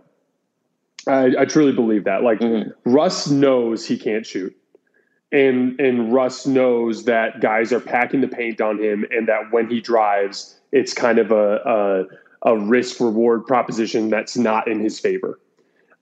I, 1.05 1.33
I 1.39 1.45
truly 1.45 1.73
believe 1.73 2.05
that. 2.05 2.23
Like 2.23 2.39
mm-hmm. 2.39 2.69
Russ 2.89 3.29
knows 3.29 3.85
he 3.85 3.97
can't 3.97 4.25
shoot, 4.25 4.55
and 5.33 5.77
and 5.79 6.13
Russ 6.13 6.47
knows 6.47 7.03
that 7.05 7.41
guys 7.41 7.73
are 7.73 7.81
packing 7.81 8.21
the 8.21 8.29
paint 8.29 8.61
on 8.61 8.81
him, 8.81 9.05
and 9.11 9.27
that 9.27 9.51
when 9.51 9.69
he 9.69 9.81
drives, 9.81 10.57
it's 10.71 10.93
kind 10.93 11.19
of 11.19 11.31
a 11.31 12.07
a, 12.43 12.51
a 12.53 12.57
risk 12.57 13.01
reward 13.01 13.45
proposition 13.45 14.09
that's 14.09 14.37
not 14.37 14.69
in 14.69 14.79
his 14.79 14.97
favor. 14.97 15.39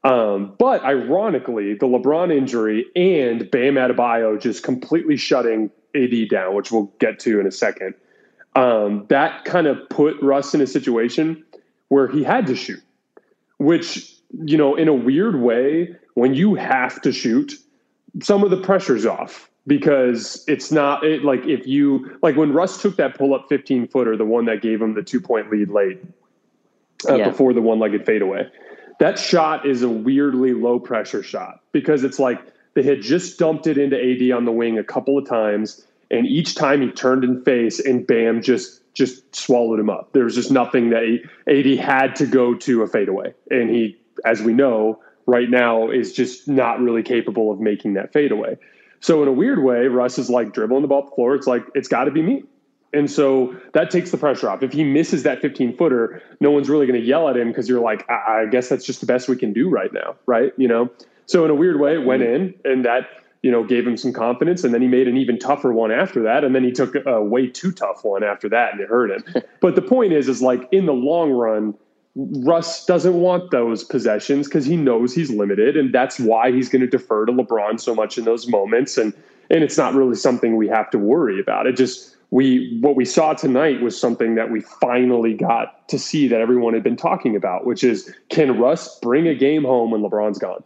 Um, 0.03 0.55
but 0.59 0.83
ironically, 0.83 1.75
the 1.75 1.85
LeBron 1.85 2.35
injury 2.35 2.85
and 2.95 3.49
Bam 3.49 3.75
Adebayo 3.75 4.39
just 4.39 4.63
completely 4.63 5.15
shutting 5.15 5.71
AD 5.95 6.29
down, 6.29 6.55
which 6.55 6.71
we'll 6.71 6.91
get 6.99 7.19
to 7.19 7.39
in 7.39 7.47
a 7.47 7.51
second, 7.51 7.93
um, 8.55 9.05
that 9.09 9.45
kind 9.45 9.65
of 9.65 9.77
put 9.89 10.21
Russ 10.21 10.53
in 10.53 10.61
a 10.61 10.67
situation 10.67 11.43
where 11.87 12.07
he 12.07 12.23
had 12.23 12.47
to 12.47 12.55
shoot, 12.55 12.81
which, 13.57 14.13
you 14.43 14.57
know, 14.57 14.75
in 14.75 14.87
a 14.87 14.93
weird 14.93 15.39
way, 15.39 15.95
when 16.15 16.33
you 16.33 16.55
have 16.55 17.01
to 17.01 17.11
shoot, 17.11 17.53
some 18.21 18.43
of 18.43 18.51
the 18.51 18.57
pressure's 18.57 19.05
off 19.05 19.49
because 19.65 20.43
it's 20.47 20.71
not 20.71 21.03
it, 21.05 21.23
like 21.23 21.45
if 21.45 21.65
you 21.65 22.17
like 22.21 22.35
when 22.35 22.51
Russ 22.51 22.81
took 22.81 22.97
that 22.97 23.17
pull 23.17 23.33
up 23.33 23.45
15 23.47 23.87
footer, 23.87 24.17
the 24.17 24.25
one 24.25 24.45
that 24.45 24.61
gave 24.61 24.81
him 24.81 24.93
the 24.93 25.01
two 25.01 25.21
point 25.21 25.49
lead 25.49 25.69
late 25.69 26.03
uh, 27.09 27.15
yeah. 27.15 27.29
before 27.29 27.53
the 27.53 27.61
one 27.61 27.79
legged 27.79 28.05
fadeaway 28.05 28.49
that 28.99 29.19
shot 29.19 29.65
is 29.65 29.81
a 29.81 29.89
weirdly 29.89 30.53
low 30.53 30.79
pressure 30.79 31.23
shot 31.23 31.61
because 31.71 32.03
it's 32.03 32.19
like 32.19 32.39
they 32.73 32.83
had 32.83 33.01
just 33.01 33.37
dumped 33.39 33.67
it 33.67 33.77
into 33.77 33.97
AD 33.97 34.35
on 34.35 34.45
the 34.45 34.51
wing 34.51 34.77
a 34.77 34.83
couple 34.83 35.17
of 35.17 35.27
times, 35.27 35.85
and 36.09 36.25
each 36.25 36.55
time 36.55 36.81
he 36.81 36.91
turned 36.91 37.23
and 37.23 37.43
face, 37.45 37.79
and 37.79 38.05
Bam 38.05 38.41
just 38.41 38.81
just 38.93 39.35
swallowed 39.35 39.79
him 39.79 39.89
up. 39.89 40.13
There 40.13 40.23
was 40.23 40.35
just 40.35 40.51
nothing 40.51 40.91
that 40.91 41.03
he, 41.03 41.23
AD 41.47 41.79
had 41.79 42.15
to 42.17 42.27
go 42.27 42.53
to 42.55 42.83
a 42.83 42.87
fadeaway, 42.87 43.33
and 43.49 43.69
he, 43.69 43.97
as 44.23 44.41
we 44.41 44.53
know, 44.53 44.99
right 45.25 45.49
now 45.49 45.89
is 45.89 46.13
just 46.13 46.47
not 46.47 46.79
really 46.79 47.03
capable 47.03 47.51
of 47.51 47.59
making 47.59 47.93
that 47.93 48.13
fadeaway. 48.13 48.57
So 48.99 49.21
in 49.21 49.27
a 49.27 49.33
weird 49.33 49.63
way, 49.63 49.87
Russ 49.87 50.17
is 50.17 50.29
like 50.29 50.53
dribbling 50.53 50.81
the 50.81 50.87
ball 50.87 50.99
up 50.99 51.09
the 51.09 51.15
floor. 51.15 51.35
It's 51.35 51.47
like 51.47 51.63
it's 51.75 51.87
got 51.87 52.05
to 52.05 52.11
be 52.11 52.21
me. 52.21 52.43
And 52.93 53.09
so 53.09 53.55
that 53.73 53.89
takes 53.89 54.11
the 54.11 54.17
pressure 54.17 54.49
off. 54.49 54.61
If 54.61 54.71
he 54.71 54.83
misses 54.83 55.23
that 55.23 55.41
15 55.41 55.75
footer, 55.75 56.21
no 56.39 56.51
one's 56.51 56.69
really 56.69 56.85
going 56.85 56.99
to 56.99 57.05
yell 57.05 57.27
at 57.27 57.35
him 57.35 57.47
because 57.47 57.67
you're 57.67 57.81
like, 57.81 58.07
I-, 58.09 58.43
I 58.43 58.45
guess 58.45 58.69
that's 58.69 58.85
just 58.85 58.99
the 58.99 59.05
best 59.05 59.27
we 59.27 59.35
can 59.35 59.51
do 59.51 59.69
right 59.69 59.91
now, 59.91 60.15
right? 60.25 60.53
You 60.57 60.67
know. 60.67 60.89
So 61.25 61.43
in 61.45 61.51
a 61.51 61.55
weird 61.55 61.79
way, 61.79 61.95
it 61.95 62.05
went 62.05 62.21
mm-hmm. 62.21 62.35
in, 62.35 62.71
and 62.71 62.85
that 62.85 63.07
you 63.41 63.51
know 63.51 63.63
gave 63.63 63.87
him 63.87 63.97
some 63.97 64.13
confidence. 64.13 64.63
And 64.63 64.73
then 64.73 64.81
he 64.81 64.87
made 64.87 65.07
an 65.07 65.17
even 65.17 65.39
tougher 65.39 65.73
one 65.73 65.91
after 65.91 66.21
that, 66.23 66.43
and 66.43 66.53
then 66.53 66.63
he 66.63 66.71
took 66.71 66.95
a 67.05 67.21
way 67.21 67.47
too 67.47 67.71
tough 67.71 68.03
one 68.03 68.23
after 68.23 68.47
that, 68.49 68.73
and 68.73 68.81
it 68.81 68.89
hurt 68.89 69.09
him. 69.09 69.43
but 69.61 69.75
the 69.75 69.81
point 69.81 70.13
is, 70.13 70.29
is 70.29 70.41
like 70.41 70.67
in 70.71 70.85
the 70.85 70.93
long 70.93 71.31
run, 71.31 71.73
Russ 72.15 72.85
doesn't 72.85 73.15
want 73.15 73.51
those 73.51 73.83
possessions 73.83 74.47
because 74.47 74.65
he 74.65 74.75
knows 74.75 75.15
he's 75.15 75.31
limited, 75.31 75.77
and 75.77 75.93
that's 75.93 76.19
why 76.19 76.51
he's 76.51 76.69
going 76.69 76.81
to 76.81 76.87
defer 76.87 77.25
to 77.25 77.31
LeBron 77.31 77.79
so 77.79 77.95
much 77.95 78.17
in 78.17 78.25
those 78.25 78.47
moments. 78.47 78.97
And 78.97 79.13
and 79.49 79.63
it's 79.63 79.77
not 79.77 79.93
really 79.93 80.15
something 80.15 80.55
we 80.55 80.67
have 80.67 80.89
to 80.91 80.97
worry 80.97 81.39
about. 81.39 81.67
It 81.67 81.75
just 81.75 82.12
we 82.33 82.79
what 82.81 82.95
we 82.95 83.05
saw 83.05 83.35
tonight 83.35 83.79
was 83.81 83.99
something 83.99 84.33
that 84.33 84.49
we 84.49 84.59
finally 84.59 85.35
got 85.35 85.87
to 85.87 85.99
see 85.99 86.27
that 86.27 86.41
everyone 86.41 86.73
had 86.73 86.81
been 86.81 86.97
talking 86.97 87.35
about, 87.35 87.63
which 87.63 87.83
is 87.83 88.11
can 88.29 88.57
Russ 88.57 88.99
bring 89.01 89.27
a 89.27 89.35
game 89.35 89.63
home 89.63 89.91
when 89.91 90.01
LeBron's 90.01 90.39
gone, 90.39 90.63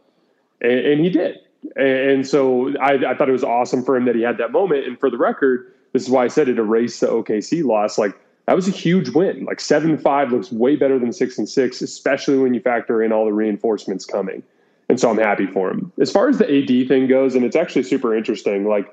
and, 0.61 0.79
and 0.79 1.03
he 1.03 1.09
did. 1.09 1.39
And 1.75 2.25
so 2.25 2.73
I, 2.77 2.93
I 3.11 3.17
thought 3.17 3.27
it 3.27 3.33
was 3.33 3.43
awesome 3.43 3.83
for 3.83 3.97
him 3.97 4.05
that 4.05 4.15
he 4.15 4.21
had 4.21 4.37
that 4.37 4.53
moment. 4.53 4.87
And 4.87 4.97
for 4.97 5.09
the 5.09 5.17
record, 5.17 5.73
this 5.91 6.03
is 6.03 6.09
why 6.09 6.23
I 6.23 6.29
said 6.29 6.47
it 6.47 6.57
erased 6.57 7.01
the 7.01 7.07
OKC 7.07 7.65
loss. 7.65 7.97
Like 7.97 8.17
that 8.45 8.55
was 8.55 8.69
a 8.69 8.71
huge 8.71 9.09
win. 9.09 9.43
Like 9.43 9.59
seven 9.59 9.97
five 9.97 10.31
looks 10.31 10.53
way 10.53 10.77
better 10.77 10.97
than 10.97 11.11
six 11.11 11.37
and 11.37 11.49
six, 11.49 11.81
especially 11.81 12.37
when 12.37 12.53
you 12.53 12.61
factor 12.61 13.03
in 13.03 13.11
all 13.11 13.25
the 13.25 13.33
reinforcements 13.33 14.05
coming. 14.05 14.41
And 14.87 15.01
so 15.01 15.09
I'm 15.09 15.17
happy 15.17 15.47
for 15.47 15.69
him. 15.69 15.91
As 15.99 16.13
far 16.13 16.29
as 16.29 16.37
the 16.37 16.45
AD 16.45 16.87
thing 16.87 17.07
goes, 17.07 17.35
and 17.35 17.43
it's 17.43 17.57
actually 17.57 17.83
super 17.83 18.15
interesting. 18.15 18.69
Like, 18.69 18.89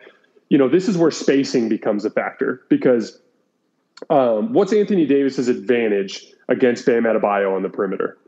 you 0.49 0.59
know, 0.59 0.69
this 0.69 0.89
is 0.89 0.97
where 0.97 1.11
spacing 1.11 1.69
becomes 1.69 2.05
a 2.05 2.11
factor 2.11 2.63
because 2.69 3.21
um, 4.11 4.53
what's 4.53 4.73
Anthony 4.73 5.07
Davis's 5.07 5.49
advantage 5.49 6.27
against 6.49 6.87
Bam 6.87 7.05
Adebayo 7.05 7.55
on 7.55 7.63
the 7.63 7.69
perimeter? 7.69 8.19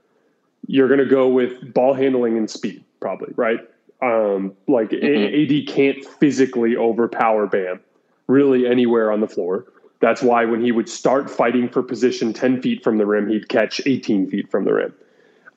You're 0.67 0.89
going 0.89 1.01
to 1.01 1.07
go 1.07 1.29
with 1.29 1.73
ball 1.75 1.95
handling 1.95 2.37
and 2.37 2.51
speed, 2.51 2.85
probably, 3.01 3.33
right? 3.37 3.61
Um, 4.03 4.55
like 4.67 4.91
mm-hmm. 4.91 5.69
AD 5.69 5.75
can't 5.75 6.05
physically 6.19 6.77
overpower 6.77 7.47
Bam 7.47 7.81
really 8.27 8.67
anywhere 8.67 9.13
on 9.13 9.21
the 9.21 9.29
floor. 9.29 9.67
That's 10.01 10.23
why 10.23 10.45
when 10.45 10.63
he 10.63 10.73
would 10.73 10.89
start 10.89 11.31
fighting 11.31 11.69
for 11.69 11.83
position 11.83 12.33
10 12.33 12.61
feet 12.61 12.83
from 12.83 12.99
the 12.99 13.07
rim, 13.07 13.29
he'd 13.29 13.49
catch 13.49 13.81
18 13.87 14.29
feet 14.29 14.51
from 14.51 14.65
the 14.65 14.75
rim. 14.75 14.95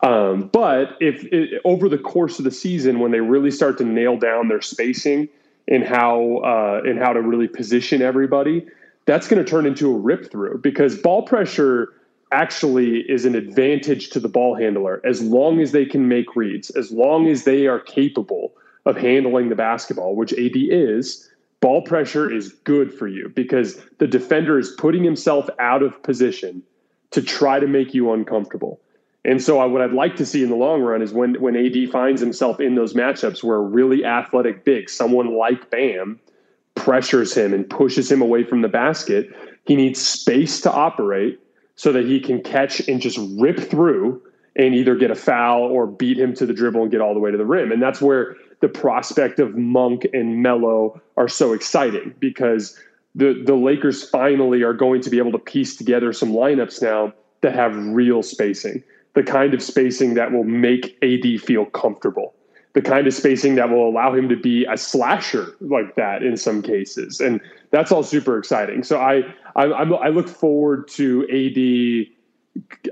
Um, 0.01 0.47
but 0.53 0.95
if 1.01 1.25
it, 1.25 1.61
over 1.65 1.89
the 1.89 1.97
course 1.97 2.39
of 2.39 2.45
the 2.45 2.51
season, 2.51 2.99
when 2.99 3.11
they 3.11 3.19
really 3.19 3.51
start 3.51 3.77
to 3.79 3.83
nail 3.83 4.17
down 4.17 4.47
their 4.47 4.61
spacing 4.61 5.27
and 5.69 5.83
how 5.83 6.37
uh, 6.37 6.81
and 6.83 6.99
how 6.99 7.13
to 7.13 7.21
really 7.21 7.47
position 7.47 8.01
everybody, 8.01 8.65
that's 9.05 9.27
going 9.27 9.43
to 9.43 9.49
turn 9.49 9.65
into 9.65 9.93
a 9.93 9.97
rip 9.97 10.29
through 10.29 10.59
because 10.59 10.97
ball 10.97 11.21
pressure 11.21 11.93
actually 12.31 12.99
is 13.09 13.25
an 13.25 13.35
advantage 13.35 14.09
to 14.09 14.19
the 14.19 14.27
ball 14.27 14.55
handler 14.55 15.01
as 15.03 15.21
long 15.21 15.61
as 15.61 15.71
they 15.71 15.85
can 15.85 16.07
make 16.07 16.35
reads, 16.35 16.69
as 16.71 16.91
long 16.91 17.27
as 17.27 17.43
they 17.43 17.65
are 17.65 17.79
capable 17.79 18.53
of 18.85 18.97
handling 18.97 19.49
the 19.49 19.55
basketball, 19.55 20.15
which 20.15 20.33
AD 20.33 20.55
is 20.55 21.29
ball 21.61 21.81
pressure 21.81 22.31
is 22.31 22.49
good 22.63 22.93
for 22.93 23.07
you 23.07 23.29
because 23.35 23.81
the 23.97 24.07
defender 24.07 24.57
is 24.57 24.71
putting 24.77 25.03
himself 25.03 25.49
out 25.59 25.83
of 25.83 26.01
position 26.03 26.63
to 27.11 27.21
try 27.21 27.59
to 27.59 27.67
make 27.67 27.93
you 27.93 28.11
uncomfortable. 28.11 28.79
And 29.25 29.41
so, 29.41 29.59
I, 29.59 29.65
what 29.65 29.81
I'd 29.81 29.91
like 29.91 30.15
to 30.17 30.25
see 30.25 30.43
in 30.43 30.49
the 30.49 30.55
long 30.55 30.81
run 30.81 31.01
is 31.01 31.11
when 31.11 31.35
when 31.41 31.55
AD 31.55 31.89
finds 31.91 32.21
himself 32.21 32.59
in 32.59 32.75
those 32.75 32.93
matchups 32.93 33.43
where 33.43 33.57
a 33.57 33.61
really 33.61 34.05
athletic 34.05 34.63
big, 34.63 34.89
someone 34.89 35.37
like 35.37 35.69
Bam, 35.69 36.19
pressures 36.75 37.35
him 37.35 37.53
and 37.53 37.69
pushes 37.69 38.11
him 38.11 38.21
away 38.21 38.43
from 38.43 38.61
the 38.61 38.69
basket, 38.69 39.29
he 39.65 39.75
needs 39.75 39.99
space 39.99 40.61
to 40.61 40.71
operate 40.71 41.39
so 41.75 41.91
that 41.91 42.05
he 42.05 42.19
can 42.19 42.41
catch 42.41 42.79
and 42.87 43.01
just 43.01 43.19
rip 43.37 43.59
through 43.59 44.21
and 44.55 44.73
either 44.73 44.95
get 44.95 45.11
a 45.11 45.15
foul 45.15 45.63
or 45.63 45.87
beat 45.87 46.17
him 46.17 46.33
to 46.33 46.45
the 46.45 46.53
dribble 46.53 46.81
and 46.81 46.91
get 46.91 47.01
all 47.01 47.13
the 47.13 47.19
way 47.19 47.31
to 47.31 47.37
the 47.37 47.45
rim. 47.45 47.71
And 47.71 47.81
that's 47.81 48.01
where 48.01 48.35
the 48.61 48.67
prospect 48.67 49.39
of 49.39 49.55
Monk 49.55 50.05
and 50.13 50.41
Melo 50.41 51.01
are 51.17 51.27
so 51.27 51.53
exciting 51.53 52.13
because 52.19 52.77
the 53.15 53.41
the 53.45 53.55
Lakers 53.55 54.07
finally 54.07 54.61
are 54.63 54.73
going 54.73 55.01
to 55.01 55.09
be 55.09 55.17
able 55.17 55.31
to 55.31 55.39
piece 55.39 55.75
together 55.75 56.13
some 56.13 56.31
lineups 56.31 56.81
now 56.81 57.13
that 57.41 57.55
have 57.55 57.75
real 57.75 58.21
spacing, 58.21 58.83
the 59.13 59.23
kind 59.23 59.53
of 59.53 59.61
spacing 59.61 60.13
that 60.15 60.31
will 60.31 60.43
make 60.43 60.97
AD 61.01 61.41
feel 61.41 61.65
comfortable, 61.65 62.33
the 62.73 62.81
kind 62.81 63.07
of 63.07 63.13
spacing 63.13 63.55
that 63.55 63.69
will 63.69 63.87
allow 63.87 64.13
him 64.13 64.29
to 64.29 64.35
be 64.35 64.65
a 64.65 64.77
slasher 64.77 65.55
like 65.61 65.95
that 65.95 66.23
in 66.23 66.37
some 66.37 66.61
cases, 66.61 67.19
and 67.19 67.41
that's 67.71 67.91
all 67.91 68.03
super 68.03 68.37
exciting. 68.37 68.83
So 68.83 68.99
I 68.99 69.23
I, 69.55 69.65
I 69.65 70.09
look 70.09 70.27
forward 70.27 70.87
to 70.89 71.23
AD. 71.29 72.15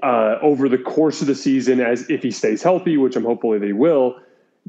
Uh, 0.01 0.37
over 0.41 0.69
the 0.69 0.77
course 0.77 1.19
of 1.19 1.27
the 1.27 1.35
season, 1.35 1.81
as 1.81 2.09
if 2.09 2.21
he 2.21 2.31
stays 2.31 2.63
healthy, 2.63 2.95
which 2.95 3.17
I'm 3.17 3.25
hopefully 3.25 3.59
they 3.59 3.73
will, 3.73 4.17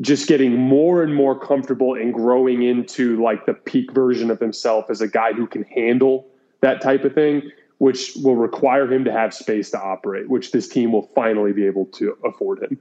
just 0.00 0.28
getting 0.28 0.56
more 0.56 1.02
and 1.02 1.14
more 1.14 1.38
comfortable 1.38 1.94
and 1.94 2.12
growing 2.12 2.62
into 2.62 3.22
like 3.22 3.46
the 3.46 3.54
peak 3.54 3.92
version 3.92 4.30
of 4.30 4.38
himself 4.40 4.90
as 4.90 5.00
a 5.00 5.08
guy 5.08 5.32
who 5.32 5.46
can 5.46 5.62
handle 5.64 6.26
that 6.60 6.80
type 6.80 7.04
of 7.04 7.14
thing, 7.14 7.50
which 7.78 8.12
will 8.16 8.36
require 8.36 8.92
him 8.92 9.04
to 9.04 9.12
have 9.12 9.32
space 9.32 9.70
to 9.70 9.80
operate, 9.80 10.28
which 10.28 10.50
this 10.52 10.68
team 10.68 10.92
will 10.92 11.10
finally 11.14 11.52
be 11.52 11.64
able 11.66 11.86
to 11.86 12.16
afford 12.24 12.62
him. 12.62 12.78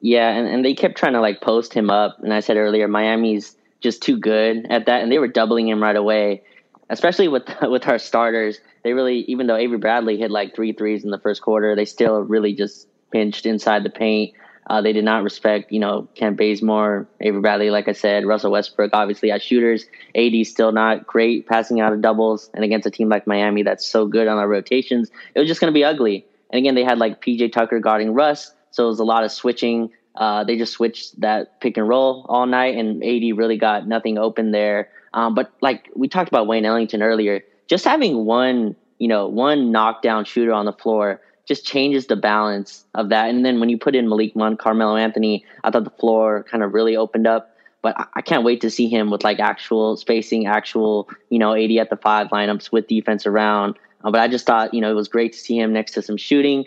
Yeah, 0.00 0.30
and, 0.30 0.46
and 0.46 0.64
they 0.64 0.74
kept 0.74 0.96
trying 0.96 1.12
to 1.12 1.20
like 1.20 1.40
post 1.40 1.72
him 1.72 1.90
up. 1.90 2.18
And 2.22 2.32
I 2.32 2.40
said 2.40 2.56
earlier, 2.56 2.88
Miami's 2.88 3.56
just 3.80 4.02
too 4.02 4.18
good 4.18 4.66
at 4.70 4.86
that. 4.86 5.02
And 5.02 5.12
they 5.12 5.18
were 5.18 5.28
doubling 5.28 5.68
him 5.68 5.82
right 5.82 5.96
away, 5.96 6.42
especially 6.90 7.28
with 7.28 7.44
with 7.62 7.86
our 7.86 7.98
starters. 7.98 8.60
They 8.84 8.92
really, 8.92 9.20
even 9.28 9.46
though 9.46 9.56
Avery 9.56 9.78
Bradley 9.78 10.16
hit 10.16 10.30
like 10.30 10.54
three 10.54 10.72
threes 10.72 11.04
in 11.04 11.10
the 11.10 11.18
first 11.18 11.42
quarter, 11.42 11.74
they 11.76 11.84
still 11.84 12.20
really 12.20 12.54
just 12.54 12.88
pinched 13.10 13.46
inside 13.46 13.84
the 13.84 13.90
paint. 13.90 14.34
Uh, 14.68 14.80
they 14.80 14.92
did 14.92 15.04
not 15.04 15.22
respect, 15.22 15.70
you 15.70 15.78
know, 15.78 16.08
Kent 16.16 16.36
Bazemore, 16.36 17.06
Avery 17.20 17.40
Bradley, 17.40 17.70
like 17.70 17.86
I 17.86 17.92
said, 17.92 18.26
Russell 18.26 18.50
Westbrook, 18.50 18.90
obviously 18.92 19.30
as 19.30 19.40
shooters. 19.42 19.86
AD 20.16 20.34
still 20.44 20.72
not 20.72 21.06
great 21.06 21.46
passing 21.46 21.80
out 21.80 21.92
of 21.92 22.02
doubles. 22.02 22.50
And 22.52 22.64
against 22.64 22.86
a 22.86 22.90
team 22.90 23.08
like 23.08 23.26
Miami 23.26 23.62
that's 23.62 23.86
so 23.86 24.06
good 24.06 24.26
on 24.26 24.38
our 24.38 24.48
rotations, 24.48 25.10
it 25.34 25.38
was 25.38 25.48
just 25.48 25.60
going 25.60 25.72
to 25.72 25.74
be 25.74 25.84
ugly. 25.84 26.26
And 26.50 26.58
again, 26.58 26.74
they 26.74 26.82
had 26.82 26.98
like 26.98 27.22
PJ 27.24 27.52
Tucker 27.52 27.78
guarding 27.78 28.12
Russ. 28.12 28.52
So 28.72 28.84
it 28.84 28.88
was 28.88 28.98
a 28.98 29.04
lot 29.04 29.22
of 29.22 29.30
switching. 29.30 29.90
Uh, 30.16 30.42
they 30.42 30.56
just 30.56 30.72
switched 30.72 31.20
that 31.20 31.60
pick 31.60 31.76
and 31.76 31.88
roll 31.88 32.26
all 32.28 32.46
night, 32.46 32.76
and 32.76 33.02
AD 33.04 33.36
really 33.36 33.58
got 33.58 33.86
nothing 33.86 34.18
open 34.18 34.50
there. 34.50 34.88
Um, 35.14 35.34
but 35.34 35.52
like 35.60 35.90
we 35.94 36.08
talked 36.08 36.28
about 36.28 36.46
Wayne 36.46 36.64
Ellington 36.64 37.02
earlier, 37.02 37.42
just 37.68 37.84
having 37.84 38.24
one, 38.24 38.76
you 38.98 39.08
know, 39.08 39.28
one 39.28 39.70
knockdown 39.70 40.24
shooter 40.24 40.52
on 40.52 40.64
the 40.64 40.72
floor 40.72 41.20
just 41.46 41.64
changes 41.64 42.06
the 42.06 42.16
balance 42.16 42.84
of 42.94 43.08
that. 43.08 43.30
And 43.30 43.44
then 43.44 43.60
when 43.60 43.68
you 43.68 43.78
put 43.78 43.94
in 43.94 44.08
Malik 44.08 44.34
Monk, 44.34 44.58
Carmelo 44.58 44.96
Anthony, 44.96 45.44
I 45.64 45.70
thought 45.70 45.84
the 45.84 45.90
floor 45.90 46.44
kind 46.50 46.62
of 46.62 46.74
really 46.74 46.96
opened 46.96 47.26
up. 47.26 47.56
But 47.82 47.98
I, 47.98 48.06
I 48.16 48.20
can't 48.20 48.44
wait 48.44 48.60
to 48.62 48.70
see 48.70 48.88
him 48.88 49.10
with 49.10 49.22
like 49.22 49.38
actual 49.38 49.96
spacing, 49.96 50.46
actual, 50.46 51.08
you 51.30 51.38
know, 51.38 51.54
AD 51.54 51.70
at 51.72 51.88
the 51.88 51.96
five 51.96 52.28
lineups 52.28 52.72
with 52.72 52.88
defense 52.88 53.26
around. 53.26 53.78
Uh, 54.04 54.10
but 54.10 54.20
I 54.20 54.28
just 54.28 54.44
thought, 54.44 54.74
you 54.74 54.80
know, 54.80 54.90
it 54.90 54.94
was 54.94 55.08
great 55.08 55.32
to 55.32 55.38
see 55.38 55.58
him 55.58 55.72
next 55.72 55.92
to 55.92 56.02
some 56.02 56.16
shooting. 56.16 56.64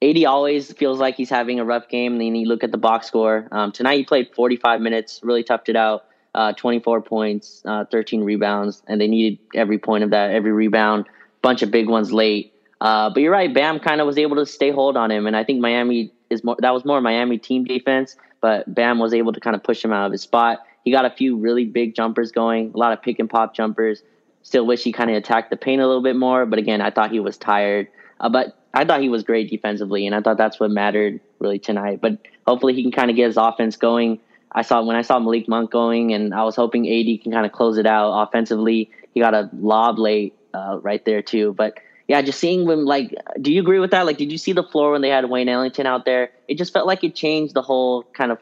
AD 0.00 0.24
always 0.24 0.72
feels 0.72 1.00
like 1.00 1.16
he's 1.16 1.30
having 1.30 1.58
a 1.58 1.64
rough 1.64 1.88
game. 1.88 2.18
Then 2.18 2.36
you 2.36 2.46
look 2.46 2.62
at 2.62 2.70
the 2.70 2.78
box 2.78 3.08
score. 3.08 3.48
Um, 3.50 3.72
tonight 3.72 3.96
he 3.96 4.04
played 4.04 4.28
45 4.34 4.80
minutes, 4.80 5.20
really 5.24 5.42
toughed 5.42 5.68
it 5.68 5.76
out. 5.76 6.04
Uh, 6.34 6.52
24 6.52 7.00
points, 7.00 7.62
uh, 7.64 7.84
13 7.90 8.22
rebounds, 8.22 8.82
and 8.86 9.00
they 9.00 9.08
needed 9.08 9.38
every 9.54 9.78
point 9.78 10.04
of 10.04 10.10
that, 10.10 10.30
every 10.30 10.52
rebound. 10.52 11.06
Bunch 11.42 11.62
of 11.62 11.70
big 11.72 11.88
ones 11.88 12.12
late. 12.12 12.52
Uh, 12.80 13.10
but 13.10 13.20
you're 13.20 13.32
right. 13.32 13.52
Bam 13.52 13.80
kind 13.80 14.00
of 14.00 14.06
was 14.06 14.18
able 14.18 14.36
to 14.36 14.46
stay 14.46 14.70
hold 14.70 14.96
on 14.96 15.10
him, 15.10 15.26
and 15.26 15.36
I 15.36 15.44
think 15.44 15.60
Miami 15.60 16.12
is 16.30 16.44
more. 16.44 16.56
That 16.60 16.72
was 16.72 16.84
more 16.84 17.00
Miami 17.00 17.38
team 17.38 17.64
defense, 17.64 18.16
but 18.40 18.72
Bam 18.72 18.98
was 18.98 19.12
able 19.12 19.32
to 19.32 19.40
kind 19.40 19.56
of 19.56 19.62
push 19.62 19.84
him 19.84 19.92
out 19.92 20.06
of 20.06 20.12
his 20.12 20.22
spot. 20.22 20.60
He 20.84 20.92
got 20.92 21.04
a 21.04 21.10
few 21.10 21.36
really 21.36 21.64
big 21.64 21.94
jumpers 21.94 22.30
going, 22.30 22.72
a 22.74 22.78
lot 22.78 22.92
of 22.92 23.02
pick 23.02 23.18
and 23.18 23.28
pop 23.28 23.54
jumpers. 23.54 24.02
Still 24.42 24.66
wish 24.66 24.84
he 24.84 24.92
kind 24.92 25.10
of 25.10 25.16
attacked 25.16 25.50
the 25.50 25.56
paint 25.56 25.82
a 25.82 25.86
little 25.86 26.02
bit 26.02 26.16
more, 26.16 26.46
but 26.46 26.58
again, 26.58 26.80
I 26.80 26.90
thought 26.90 27.10
he 27.10 27.20
was 27.20 27.36
tired. 27.36 27.88
Uh, 28.20 28.28
but 28.28 28.56
I 28.72 28.84
thought 28.84 29.00
he 29.00 29.08
was 29.08 29.22
great 29.22 29.50
defensively, 29.50 30.06
and 30.06 30.14
I 30.14 30.20
thought 30.20 30.38
that's 30.38 30.60
what 30.60 30.70
mattered 30.70 31.20
really 31.40 31.58
tonight. 31.58 32.00
But 32.00 32.18
hopefully, 32.46 32.74
he 32.74 32.82
can 32.82 32.92
kind 32.92 33.10
of 33.10 33.16
get 33.16 33.26
his 33.26 33.36
offense 33.36 33.76
going. 33.76 34.20
I 34.52 34.62
saw 34.62 34.82
when 34.82 34.96
I 34.96 35.02
saw 35.02 35.18
Malik 35.18 35.48
Monk 35.48 35.70
going, 35.70 36.12
and 36.12 36.32
I 36.32 36.44
was 36.44 36.54
hoping 36.54 36.88
AD 36.88 37.22
can 37.22 37.32
kind 37.32 37.44
of 37.44 37.52
close 37.52 37.76
it 37.76 37.86
out 37.86 38.22
offensively. 38.22 38.90
He 39.14 39.20
got 39.20 39.34
a 39.34 39.50
lob 39.52 39.98
late 39.98 40.34
uh, 40.54 40.78
right 40.80 41.04
there 41.04 41.22
too, 41.22 41.54
but 41.54 41.78
yeah, 42.08 42.22
just 42.22 42.40
seeing 42.40 42.66
when 42.66 42.86
like, 42.86 43.14
do 43.40 43.52
you 43.52 43.60
agree 43.60 43.78
with 43.78 43.90
that? 43.90 44.06
Like, 44.06 44.16
did 44.16 44.32
you 44.32 44.38
see 44.38 44.52
the 44.52 44.62
floor 44.62 44.92
when 44.92 45.02
they 45.02 45.10
had 45.10 45.28
Wayne 45.28 45.48
Ellington 45.48 45.86
out 45.86 46.06
there? 46.06 46.30
It 46.48 46.56
just 46.56 46.72
felt 46.72 46.86
like 46.86 47.04
it 47.04 47.14
changed 47.14 47.52
the 47.52 47.62
whole 47.62 48.02
kind 48.02 48.32
of, 48.32 48.38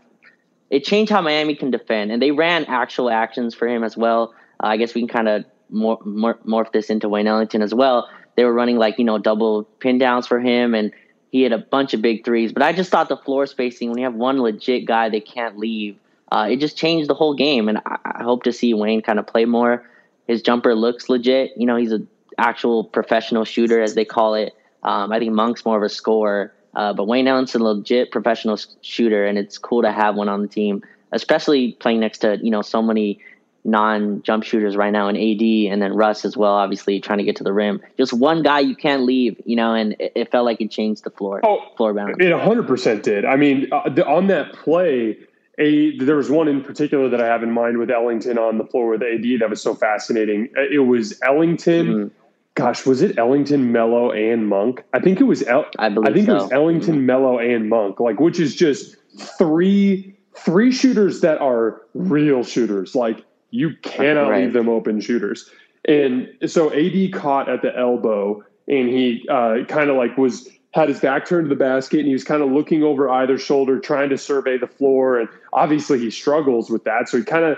it 0.71 0.85
changed 0.85 1.11
how 1.11 1.21
Miami 1.21 1.57
can 1.57 1.73
defend, 1.73 2.13
and 2.13 2.23
they 2.23 2.31
ran 2.31 2.65
actual 2.67 3.11
actions 3.11 3.55
for 3.55 3.67
him 3.67 3.83
as 3.83 3.97
well. 3.97 4.33
Uh, 4.63 4.69
I 4.69 4.77
guess 4.77 4.95
we 4.95 5.01
can 5.03 5.09
kind 5.09 5.29
of 5.29 5.45
mor- 5.69 5.99
mor- 6.05 6.39
morph 6.47 6.73
this 6.73 6.91
into 6.91 7.09
Wayne 7.09 7.27
Ellington 7.27 7.61
as 7.61 7.75
well. 7.75 8.09
They 8.37 8.45
were 8.45 8.53
running 8.53 8.79
like 8.79 8.99
you 8.99 9.05
know 9.05 9.19
double 9.19 9.65
pin 9.65 9.99
downs 9.99 10.27
for 10.27 10.39
him, 10.39 10.75
and 10.75 10.93
he 11.31 11.43
had 11.43 11.53
a 11.53 11.59
bunch 11.59 11.93
of 11.93 12.01
big 12.01 12.25
threes. 12.25 12.53
But 12.53 12.63
I 12.63 12.73
just 12.73 12.91
thought 12.91 13.09
the 13.09 13.17
floor 13.17 13.47
spacing 13.47 13.89
when 13.89 13.99
you 13.99 14.05
have 14.05 14.15
one 14.15 14.41
legit 14.41 14.87
guy 14.87 15.09
they 15.09 15.21
can't 15.21 15.59
leave, 15.59 15.99
uh, 16.31 16.49
it 16.51 16.61
just 16.61 16.77
changed 16.77 17.09
the 17.09 17.15
whole 17.15 17.35
game. 17.35 17.69
And 17.69 17.79
I, 17.79 17.99
I 18.05 18.23
hope 18.23 18.45
to 18.45 18.53
see 18.53 18.75
Wayne 18.75 19.03
kind 19.03 19.19
of 19.19 19.27
play 19.27 19.45
more 19.45 19.89
His 20.29 20.43
jumper 20.43 20.75
looks 20.75 21.09
legit. 21.09 21.53
You 21.57 21.67
know, 21.67 21.77
he's 21.77 21.93
an 21.93 22.09
actual 22.39 22.85
professional 22.85 23.45
shooter, 23.45 23.83
as 23.83 23.95
they 23.95 24.05
call 24.05 24.35
it. 24.35 24.55
Um, 24.83 25.13
I 25.13 25.19
think 25.19 25.33
Monk's 25.33 25.65
more 25.65 25.77
of 25.77 25.83
a 25.83 25.89
scorer, 25.89 26.53
uh, 26.75 26.93
but 26.93 27.07
Wayne 27.07 27.27
Ellington's 27.27 27.55
a 27.55 27.65
legit 27.65 28.11
professional 28.11 28.59
shooter, 28.83 29.27
and 29.27 29.39
it's 29.39 29.59
cool 29.59 29.83
to 29.83 29.93
have 29.93 30.15
one 30.15 30.29
on 30.29 30.43
the 30.43 30.49
team, 30.49 30.83
especially 31.13 31.73
playing 31.73 32.01
next 32.01 32.19
to 32.19 32.39
you 32.43 32.51
know 32.51 32.63
so 32.63 32.83
many 32.83 33.21
non 33.67 34.23
jump 34.23 34.45
shooters 34.45 34.77
right 34.77 34.93
now 34.93 35.09
in 35.09 35.17
AD 35.17 35.73
and 35.73 35.83
then 35.83 35.93
Russ 35.95 36.25
as 36.25 36.37
well, 36.37 36.55
obviously 36.55 37.01
trying 37.01 37.19
to 37.19 37.25
get 37.25 37.37
to 37.37 37.45
the 37.45 37.53
rim. 37.53 37.83
Just 37.99 38.13
one 38.13 38.43
guy 38.43 38.61
you 38.61 38.77
can't 38.77 39.03
leave, 39.03 39.41
you 39.45 39.57
know, 39.57 39.75
and 39.75 39.97
it, 39.99 40.13
it 40.15 40.31
felt 40.31 40.47
like 40.47 40.61
it 40.61 40.71
changed 40.71 41.05
the 41.05 41.11
floor. 41.11 41.41
Oh, 41.45 41.59
floor 41.77 41.93
balance. 41.93 42.17
It 42.21 42.33
100% 42.33 43.03
did. 43.03 43.25
I 43.25 43.37
mean, 43.37 43.69
uh, 43.73 43.89
the, 43.91 44.07
on 44.07 44.29
that 44.29 44.53
play, 44.53 45.19
a 45.59 45.99
there 45.99 46.17
was 46.17 46.31
one 46.31 46.49
in 46.49 46.63
particular 46.63 47.09
that 47.09 47.21
I 47.21 47.27
have 47.27 47.43
in 47.43 47.51
mind 47.51 47.79
with 47.79 47.91
Ellington 47.91 48.39
on 48.39 48.59
the 48.59 48.65
floor 48.65 48.91
with 48.91 49.03
AD 49.03 49.41
that 49.41 49.51
was 49.51 49.61
so 49.61 49.75
fascinating. 49.75 50.49
Uh, 50.57 50.63
it 50.71 50.81
was 50.81 51.19
Ellington. 51.23 51.87
Mm-hmm. 51.87 52.17
Gosh, 52.57 52.85
was 52.85 53.03
it 53.03 53.19
Ellington, 53.19 53.71
Melo, 53.71 54.11
and 54.11 54.49
Monk? 54.49 54.83
I 54.93 54.99
think 54.99 55.21
it 55.21 55.25
was. 55.25 55.43
El- 55.45 55.67
I 55.79 55.89
believe. 55.89 56.11
I 56.11 56.15
think 56.15 56.27
so. 56.27 56.33
it 56.33 56.43
was 56.43 56.53
Ellington, 56.53 56.97
mm-hmm. 56.97 57.07
Melo, 57.07 57.39
and 57.39 57.69
Monk. 57.69 58.01
Like, 58.01 58.19
which 58.19 58.41
is 58.41 58.57
just 58.57 58.97
three 59.39 60.17
three 60.37 60.71
shooters 60.71 61.21
that 61.21 61.39
are 61.39 61.83
real 61.95 62.43
shooters. 62.43 62.95
Like 62.95 63.25
you 63.51 63.75
cannot 63.83 64.29
right. 64.29 64.45
leave 64.45 64.53
them 64.53 64.69
open 64.69 65.01
shooters. 65.01 65.51
And 65.89 66.29
so 66.47 66.73
AD 66.73 67.13
caught 67.13 67.49
at 67.49 67.63
the 67.63 67.77
elbow 67.77 68.45
and 68.69 68.89
he 68.89 69.27
uh, 69.31 69.65
kind 69.69 69.89
of 69.91 69.97
like 69.97 70.17
was 70.19 70.49
had 70.75 70.91
his 70.91 71.01
back 71.01 71.25
turned 71.25 71.47
to 71.47 71.49
the 71.49 71.59
basket 71.59 72.01
and 72.01 72.07
he 72.07 72.13
was 72.13 72.25
kind 72.25 72.43
of 72.43 72.51
looking 72.51 72.83
over 72.83 73.09
either 73.09 73.39
shoulder 73.39 73.81
trying 73.81 74.11
to 74.11 74.19
survey 74.19 74.59
the 74.59 74.67
floor 74.67 75.19
and 75.19 75.27
obviously 75.55 75.99
he 75.99 76.11
struggles 76.11 76.69
with 76.69 76.85
that 76.85 77.09
so 77.09 77.17
he 77.17 77.25
kind 77.25 77.45
of 77.45 77.57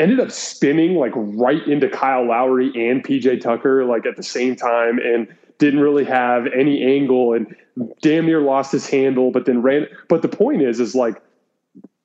ended 0.00 0.18
up 0.18 0.32
spinning 0.32 0.94
like 0.94 1.12
right 1.14 1.64
into 1.68 1.88
Kyle 1.88 2.26
Lowry 2.26 2.72
and 2.74 3.04
PJ 3.04 3.40
Tucker 3.40 3.84
like 3.84 4.06
at 4.06 4.16
the 4.16 4.22
same 4.22 4.56
time 4.56 4.98
and 4.98 5.28
didn't 5.58 5.80
really 5.80 6.04
have 6.04 6.46
any 6.48 6.82
angle 6.82 7.34
and 7.34 7.54
damn 8.00 8.26
near 8.26 8.40
lost 8.40 8.72
his 8.72 8.88
handle 8.88 9.30
but 9.30 9.44
then 9.44 9.62
ran 9.62 9.86
but 10.08 10.22
the 10.22 10.28
point 10.28 10.62
is 10.62 10.80
is 10.80 10.94
like 10.94 11.22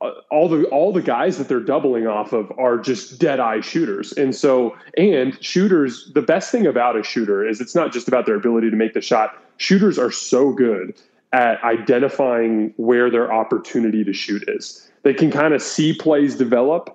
uh, 0.01 0.11
all 0.29 0.49
the 0.49 0.65
all 0.65 0.91
the 0.91 1.01
guys 1.01 1.37
that 1.37 1.47
they're 1.47 1.59
doubling 1.59 2.05
off 2.05 2.33
of 2.33 2.51
are 2.57 2.77
just 2.77 3.17
dead 3.19 3.39
eye 3.39 3.61
shooters. 3.61 4.11
And 4.13 4.35
so 4.35 4.75
and 4.97 5.41
shooters 5.41 6.11
the 6.13 6.21
best 6.21 6.51
thing 6.51 6.67
about 6.67 6.97
a 6.97 7.03
shooter 7.03 7.47
is 7.47 7.61
it's 7.61 7.75
not 7.75 7.93
just 7.93 8.07
about 8.07 8.25
their 8.25 8.35
ability 8.35 8.69
to 8.69 8.75
make 8.75 8.93
the 8.93 9.01
shot. 9.01 9.41
Shooters 9.57 9.97
are 9.97 10.11
so 10.11 10.51
good 10.51 10.93
at 11.31 11.63
identifying 11.63 12.73
where 12.77 13.09
their 13.09 13.31
opportunity 13.31 14.03
to 14.03 14.13
shoot 14.13 14.43
is. 14.47 14.89
They 15.03 15.13
can 15.13 15.31
kind 15.31 15.53
of 15.53 15.61
see 15.61 15.93
plays 15.93 16.35
develop 16.35 16.94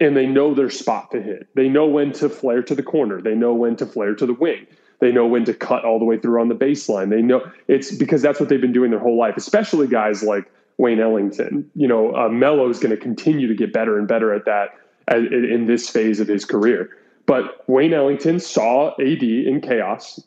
and 0.00 0.16
they 0.16 0.26
know 0.26 0.54
their 0.54 0.70
spot 0.70 1.10
to 1.10 1.22
hit 1.22 1.48
they 1.54 1.68
know 1.68 1.86
when 1.86 2.12
to 2.12 2.28
flare 2.28 2.62
to 2.62 2.74
the 2.74 2.82
corner 2.82 3.20
they 3.20 3.34
know 3.34 3.54
when 3.54 3.76
to 3.76 3.86
flare 3.86 4.14
to 4.14 4.26
the 4.26 4.34
wing 4.34 4.66
they 5.00 5.12
know 5.12 5.26
when 5.26 5.44
to 5.44 5.52
cut 5.52 5.84
all 5.84 5.98
the 5.98 6.04
way 6.04 6.18
through 6.18 6.40
on 6.40 6.48
the 6.48 6.54
baseline 6.54 7.10
they 7.10 7.22
know 7.22 7.42
it's 7.68 7.94
because 7.94 8.22
that's 8.22 8.40
what 8.40 8.48
they've 8.48 8.60
been 8.60 8.72
doing 8.72 8.90
their 8.90 9.00
whole 9.00 9.18
life 9.18 9.36
especially 9.36 9.86
guys 9.86 10.22
like 10.22 10.50
Wayne 10.78 11.00
Ellington. 11.00 11.70
You 11.74 11.88
know, 11.88 12.14
uh, 12.14 12.28
Melo 12.28 12.68
is 12.68 12.78
going 12.78 12.94
to 12.94 13.00
continue 13.00 13.48
to 13.48 13.54
get 13.54 13.72
better 13.72 13.98
and 13.98 14.06
better 14.06 14.34
at 14.34 14.44
that 14.44 14.70
as, 15.08 15.24
in 15.24 15.66
this 15.66 15.88
phase 15.88 16.20
of 16.20 16.28
his 16.28 16.44
career. 16.44 16.90
But 17.26 17.68
Wayne 17.68 17.92
Ellington 17.92 18.40
saw 18.40 18.92
AD 19.00 19.22
in 19.22 19.60
chaos 19.60 20.20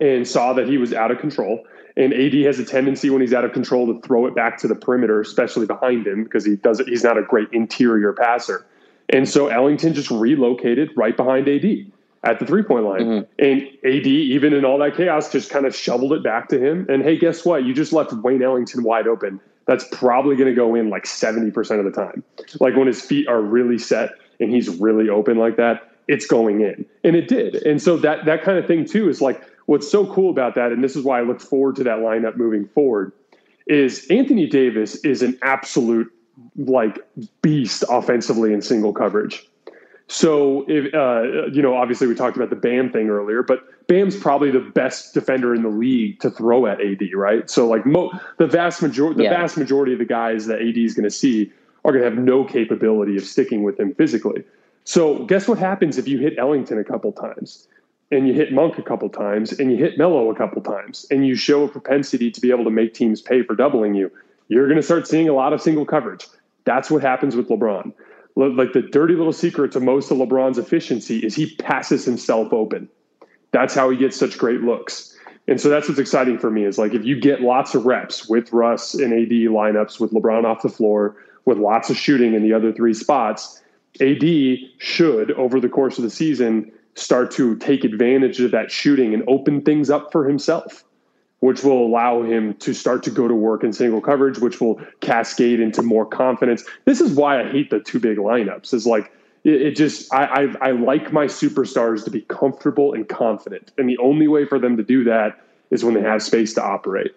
and 0.00 0.26
saw 0.26 0.52
that 0.52 0.68
he 0.68 0.78
was 0.78 0.92
out 0.92 1.10
of 1.10 1.18
control. 1.18 1.64
And 1.96 2.12
AD 2.12 2.34
has 2.44 2.58
a 2.58 2.64
tendency 2.64 3.08
when 3.08 3.22
he's 3.22 3.32
out 3.32 3.44
of 3.44 3.52
control 3.52 3.86
to 3.86 4.00
throw 4.02 4.26
it 4.26 4.34
back 4.34 4.58
to 4.58 4.68
the 4.68 4.74
perimeter, 4.74 5.20
especially 5.20 5.66
behind 5.66 6.06
him, 6.06 6.24
because 6.24 6.44
he 6.44 6.56
does 6.56 6.80
He's 6.80 7.02
not 7.02 7.16
a 7.16 7.22
great 7.22 7.48
interior 7.52 8.12
passer. 8.12 8.66
And 9.08 9.28
so 9.28 9.48
Ellington 9.48 9.94
just 9.94 10.10
relocated 10.10 10.90
right 10.96 11.16
behind 11.16 11.48
AD 11.48 11.64
at 12.24 12.40
the 12.40 12.46
three 12.46 12.62
point 12.62 12.84
line. 12.84 13.00
Mm-hmm. 13.00 13.44
And 13.44 13.62
AD, 13.84 14.06
even 14.06 14.52
in 14.52 14.64
all 14.64 14.78
that 14.78 14.96
chaos, 14.96 15.30
just 15.30 15.48
kind 15.48 15.64
of 15.64 15.74
shoveled 15.74 16.12
it 16.12 16.22
back 16.22 16.48
to 16.48 16.58
him. 16.58 16.86
And 16.88 17.02
hey, 17.02 17.16
guess 17.16 17.44
what? 17.44 17.64
You 17.64 17.72
just 17.72 17.92
left 17.92 18.12
Wayne 18.12 18.42
Ellington 18.42 18.82
wide 18.82 19.06
open. 19.06 19.40
That's 19.66 19.86
probably 19.92 20.36
going 20.36 20.48
to 20.48 20.54
go 20.54 20.74
in 20.74 20.90
like 20.90 21.04
70% 21.04 21.78
of 21.78 21.84
the 21.84 21.90
time. 21.90 22.22
Like 22.60 22.76
when 22.76 22.86
his 22.86 23.00
feet 23.00 23.26
are 23.26 23.40
really 23.40 23.78
set 23.78 24.10
and 24.38 24.50
he's 24.50 24.68
really 24.68 25.08
open 25.08 25.38
like 25.38 25.56
that, 25.56 25.90
it's 26.08 26.26
going 26.26 26.60
in. 26.60 26.84
And 27.02 27.16
it 27.16 27.28
did. 27.28 27.56
And 27.56 27.82
so 27.82 27.96
that 27.98 28.26
that 28.26 28.42
kind 28.42 28.58
of 28.58 28.66
thing 28.66 28.84
too 28.84 29.08
is 29.08 29.20
like 29.20 29.42
what's 29.66 29.88
so 29.88 30.06
cool 30.12 30.30
about 30.30 30.54
that 30.54 30.72
and 30.72 30.82
this 30.82 30.96
is 30.96 31.04
why 31.04 31.18
I 31.18 31.22
look 31.22 31.40
forward 31.40 31.76
to 31.76 31.84
that 31.84 31.98
lineup 31.98 32.36
moving 32.36 32.66
forward 32.66 33.12
is 33.66 34.06
Anthony 34.10 34.46
Davis 34.46 34.96
is 35.04 35.22
an 35.22 35.38
absolute 35.42 36.12
like 36.56 36.98
beast 37.42 37.84
offensively 37.88 38.52
in 38.52 38.62
single 38.62 38.92
coverage. 38.92 39.48
So, 40.08 40.64
if 40.68 40.94
uh, 40.94 41.48
you 41.52 41.62
know, 41.62 41.74
obviously 41.74 42.06
we 42.06 42.14
talked 42.14 42.36
about 42.36 42.50
the 42.50 42.56
Bam 42.56 42.92
thing 42.92 43.08
earlier, 43.08 43.42
but 43.42 43.86
Bam's 43.88 44.16
probably 44.16 44.52
the 44.52 44.60
best 44.60 45.14
defender 45.14 45.52
in 45.52 45.62
the 45.62 45.68
league 45.68 46.20
to 46.20 46.30
throw 46.30 46.66
at 46.66 46.80
AD, 46.80 47.02
right? 47.14 47.50
So, 47.50 47.66
like 47.66 47.84
mo- 47.84 48.12
the 48.38 48.46
vast 48.46 48.82
majority, 48.82 49.16
the 49.16 49.24
yeah. 49.24 49.40
vast 49.40 49.56
majority 49.56 49.92
of 49.92 49.98
the 49.98 50.04
guys 50.04 50.46
that 50.46 50.60
AD 50.60 50.76
is 50.76 50.94
going 50.94 51.04
to 51.04 51.10
see 51.10 51.52
are 51.84 51.90
going 51.90 52.04
to 52.04 52.10
have 52.10 52.18
no 52.18 52.44
capability 52.44 53.16
of 53.16 53.24
sticking 53.24 53.64
with 53.64 53.80
him 53.80 53.94
physically. 53.94 54.44
So, 54.84 55.24
guess 55.24 55.48
what 55.48 55.58
happens 55.58 55.98
if 55.98 56.06
you 56.06 56.20
hit 56.20 56.34
Ellington 56.38 56.78
a 56.78 56.84
couple 56.84 57.10
times, 57.10 57.66
and 58.10 58.28
you 58.28 58.34
hit 58.34 58.52
Monk 58.52 58.78
a 58.78 58.82
couple 58.82 59.08
times, 59.08 59.52
and 59.52 59.70
you 59.70 59.78
hit 59.78 59.98
Melo 59.98 60.30
a 60.30 60.34
couple 60.34 60.62
times, 60.62 61.06
and 61.10 61.26
you 61.26 61.34
show 61.34 61.64
a 61.64 61.68
propensity 61.68 62.30
to 62.30 62.40
be 62.40 62.50
able 62.50 62.64
to 62.64 62.70
make 62.70 62.94
teams 62.94 63.20
pay 63.20 63.42
for 63.42 63.54
doubling 63.54 63.94
you? 63.94 64.10
You're 64.48 64.66
going 64.66 64.76
to 64.76 64.82
start 64.82 65.08
seeing 65.08 65.28
a 65.28 65.32
lot 65.32 65.52
of 65.52 65.60
single 65.60 65.84
coverage. 65.84 66.26
That's 66.64 66.90
what 66.90 67.02
happens 67.02 67.34
with 67.34 67.48
LeBron 67.48 67.92
like 68.36 68.74
the 68.74 68.82
dirty 68.82 69.14
little 69.14 69.32
secret 69.32 69.72
to 69.72 69.80
most 69.80 70.10
of 70.10 70.18
LeBron's 70.18 70.58
efficiency 70.58 71.18
is 71.20 71.34
he 71.34 71.54
passes 71.56 72.04
himself 72.04 72.52
open. 72.52 72.88
That's 73.52 73.74
how 73.74 73.88
he 73.88 73.96
gets 73.96 74.16
such 74.16 74.36
great 74.36 74.60
looks. 74.60 75.16
And 75.48 75.60
so 75.60 75.68
that's 75.68 75.88
what's 75.88 76.00
exciting 76.00 76.38
for 76.38 76.50
me 76.50 76.64
is 76.64 76.76
like 76.76 76.92
if 76.92 77.04
you 77.04 77.18
get 77.18 77.40
lots 77.40 77.74
of 77.74 77.86
reps 77.86 78.28
with 78.28 78.52
Russ 78.52 78.94
and 78.94 79.12
AD 79.12 79.30
lineups 79.30 79.98
with 79.98 80.12
LeBron 80.12 80.44
off 80.44 80.62
the 80.62 80.68
floor 80.68 81.16
with 81.46 81.58
lots 81.58 81.88
of 81.88 81.96
shooting 81.96 82.34
in 82.34 82.42
the 82.42 82.52
other 82.52 82.72
three 82.72 82.92
spots, 82.92 83.62
AD 84.00 84.24
should 84.78 85.30
over 85.32 85.58
the 85.60 85.68
course 85.68 85.96
of 85.96 86.04
the 86.04 86.10
season 86.10 86.70
start 86.96 87.30
to 87.30 87.56
take 87.56 87.84
advantage 87.84 88.40
of 88.40 88.50
that 88.50 88.70
shooting 88.70 89.14
and 89.14 89.22
open 89.28 89.62
things 89.62 89.90
up 89.90 90.10
for 90.10 90.26
himself 90.26 90.84
which 91.40 91.62
will 91.62 91.84
allow 91.84 92.22
him 92.22 92.54
to 92.54 92.72
start 92.72 93.02
to 93.04 93.10
go 93.10 93.28
to 93.28 93.34
work 93.34 93.62
in 93.62 93.72
single 93.72 94.00
coverage, 94.00 94.38
which 94.38 94.60
will 94.60 94.80
cascade 95.00 95.60
into 95.60 95.82
more 95.82 96.06
confidence. 96.06 96.64
This 96.86 97.00
is 97.00 97.12
why 97.12 97.40
I 97.40 97.50
hate 97.50 97.70
the 97.70 97.80
two 97.80 98.00
big 98.00 98.18
lineups. 98.18 98.72
Is 98.72 98.86
like 98.86 99.12
it, 99.44 99.62
it 99.62 99.76
just 99.76 100.12
I, 100.12 100.24
I 100.24 100.68
I 100.68 100.70
like 100.72 101.12
my 101.12 101.26
superstars 101.26 102.04
to 102.04 102.10
be 102.10 102.22
comfortable 102.22 102.94
and 102.94 103.08
confident, 103.08 103.72
and 103.76 103.88
the 103.88 103.98
only 103.98 104.28
way 104.28 104.46
for 104.46 104.58
them 104.58 104.76
to 104.76 104.82
do 104.82 105.04
that 105.04 105.40
is 105.70 105.84
when 105.84 105.94
they 105.94 106.02
have 106.02 106.22
space 106.22 106.54
to 106.54 106.62
operate. 106.62 107.14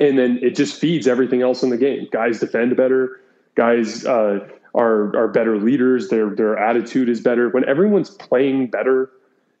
And 0.00 0.18
then 0.18 0.38
it 0.42 0.56
just 0.56 0.80
feeds 0.80 1.06
everything 1.06 1.42
else 1.42 1.62
in 1.62 1.70
the 1.70 1.76
game. 1.76 2.08
Guys 2.12 2.40
defend 2.40 2.76
better. 2.76 3.20
Guys 3.54 4.04
uh, 4.04 4.46
are 4.76 5.16
are 5.16 5.28
better 5.28 5.58
leaders. 5.58 6.08
Their 6.08 6.30
their 6.30 6.58
attitude 6.58 7.08
is 7.08 7.20
better. 7.20 7.48
When 7.48 7.68
everyone's 7.68 8.10
playing 8.10 8.68
better, 8.68 9.10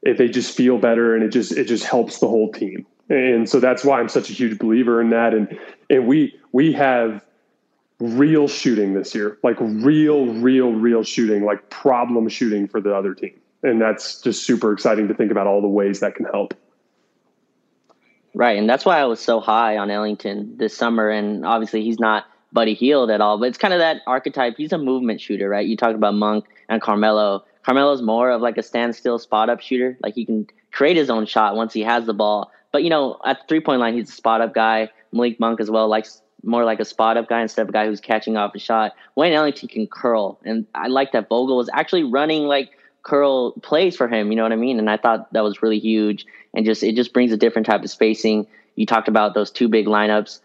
if 0.02 0.18
they 0.18 0.28
just 0.28 0.56
feel 0.56 0.78
better, 0.78 1.14
and 1.14 1.24
it 1.24 1.30
just 1.30 1.52
it 1.52 1.64
just 1.64 1.84
helps 1.84 2.20
the 2.20 2.28
whole 2.28 2.52
team 2.52 2.86
and 3.08 3.48
so 3.48 3.60
that's 3.60 3.84
why 3.84 4.00
I'm 4.00 4.08
such 4.08 4.30
a 4.30 4.32
huge 4.32 4.58
believer 4.58 5.00
in 5.00 5.10
that. 5.10 5.34
And 5.34 5.58
and 5.90 6.06
we 6.06 6.38
we 6.52 6.72
have 6.72 7.24
real 8.00 8.48
shooting 8.48 8.94
this 8.94 9.14
year, 9.14 9.38
like 9.42 9.56
real, 9.60 10.26
real, 10.26 10.72
real 10.72 11.02
shooting, 11.02 11.44
like 11.44 11.70
problem 11.70 12.28
shooting 12.28 12.68
for 12.68 12.80
the 12.80 12.94
other 12.94 13.14
team, 13.14 13.38
and 13.62 13.80
that's 13.80 14.20
just 14.20 14.44
super 14.44 14.72
exciting 14.72 15.08
to 15.08 15.14
think 15.14 15.30
about 15.30 15.46
all 15.46 15.60
the 15.60 15.68
ways 15.68 16.00
that 16.00 16.14
can 16.14 16.26
help. 16.26 16.54
Right, 18.34 18.58
and 18.58 18.68
that's 18.68 18.84
why 18.84 19.00
I 19.00 19.04
was 19.06 19.20
so 19.20 19.40
high 19.40 19.78
on 19.78 19.90
Ellington 19.90 20.58
this 20.58 20.76
summer, 20.76 21.08
and 21.08 21.46
obviously 21.46 21.82
he's 21.82 21.98
not 21.98 22.24
Buddy 22.52 22.74
Hield 22.74 23.10
at 23.10 23.20
all, 23.20 23.38
but 23.38 23.48
it's 23.48 23.58
kind 23.58 23.74
of 23.74 23.80
that 23.80 24.02
archetype. 24.06 24.54
He's 24.56 24.72
a 24.72 24.78
movement 24.78 25.20
shooter, 25.20 25.48
right? 25.48 25.66
You 25.66 25.76
talk 25.76 25.94
about 25.94 26.14
Monk 26.14 26.46
and 26.68 26.80
Carmelo. 26.80 27.44
Carmelo's 27.64 28.02
more 28.02 28.30
of 28.30 28.40
like 28.40 28.56
a 28.56 28.62
standstill 28.62 29.18
spot 29.18 29.50
up 29.50 29.60
shooter. 29.60 29.98
Like 30.02 30.14
he 30.14 30.24
can 30.24 30.46
create 30.72 30.96
his 30.96 31.10
own 31.10 31.26
shot 31.26 31.56
once 31.56 31.72
he 31.72 31.82
has 31.82 32.06
the 32.06 32.14
ball, 32.14 32.50
but 32.72 32.82
you 32.84 32.90
know, 32.90 33.18
at 33.24 33.40
the 33.40 33.46
three 33.48 33.60
point 33.60 33.80
line, 33.80 33.94
he's 33.94 34.08
a 34.08 34.12
spot 34.12 34.40
up 34.40 34.54
guy. 34.54 34.90
Malik 35.12 35.40
Monk 35.40 35.60
as 35.60 35.70
well 35.70 35.88
likes 35.88 36.20
more 36.42 36.64
like 36.64 36.80
a 36.80 36.84
spot 36.84 37.16
up 37.16 37.28
guy 37.28 37.42
instead 37.42 37.62
of 37.62 37.68
a 37.68 37.72
guy 37.72 37.86
who's 37.86 38.00
catching 38.00 38.36
off 38.36 38.54
a 38.54 38.58
shot. 38.58 38.92
Wayne 39.16 39.32
Ellington 39.32 39.68
can 39.68 39.86
curl, 39.86 40.38
and 40.44 40.66
I 40.74 40.88
like 40.88 41.12
that 41.12 41.28
Vogel 41.28 41.56
was 41.56 41.70
actually 41.72 42.04
running 42.04 42.44
like 42.44 42.70
curl 43.02 43.52
plays 43.62 43.96
for 43.96 44.08
him. 44.08 44.30
You 44.30 44.36
know 44.36 44.42
what 44.42 44.52
I 44.52 44.56
mean? 44.56 44.78
And 44.78 44.90
I 44.90 44.96
thought 44.96 45.32
that 45.32 45.42
was 45.42 45.62
really 45.62 45.78
huge, 45.78 46.26
and 46.54 46.64
just 46.64 46.82
it 46.82 46.94
just 46.94 47.12
brings 47.12 47.32
a 47.32 47.36
different 47.36 47.66
type 47.66 47.82
of 47.82 47.90
spacing. 47.90 48.46
You 48.76 48.86
talked 48.86 49.08
about 49.08 49.34
those 49.34 49.50
two 49.50 49.68
big 49.68 49.86
lineups. 49.86 50.40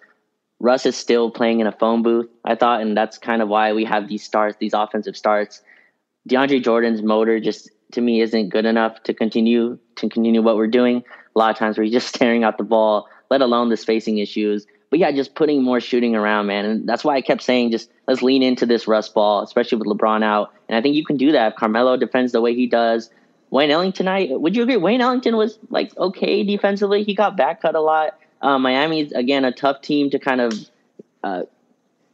Russ 0.61 0.85
is 0.85 0.95
still 0.95 1.31
playing 1.31 1.59
in 1.59 1.65
a 1.65 1.71
phone 1.71 2.03
booth, 2.03 2.29
I 2.45 2.53
thought, 2.53 2.81
and 2.81 2.95
that's 2.95 3.17
kind 3.17 3.41
of 3.41 3.49
why 3.49 3.73
we 3.73 3.83
have 3.85 4.07
these 4.07 4.23
starts, 4.23 4.57
these 4.59 4.73
offensive 4.73 5.17
starts. 5.17 5.61
DeAndre 6.29 6.63
Jordan's 6.63 7.01
motor 7.01 7.39
just 7.39 7.69
to 7.93 8.01
me 8.01 8.21
isn't 8.21 8.49
good 8.49 8.65
enough 8.65 9.01
to 9.03 9.13
continue 9.13 9.77
to 9.95 10.07
continue 10.07 10.41
what 10.41 10.55
we're 10.55 10.67
doing 10.67 11.03
a 11.35 11.39
lot 11.39 11.49
of 11.49 11.57
times 11.57 11.77
where 11.77 11.83
he's 11.83 11.93
just 11.99 12.13
staring 12.13 12.43
at 12.43 12.57
the 12.57 12.63
ball, 12.63 13.09
let 13.31 13.41
alone 13.41 13.69
the 13.69 13.77
spacing 13.77 14.19
issues. 14.19 14.67
But 14.91 14.99
yeah, 14.99 15.11
just 15.11 15.33
putting 15.33 15.63
more 15.63 15.79
shooting 15.79 16.15
around, 16.15 16.47
man. 16.47 16.65
And 16.65 16.87
that's 16.87 17.03
why 17.03 17.15
I 17.15 17.21
kept 17.21 17.41
saying 17.41 17.71
just 17.71 17.89
let's 18.07 18.21
lean 18.21 18.43
into 18.43 18.65
this 18.65 18.87
Russ 18.87 19.09
ball, 19.09 19.41
especially 19.41 19.79
with 19.79 19.87
LeBron 19.87 20.23
out. 20.23 20.53
And 20.69 20.77
I 20.77 20.81
think 20.81 20.95
you 20.95 21.05
can 21.05 21.17
do 21.17 21.31
that 21.31 21.53
if 21.53 21.57
Carmelo 21.57 21.97
defends 21.97 22.33
the 22.33 22.41
way 22.41 22.53
he 22.53 22.67
does. 22.67 23.09
Wayne 23.49 23.71
Ellington, 23.71 24.07
I 24.07 24.27
would 24.29 24.55
you 24.55 24.63
agree? 24.63 24.77
Wayne 24.77 25.01
Ellington 25.01 25.37
was 25.37 25.57
like 25.69 25.97
okay 25.97 26.43
defensively. 26.43 27.03
He 27.03 27.15
got 27.15 27.35
back 27.35 27.61
cut 27.61 27.73
a 27.73 27.81
lot. 27.81 28.17
Uh, 28.41 28.57
Miami's 28.57 29.11
again 29.11 29.45
a 29.45 29.51
tough 29.51 29.81
team 29.81 30.09
to 30.09 30.19
kind 30.19 30.41
of 30.41 30.53
uh, 31.23 31.43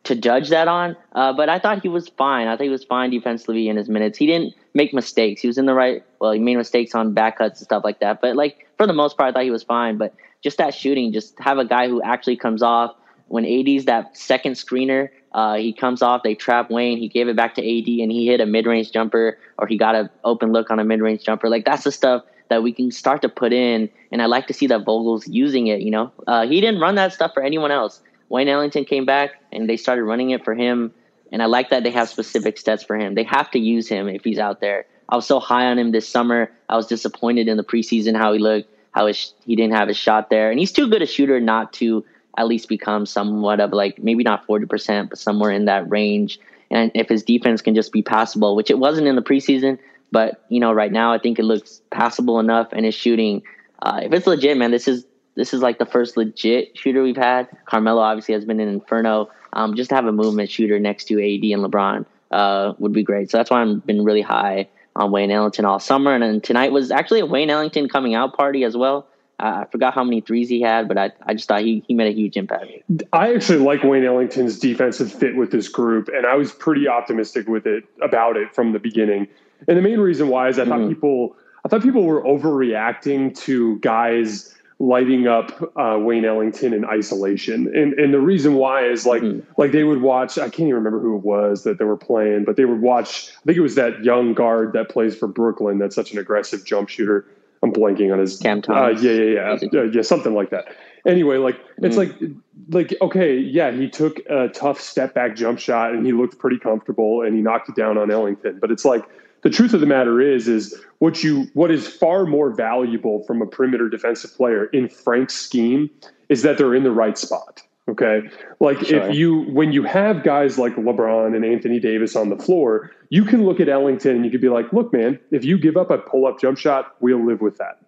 to 0.08 0.16
judge 0.16 0.50
that 0.50 0.68
on. 0.68 0.96
Uh, 1.14 1.34
but 1.34 1.50
I 1.50 1.60
thought 1.60 1.82
he 1.82 1.90
was 1.90 2.08
fine. 2.10 2.48
I 2.48 2.56
thought 2.56 2.64
he 2.64 2.70
was 2.70 2.84
fine 2.84 3.10
defensively 3.10 3.70
in 3.70 3.78
his 3.78 3.90
minutes. 3.90 4.18
He 4.18 4.26
didn't 4.26 4.54
make 4.74 4.94
mistakes. 4.94 5.42
He 5.42 5.48
was 5.48 5.58
in 5.58 5.66
the 5.66 5.74
right. 5.74 6.04
Well, 6.20 6.32
he 6.32 6.40
made 6.40 6.56
mistakes 6.56 6.96
on 6.96 7.14
back 7.14 7.38
cuts 7.38 7.60
and 7.60 7.66
stuff 7.66 7.84
like 7.84 8.00
that. 8.00 8.22
But 8.22 8.36
like 8.36 8.68
for 8.78 8.88
the 8.88 8.94
most 8.94 9.18
part, 9.18 9.30
I 9.30 9.34
thought 9.34 9.44
he 9.44 9.52
was 9.52 9.64
fine. 9.64 9.98
But 9.98 10.14
just 10.42 10.58
that 10.58 10.74
shooting, 10.74 11.12
just 11.12 11.38
have 11.40 11.58
a 11.58 11.66
guy 11.66 11.88
who 11.88 12.02
actually 12.02 12.38
comes 12.38 12.62
off 12.62 12.96
when 13.28 13.46
AD's 13.46 13.86
that 13.86 14.18
second 14.18 14.54
screener. 14.54 15.10
Uh, 15.34 15.56
he 15.56 15.74
comes 15.74 16.02
off, 16.02 16.24
they 16.24 16.34
trap 16.34 16.72
Wayne. 16.72 16.98
He 16.98 17.10
gave 17.10 17.28
it 17.28 17.36
back 17.36 17.56
to 17.56 17.62
AD, 17.62 17.88
and 17.88 18.12
he 18.12 18.26
hit 18.26 18.40
a 18.40 18.46
mid 18.46 18.66
range 18.66 18.92
jumper, 18.92 19.38
or 19.58 19.68
he 19.68 19.78
got 19.78 19.94
an 19.94 20.10
open 20.24 20.52
look 20.52 20.72
on 20.72 20.80
a 20.80 20.84
mid 20.84 21.02
range 21.02 21.24
jumper. 21.24 21.50
Like 21.50 21.66
that's 21.66 21.84
the 21.84 21.92
stuff 21.92 22.24
that 22.50 22.64
we 22.64 22.72
can 22.72 22.92
start 22.92 23.22
to 23.22 23.30
put 23.30 23.54
in, 23.54 23.90
and 24.12 24.22
I 24.22 24.26
like 24.26 24.48
to 24.48 24.54
see 24.54 24.68
that 24.68 24.86
Vogel's 24.86 25.28
using 25.28 25.68
it. 25.68 25.82
You 25.82 25.92
know, 25.92 26.12
uh, 26.28 26.48
he 26.48 26.62
didn't 26.62 26.80
run 26.80 26.96
that 26.96 27.14
stuff 27.14 27.34
for 27.34 27.44
anyone 27.44 27.72
else. 27.72 28.02
Wayne 28.30 28.48
Ellington 28.48 28.86
came 28.86 29.06
back, 29.06 29.32
and 29.52 29.70
they 29.70 29.78
started 29.78 30.04
running 30.04 30.32
it 30.32 30.44
for 30.44 30.54
him. 30.54 30.92
And 31.32 31.44
I 31.44 31.46
like 31.46 31.70
that 31.70 31.84
they 31.84 31.92
have 31.92 32.10
specific 32.10 32.56
stats 32.56 32.86
for 32.86 32.98
him. 32.98 33.16
They 33.16 33.24
have 33.24 33.52
to 33.52 33.60
use 33.60 33.88
him 33.88 34.08
if 34.08 34.24
he's 34.24 34.40
out 34.40 34.62
there. 34.62 34.86
I 35.10 35.16
was 35.16 35.26
so 35.26 35.40
high 35.40 35.66
on 35.68 35.78
him 35.78 35.92
this 35.92 36.08
summer. 36.08 36.52
I 36.70 36.76
was 36.76 36.88
disappointed 36.88 37.48
in 37.48 37.58
the 37.58 37.64
preseason 37.64 38.16
how 38.16 38.34
he 38.34 38.40
looked, 38.40 38.70
how 38.92 39.08
his, 39.08 39.34
he 39.46 39.56
didn't 39.56 39.74
have 39.74 39.88
his 39.88 39.98
shot 39.98 40.30
there, 40.30 40.50
and 40.52 40.60
he's 40.60 40.72
too 40.72 40.90
good 40.90 41.02
a 41.02 41.06
shooter 41.06 41.40
not 41.40 41.74
to 41.74 42.06
at 42.38 42.48
least 42.48 42.70
become 42.70 43.06
somewhat 43.06 43.60
of 43.60 43.74
like 43.74 44.02
maybe 44.02 44.24
not 44.24 44.46
forty 44.46 44.66
percent, 44.66 45.10
but 45.10 45.18
somewhere 45.18 45.52
in 45.52 45.66
that 45.66 45.90
range. 45.90 46.40
And 46.70 46.92
if 46.94 47.10
his 47.10 47.24
defense 47.24 47.62
can 47.62 47.76
just 47.76 47.92
be 47.92 48.02
passable, 48.02 48.56
which 48.56 48.70
it 48.70 48.78
wasn't 48.78 49.08
in 49.08 49.16
the 49.16 49.22
preseason, 49.22 49.80
but 50.12 50.46
you 50.50 50.60
know 50.60 50.72
right 50.72 50.92
now 50.92 51.14
I 51.14 51.20
think 51.20 51.40
it 51.40 51.44
looks 51.44 51.82
passable 51.92 52.40
enough, 52.40 52.70
and 52.72 52.86
his 52.86 52.96
shooting, 52.96 53.44
uh, 53.82 54.02
if 54.04 54.14
it's 54.14 54.28
legit, 54.28 54.58
man, 54.58 54.72
this 54.72 54.88
is 54.88 55.06
this 55.36 55.54
is 55.54 55.62
like 55.62 55.78
the 55.78 55.86
first 55.86 56.18
legit 56.18 56.78
shooter 56.78 57.04
we've 57.04 57.16
had. 57.16 57.48
Carmelo 57.66 58.02
obviously 58.02 58.34
has 58.34 58.46
been 58.46 58.60
an 58.60 58.68
inferno. 58.68 59.30
Um, 59.54 59.76
just 59.76 59.90
to 59.90 59.96
have 59.96 60.06
a 60.06 60.12
movement 60.12 60.52
shooter 60.52 60.78
next 60.80 61.06
to 61.06 61.16
AD 61.16 61.44
and 61.44 61.64
LeBron 61.64 62.06
uh, 62.32 62.74
would 62.80 62.94
be 62.94 63.04
great. 63.04 63.32
So 63.32 63.38
that's 63.38 63.50
why 63.50 63.62
I've 63.62 63.86
been 63.86 64.04
really 64.04 64.22
high 64.22 64.68
on 64.96 65.12
Wayne 65.12 65.32
Ellington 65.32 65.64
all 65.64 65.80
summer. 65.80 66.14
And 66.14 66.44
tonight 66.44 66.72
was 66.72 66.92
actually 66.92 67.22
a 67.22 67.26
Wayne 67.26 67.50
Ellington 67.50 67.88
coming 67.88 68.14
out 68.14 68.36
party 68.36 68.64
as 68.64 68.76
well. 68.76 69.08
Uh, 69.40 69.62
I 69.62 69.66
forgot 69.72 69.94
how 69.94 70.04
many 70.04 70.22
threes 70.22 70.50
he 70.50 70.62
had, 70.62 70.88
but 70.88 70.98
I, 70.98 71.12
I 71.28 71.36
just 71.36 71.48
thought 71.48 71.62
he, 71.62 71.84
he 71.88 71.94
made 71.94 72.08
a 72.08 72.16
huge 72.16 72.38
impact. 72.38 72.66
I 73.14 73.36
actually 73.36 73.60
like 73.60 73.84
Wayne 73.84 74.04
Ellington's 74.04 74.58
defensive 74.58 75.12
fit 75.12 75.36
with 75.36 75.52
this 75.52 75.70
group, 75.70 76.10
and 76.12 76.26
I 76.26 76.34
was 76.34 76.52
pretty 76.52 76.88
optimistic 76.88 77.48
with 77.48 77.68
it 77.68 77.84
about 78.02 78.36
it 78.36 78.56
from 78.56 78.72
the 78.72 78.80
beginning. 78.80 79.28
And 79.68 79.78
the 79.78 79.82
main 79.82 80.00
reason 80.00 80.30
why 80.30 80.50
is 80.50 80.60
I 80.60 80.66
thought 80.66 80.80
mm-hmm. 80.80 80.90
people 80.90 81.36
I 81.66 81.70
thought 81.70 81.82
people 81.82 82.04
were 82.04 82.24
overreacting 82.24 83.38
to 83.40 83.78
guys 83.80 84.54
lighting 84.80 85.28
up 85.28 85.52
uh, 85.76 85.98
Wayne 86.00 86.24
Ellington 86.24 86.74
in 86.74 86.86
isolation. 86.86 87.68
And 87.76 87.94
and 87.94 88.14
the 88.14 88.20
reason 88.20 88.56
why 88.56 88.86
is 88.86 89.06
like 89.06 89.22
mm-hmm. 89.22 89.40
like 89.58 89.72
they 89.72 89.84
would 89.84 90.02
watch. 90.02 90.38
I 90.38 90.50
can't 90.50 90.62
even 90.62 90.76
remember 90.76 91.00
who 91.00 91.18
it 91.18 91.24
was 91.24 91.64
that 91.64 91.80
they 91.80 91.86
were 91.86 91.98
playing, 91.98 92.46
but 92.46 92.56
they 92.56 92.66
would 92.66 92.82
watch. 92.82 93.30
I 93.30 93.46
think 93.46 93.58
it 93.58 93.62
was 93.62 93.76
that 93.76 94.04
young 94.04 94.34
guard 94.34 94.74
that 94.74 94.90
plays 94.90 95.16
for 95.16 95.28
Brooklyn. 95.28 95.80
That's 95.80 95.96
such 95.96 96.12
an 96.12 96.20
aggressive 96.20 96.64
jump 96.66 96.90
shooter. 96.90 97.26
I'm 97.64 97.74
blanking 97.74 98.14
on 98.14 98.20
his 98.20 98.38
Cam 98.38 98.62
Thomas. 98.62 99.00
Uh, 99.00 99.08
yeah, 99.08 99.12
yeah, 99.12 99.58
yeah, 99.72 99.80
uh, 99.80 99.84
yeah, 99.84 100.02
something 100.04 100.36
like 100.36 100.52
that. 100.52 100.68
Anyway, 101.08 101.38
like 101.38 101.60
it's 101.82 101.98
mm-hmm. 101.98 102.24
like 102.24 102.34
like 102.70 102.96
okay, 103.02 103.38
yeah, 103.38 103.72
he 103.72 103.90
took 103.90 104.20
a 104.30 104.50
tough 104.50 104.80
step 104.80 105.14
back 105.14 105.36
jump 105.36 105.60
shot 105.60 105.94
and 105.94 106.06
he 106.06 106.12
looked 106.12 106.40
pretty 106.40 106.60
comfortable 106.60 107.22
and 107.22 107.36
he 107.36 107.42
knocked 107.42 107.70
it 107.70 107.76
down 107.76 107.98
on 107.98 108.12
Ellington. 108.12 108.60
But 108.60 108.72
it's 108.72 108.86
like 108.86 109.04
the 109.44 109.50
truth 109.50 109.74
of 109.74 109.80
the 109.80 109.86
matter 109.86 110.20
is 110.20 110.48
is 110.48 110.76
what 111.00 111.24
you 111.24 111.48
what 111.54 111.72
is 111.72 111.88
far 111.88 112.26
more 112.26 112.52
valuable 112.52 113.24
from 113.24 113.42
a 113.42 113.46
perimeter 113.46 113.90
defensive 113.90 114.36
player 114.36 114.66
in 114.68 114.90
Frank's 114.90 115.36
scheme 115.36 115.90
is 116.30 116.42
that 116.42 116.58
they're 116.58 116.76
in 116.76 116.84
the 116.84 116.92
right 116.92 117.18
spot. 117.18 117.62
Okay. 117.90 118.24
Like 118.60 118.80
sure. 118.80 119.02
if 119.02 119.16
you 119.16 119.44
when 119.54 119.72
you 119.72 119.84
have 119.84 120.24
guys 120.24 120.58
like 120.58 120.76
LeBron 120.76 121.36
and 121.36 121.46
Anthony 121.46 121.80
Davis 121.80 122.16
on 122.16 122.30
the 122.30 122.38
floor, 122.38 122.92
you 123.10 123.24
can 123.24 123.46
look 123.46 123.60
at 123.60 123.70
Ellington 123.70 124.16
and 124.16 124.26
you 124.26 124.32
could 124.32 124.42
be 124.42 124.50
like, 124.50 124.72
look, 124.74 124.92
man, 124.92 125.20
if 125.32 125.46
you 125.46 125.58
give 125.58 125.78
up 125.78 125.90
a 125.90 125.98
pull-up 125.98 126.40
jump 126.40 126.58
shot, 126.58 126.96
we'll 127.00 127.26
live 127.26 127.40
with 127.40 127.58
that. 127.58 127.80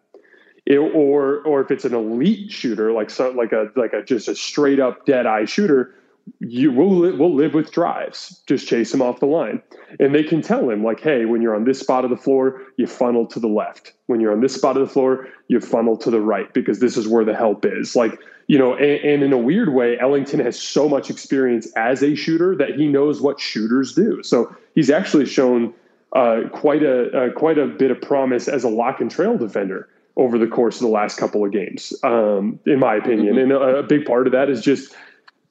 It, 0.70 0.78
or 0.78 1.42
or 1.42 1.62
if 1.62 1.72
it's 1.72 1.84
an 1.84 1.96
elite 1.96 2.52
shooter, 2.52 2.92
like 2.92 3.10
so, 3.10 3.32
like 3.32 3.52
a 3.52 3.72
like 3.76 3.92
a 3.92 4.04
just 4.04 4.28
a 4.28 4.36
straight 4.36 4.80
up 4.80 5.04
dead 5.08 5.26
eye 5.26 5.46
shooter, 5.46 5.96
you 6.40 6.72
will 6.72 7.00
we'll 7.18 7.34
live 7.34 7.56
with 7.56 7.72
drives. 7.72 8.44
Just 8.46 8.68
chase 8.68 8.94
him 8.94 9.02
off 9.02 9.20
the 9.20 9.26
line, 9.26 9.64
and 10.00 10.14
they 10.14 10.24
can 10.24 10.44
tell 10.44 10.70
him 10.70 10.84
like, 10.84 11.00
hey, 11.00 11.26
when 11.26 11.42
you're 11.42 11.56
on 11.56 11.66
this 11.66 11.80
spot 11.80 12.04
of 12.04 12.12
the 12.12 12.18
floor, 12.18 12.62
you 12.78 12.86
funnel 12.86 13.26
to 13.26 13.40
the 13.40 13.48
left. 13.48 13.94
When 14.06 14.22
you're 14.22 14.32
on 14.32 14.42
this 14.42 14.54
spot 14.54 14.78
of 14.78 14.88
the 14.88 14.94
floor, 14.94 15.28
you 15.48 15.60
funnel 15.60 15.98
to 15.98 16.12
the 16.12 16.22
right 16.22 16.54
because 16.54 16.80
this 16.80 16.98
is 16.98 17.08
where 17.08 17.26
the 17.26 17.36
help 17.36 17.66
is. 17.66 17.96
Like 17.96 18.20
you 18.46 18.60
know, 18.60 18.76
and, 18.76 19.04
and 19.04 19.24
in 19.24 19.34
a 19.34 19.40
weird 19.40 19.74
way, 19.74 19.98
Ellington 20.00 20.40
has 20.40 20.60
so 20.62 20.88
much 20.88 21.10
experience 21.10 21.72
as 21.76 22.04
a 22.04 22.14
shooter 22.14 22.56
that 22.58 22.76
he 22.76 22.88
knows 22.88 23.22
what 23.22 23.40
shooters 23.40 23.96
do. 23.96 24.22
So 24.22 24.56
he's 24.76 24.92
actually 24.92 25.26
shown 25.26 25.74
uh, 26.14 26.42
quite 26.52 26.84
a 26.84 27.10
uh, 27.10 27.32
quite 27.32 27.58
a 27.58 27.66
bit 27.66 27.90
of 27.90 28.00
promise 28.02 28.48
as 28.48 28.64
a 28.64 28.70
lock 28.70 29.02
and 29.02 29.10
trail 29.10 29.36
defender 29.36 29.90
over 30.20 30.38
the 30.38 30.48
course 30.48 30.76
of 30.76 30.82
the 30.82 30.92
last 30.92 31.18
couple 31.18 31.46
of 31.46 31.52
games, 31.52 31.94
um, 32.04 32.60
in 32.66 32.78
my 32.78 32.96
opinion. 32.96 33.36
Mm-hmm. 33.36 33.52
And 33.52 33.52
a, 33.54 33.78
a 33.78 33.84
big 33.84 34.06
part 34.06 34.28
of 34.28 34.34
that 34.34 34.50
is 34.50 34.62
just 34.62 34.94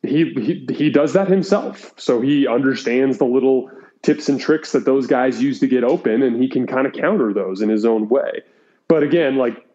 he, 0.02 0.32
he 0.34 0.66
he 0.72 0.90
does 0.90 1.14
that 1.14 1.28
himself. 1.28 1.92
So 1.96 2.20
he 2.20 2.46
understands 2.46 3.16
the 3.16 3.24
little 3.24 3.70
tips 4.02 4.28
and 4.28 4.38
tricks 4.38 4.72
that 4.72 4.84
those 4.84 5.06
guys 5.06 5.42
use 5.42 5.58
to 5.60 5.66
get 5.66 5.84
open, 5.84 6.22
and 6.22 6.40
he 6.40 6.48
can 6.48 6.66
kind 6.66 6.86
of 6.86 6.92
counter 6.92 7.32
those 7.32 7.62
in 7.62 7.70
his 7.70 7.86
own 7.86 8.08
way. 8.10 8.42
But 8.88 9.02
again, 9.02 9.36
like 9.36 9.66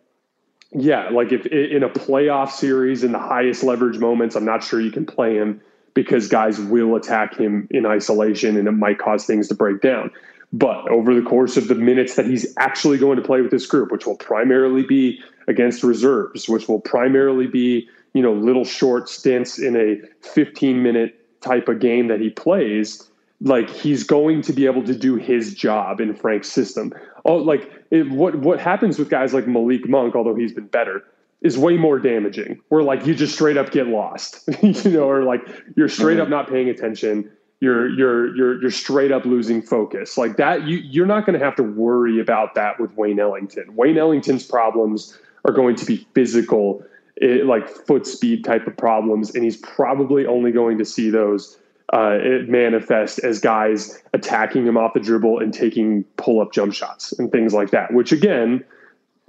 yeah, 0.71 1.09
like 1.09 1.31
if 1.31 1.47
in 1.47 1.81
a 1.81 1.89
playoff 1.89 2.51
series 2.51 3.03
in 3.03 3.11
the 3.11 3.19
highest 3.19 3.63
leverage 3.63 3.97
moments, 3.97 4.35
I'm 4.35 4.45
not 4.45 4.63
sure 4.63 4.79
you 4.79 4.91
can 4.91 5.07
play 5.07 5.35
him 5.35 5.59
because 5.95 6.27
guys 6.27 6.59
will 6.59 6.95
attack 6.95 7.35
him 7.35 7.67
in 7.71 7.87
isolation, 7.87 8.57
and 8.57 8.67
it 8.67 8.71
might 8.73 8.99
cause 8.99 9.25
things 9.25 9.47
to 9.47 9.55
break 9.55 9.81
down. 9.81 10.11
But 10.53 10.87
over 10.89 11.15
the 11.15 11.21
course 11.21 11.57
of 11.57 11.67
the 11.67 11.75
minutes 11.75 12.15
that 12.15 12.27
he's 12.27 12.53
actually 12.57 12.99
going 12.99 13.17
to 13.17 13.23
play 13.23 13.41
with 13.41 13.51
this 13.51 13.65
group, 13.65 13.91
which 13.91 14.05
will 14.05 14.17
primarily 14.17 14.83
be 14.83 15.19
against 15.47 15.83
reserves, 15.83 16.47
which 16.47 16.67
will 16.67 16.79
primarily 16.79 17.47
be 17.47 17.89
you 18.13 18.21
know 18.21 18.33
little 18.33 18.63
short 18.63 19.09
stints 19.09 19.59
in 19.59 19.75
a 19.75 19.99
15 20.25 20.81
minute 20.81 21.19
type 21.41 21.67
of 21.67 21.79
game 21.79 22.07
that 22.07 22.21
he 22.21 22.29
plays 22.29 23.09
like 23.43 23.69
he's 23.69 24.03
going 24.03 24.41
to 24.41 24.53
be 24.53 24.65
able 24.65 24.83
to 24.83 24.95
do 24.95 25.15
his 25.15 25.53
job 25.53 25.99
in 25.99 26.15
Frank's 26.15 26.49
system. 26.49 26.93
Oh, 27.25 27.35
like 27.35 27.69
it, 27.91 28.09
what 28.09 28.35
what 28.37 28.59
happens 28.59 28.97
with 28.97 29.09
guys 29.09 29.33
like 29.33 29.47
Malik 29.47 29.87
Monk, 29.87 30.15
although 30.15 30.35
he's 30.35 30.53
been 30.53 30.67
better, 30.67 31.03
is 31.41 31.57
way 31.57 31.77
more 31.77 31.99
damaging. 31.99 32.61
Where 32.69 32.83
like 32.83 33.05
you 33.05 33.13
just 33.13 33.33
straight 33.33 33.57
up 33.57 33.71
get 33.71 33.87
lost, 33.87 34.47
you 34.61 34.91
know, 34.91 35.09
or 35.09 35.23
like 35.23 35.41
you're 35.75 35.89
straight 35.89 36.13
mm-hmm. 36.13 36.23
up 36.23 36.29
not 36.29 36.49
paying 36.49 36.69
attention. 36.69 37.29
You're 37.63 37.87
you're 37.87 38.35
you're 38.35 38.61
you're 38.61 38.71
straight 38.71 39.13
up 39.13 39.23
losing 39.23 39.61
focus 39.61 40.17
like 40.17 40.35
that. 40.35 40.67
You 40.67 40.79
you're 40.79 41.05
not 41.05 41.25
going 41.25 41.39
to 41.39 41.45
have 41.45 41.55
to 41.55 41.63
worry 41.63 42.19
about 42.19 42.55
that 42.55 42.77
with 42.77 42.93
Wayne 42.97 43.21
Ellington. 43.21 43.73
Wayne 43.77 43.97
Ellington's 43.97 44.43
problems 44.43 45.17
are 45.45 45.53
going 45.53 45.77
to 45.77 45.85
be 45.85 46.05
physical 46.13 46.83
it, 47.15 47.45
like 47.45 47.69
foot 47.69 48.05
speed 48.05 48.43
type 48.43 48.67
of 48.67 48.75
problems, 48.75 49.33
and 49.33 49.45
he's 49.45 49.55
probably 49.55 50.25
only 50.25 50.51
going 50.51 50.77
to 50.77 50.83
see 50.83 51.09
those 51.09 51.57
uh, 51.93 52.17
manifest 52.47 53.19
as 53.19 53.39
guys 53.39 54.03
attacking 54.11 54.67
him 54.67 54.75
off 54.75 54.93
the 54.93 54.99
dribble 54.99 55.39
and 55.39 55.53
taking 55.53 56.03
pull 56.17 56.41
up 56.41 56.51
jump 56.51 56.73
shots 56.73 57.13
and 57.17 57.31
things 57.31 57.53
like 57.53 57.71
that, 57.71 57.93
which 57.93 58.11
again 58.11 58.61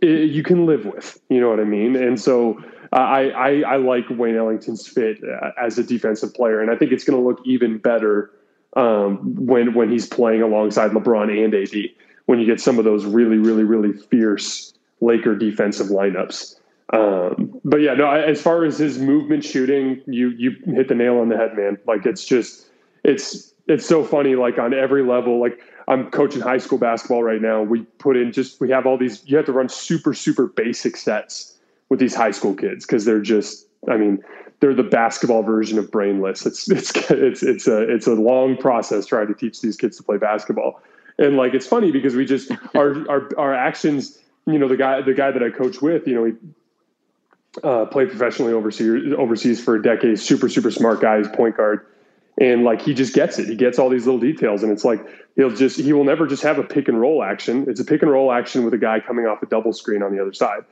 it, 0.03 0.29
you 0.31 0.43
can 0.43 0.67
live 0.67 0.87
with. 0.87 1.21
You 1.29 1.41
know 1.41 1.51
what 1.51 1.61
I 1.61 1.65
mean? 1.65 1.95
And 1.95 2.21
so 2.21 2.61
I, 2.95 3.31
I, 3.31 3.61
I 3.67 3.77
like 3.77 4.05
Wayne 4.11 4.37
Ellington's 4.37 4.87
fit 4.87 5.19
uh, 5.25 5.51
as 5.61 5.79
a 5.79 5.83
defensive 5.83 6.33
player, 6.33 6.61
and 6.61 6.71
I 6.71 6.77
think 6.77 6.93
it's 6.93 7.05
going 7.05 7.21
to 7.21 7.27
look 7.27 7.41
even 7.45 7.79
better 7.79 8.31
um, 8.77 9.35
when 9.47 9.75
when 9.75 9.91
he's 9.91 10.07
playing 10.07 10.43
alongside 10.43 10.93
LeBron 10.93 11.45
and 11.45 11.55
AD. 11.55 11.91
When 12.27 12.39
you 12.39 12.47
get 12.47 12.61
some 12.61 12.79
of 12.79 12.85
those 12.85 13.05
really, 13.05 13.37
really, 13.37 13.65
really 13.65 13.93
fierce 13.93 14.73
Laker 15.01 15.35
defensive 15.35 15.89
lineups. 15.89 16.59
Um, 16.93 17.61
but 17.65 17.79
yeah, 17.79 17.95
no. 17.95 18.11
As 18.11 18.41
far 18.41 18.65
as 18.65 18.79
his 18.79 18.99
movement 18.99 19.45
shooting, 19.45 20.01
you 20.07 20.29
you 20.31 20.53
hit 20.65 20.89
the 20.89 20.95
nail 20.95 21.19
on 21.19 21.29
the 21.29 21.37
head, 21.37 21.57
man. 21.57 21.79
Like 21.87 22.07
it's 22.07 22.25
just 22.25 22.67
it's 23.03 23.53
it's 23.67 23.87
so 23.87 24.05
funny. 24.05 24.37
Like 24.37 24.59
on 24.59 24.73
every 24.73 25.03
level, 25.03 25.41
like 25.41 25.59
I'm 25.89 26.11
coaching 26.11 26.41
high 26.41 26.59
school 26.59 26.79
basketball 26.79 27.23
right 27.23 27.43
now. 27.43 27.63
We 27.63 27.83
put 27.99 28.17
in 28.17 28.33
just 28.33 28.61
we 28.61 28.71
have 28.71 28.87
all 28.87 28.97
these. 28.97 29.23
You 29.27 29.37
have 29.37 29.47
to 29.47 29.53
run 29.53 29.69
super 29.69 30.15
super 30.15 30.47
basic 30.47 30.97
sets 30.97 31.54
with 31.95 32.01
these 32.01 32.15
high 32.15 32.33
school 32.33 32.55
kids 32.55 32.85
because 32.85 33.05
they're 33.05 33.21
just. 33.21 33.69
I 33.89 33.97
mean, 33.97 34.25
they're 34.59 34.75
the 34.75 34.83
basketball 34.83 35.45
version 35.45 35.79
of 35.79 35.93
brainless. 35.93 36.45
It's 36.45 36.69
it's 36.69 36.91
it's 37.11 37.43
it's 37.45 37.69
a 37.69 37.83
it's 37.83 38.09
a 38.09 38.15
long 38.15 38.57
process 38.57 39.07
trying 39.07 39.29
to 39.29 39.35
teach 39.35 39.61
these 39.61 39.77
kids 39.77 39.97
to 39.99 40.03
play 40.03 40.17
basketball. 40.17 40.83
And 41.19 41.37
like 41.37 41.55
it's 41.55 41.69
funny 41.69 41.93
because 41.93 42.17
we 42.17 42.25
just 42.25 42.51
our 42.75 43.09
our 43.09 43.29
our 43.39 43.55
actions. 43.55 44.19
You 44.47 44.59
know, 44.59 44.67
the 44.67 44.77
guy 44.77 45.03
the 45.03 45.15
guy 45.15 45.31
that 45.31 45.43
I 45.43 45.51
coach 45.51 45.81
with. 45.81 46.09
You 46.09 46.15
know, 46.15 46.25
he 46.25 46.33
uh, 47.63 47.85
played 47.87 48.09
professionally 48.09 48.53
overseas 48.53 49.15
overseas 49.17 49.63
for 49.63 49.77
a 49.77 49.83
decade. 49.83 50.19
Super 50.19 50.49
super 50.49 50.73
smart 50.73 51.01
guy. 51.01 51.19
He's 51.19 51.29
point 51.29 51.57
guard, 51.57 51.87
And 52.41 52.65
like 52.65 52.83
he 52.83 52.93
just 52.93 53.15
gets 53.15 53.39
it. 53.39 53.49
He 53.49 53.55
gets 53.55 53.79
all 53.79 53.89
these 53.89 54.07
little 54.07 54.21
details. 54.21 54.65
And 54.65 54.73
it's 54.73 54.85
like 54.85 55.01
he'll 55.37 55.55
just 55.55 55.79
he 55.79 55.93
will 55.93 56.05
never 56.05 56.27
just 56.27 56.43
have 56.43 56.59
a 56.59 56.65
pick 56.65 56.89
and 56.89 57.01
roll 57.01 57.23
action. 57.23 57.67
It's 57.69 57.79
a 57.79 57.85
pick 57.85 58.03
and 58.03 58.11
roll 58.11 58.33
action 58.33 58.65
with 58.65 58.75
a 58.75 58.79
guy 58.79 58.99
coming 58.99 59.27
off 59.27 59.43
a 59.45 59.47
double 59.47 59.73
screen 59.73 60.03
on 60.03 60.13
the 60.13 60.21
other 60.21 60.33
side. 60.33 60.65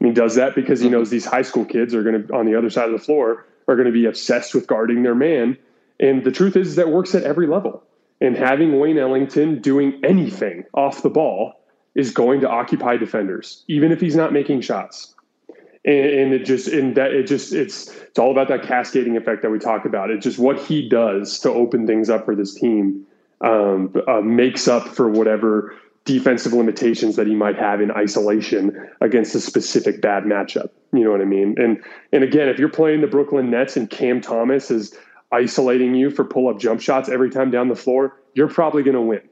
And 0.00 0.08
he 0.08 0.14
does 0.14 0.34
that 0.34 0.54
because 0.54 0.80
he 0.80 0.88
knows 0.88 1.10
these 1.10 1.24
high 1.24 1.42
school 1.42 1.64
kids 1.64 1.94
are 1.94 2.02
going 2.02 2.26
to 2.26 2.34
on 2.34 2.46
the 2.46 2.54
other 2.54 2.70
side 2.70 2.86
of 2.86 2.92
the 2.92 3.04
floor 3.04 3.46
are 3.68 3.76
going 3.76 3.86
to 3.86 3.92
be 3.92 4.06
obsessed 4.06 4.54
with 4.54 4.66
guarding 4.66 5.02
their 5.02 5.14
man. 5.14 5.58
And 5.98 6.24
the 6.24 6.30
truth 6.30 6.56
is 6.56 6.76
that 6.76 6.90
works 6.90 7.14
at 7.14 7.22
every 7.24 7.46
level. 7.46 7.82
And 8.20 8.36
having 8.36 8.78
Wayne 8.78 8.98
Ellington 8.98 9.60
doing 9.60 10.00
anything 10.04 10.64
off 10.74 11.02
the 11.02 11.10
ball 11.10 11.60
is 11.94 12.12
going 12.12 12.40
to 12.40 12.48
occupy 12.48 12.96
defenders, 12.96 13.64
even 13.68 13.92
if 13.92 14.00
he's 14.00 14.16
not 14.16 14.32
making 14.32 14.60
shots 14.60 15.14
and, 15.86 16.06
and 16.06 16.34
it 16.34 16.44
just 16.44 16.68
and 16.68 16.96
that 16.96 17.12
it 17.12 17.26
just 17.26 17.54
it's 17.54 17.88
it's 17.88 18.18
all 18.18 18.30
about 18.30 18.48
that 18.48 18.62
cascading 18.62 19.16
effect 19.16 19.42
that 19.42 19.50
we 19.50 19.58
talk 19.58 19.84
about. 19.84 20.10
It's 20.10 20.24
just 20.24 20.38
what 20.38 20.60
he 20.60 20.88
does 20.88 21.38
to 21.40 21.50
open 21.50 21.86
things 21.86 22.10
up 22.10 22.24
for 22.24 22.34
this 22.34 22.54
team 22.54 23.06
um, 23.40 23.94
uh, 24.08 24.20
makes 24.20 24.68
up 24.68 24.88
for 24.88 25.08
whatever 25.08 25.74
defensive 26.06 26.54
limitations 26.54 27.16
that 27.16 27.26
he 27.26 27.34
might 27.34 27.56
have 27.56 27.82
in 27.82 27.90
isolation 27.90 28.88
against 29.00 29.34
a 29.34 29.40
specific 29.40 30.00
bad 30.00 30.24
matchup. 30.24 30.70
You 30.92 31.04
know 31.04 31.10
what 31.10 31.20
I 31.20 31.26
mean? 31.26 31.54
And 31.58 31.82
and 32.12 32.24
again, 32.24 32.48
if 32.48 32.58
you're 32.58 32.70
playing 32.70 33.02
the 33.02 33.06
Brooklyn 33.06 33.50
Nets 33.50 33.76
and 33.76 33.90
Cam 33.90 34.22
Thomas 34.22 34.70
is 34.70 34.96
isolating 35.32 35.94
you 35.94 36.10
for 36.10 36.24
pull 36.24 36.48
up 36.48 36.58
jump 36.58 36.80
shots 36.80 37.08
every 37.08 37.30
time 37.30 37.50
down 37.50 37.68
the 37.68 37.76
floor, 37.76 38.16
you're 38.34 38.48
probably 38.48 38.82
going 38.82 38.94
to 38.94 39.02
win 39.02 39.22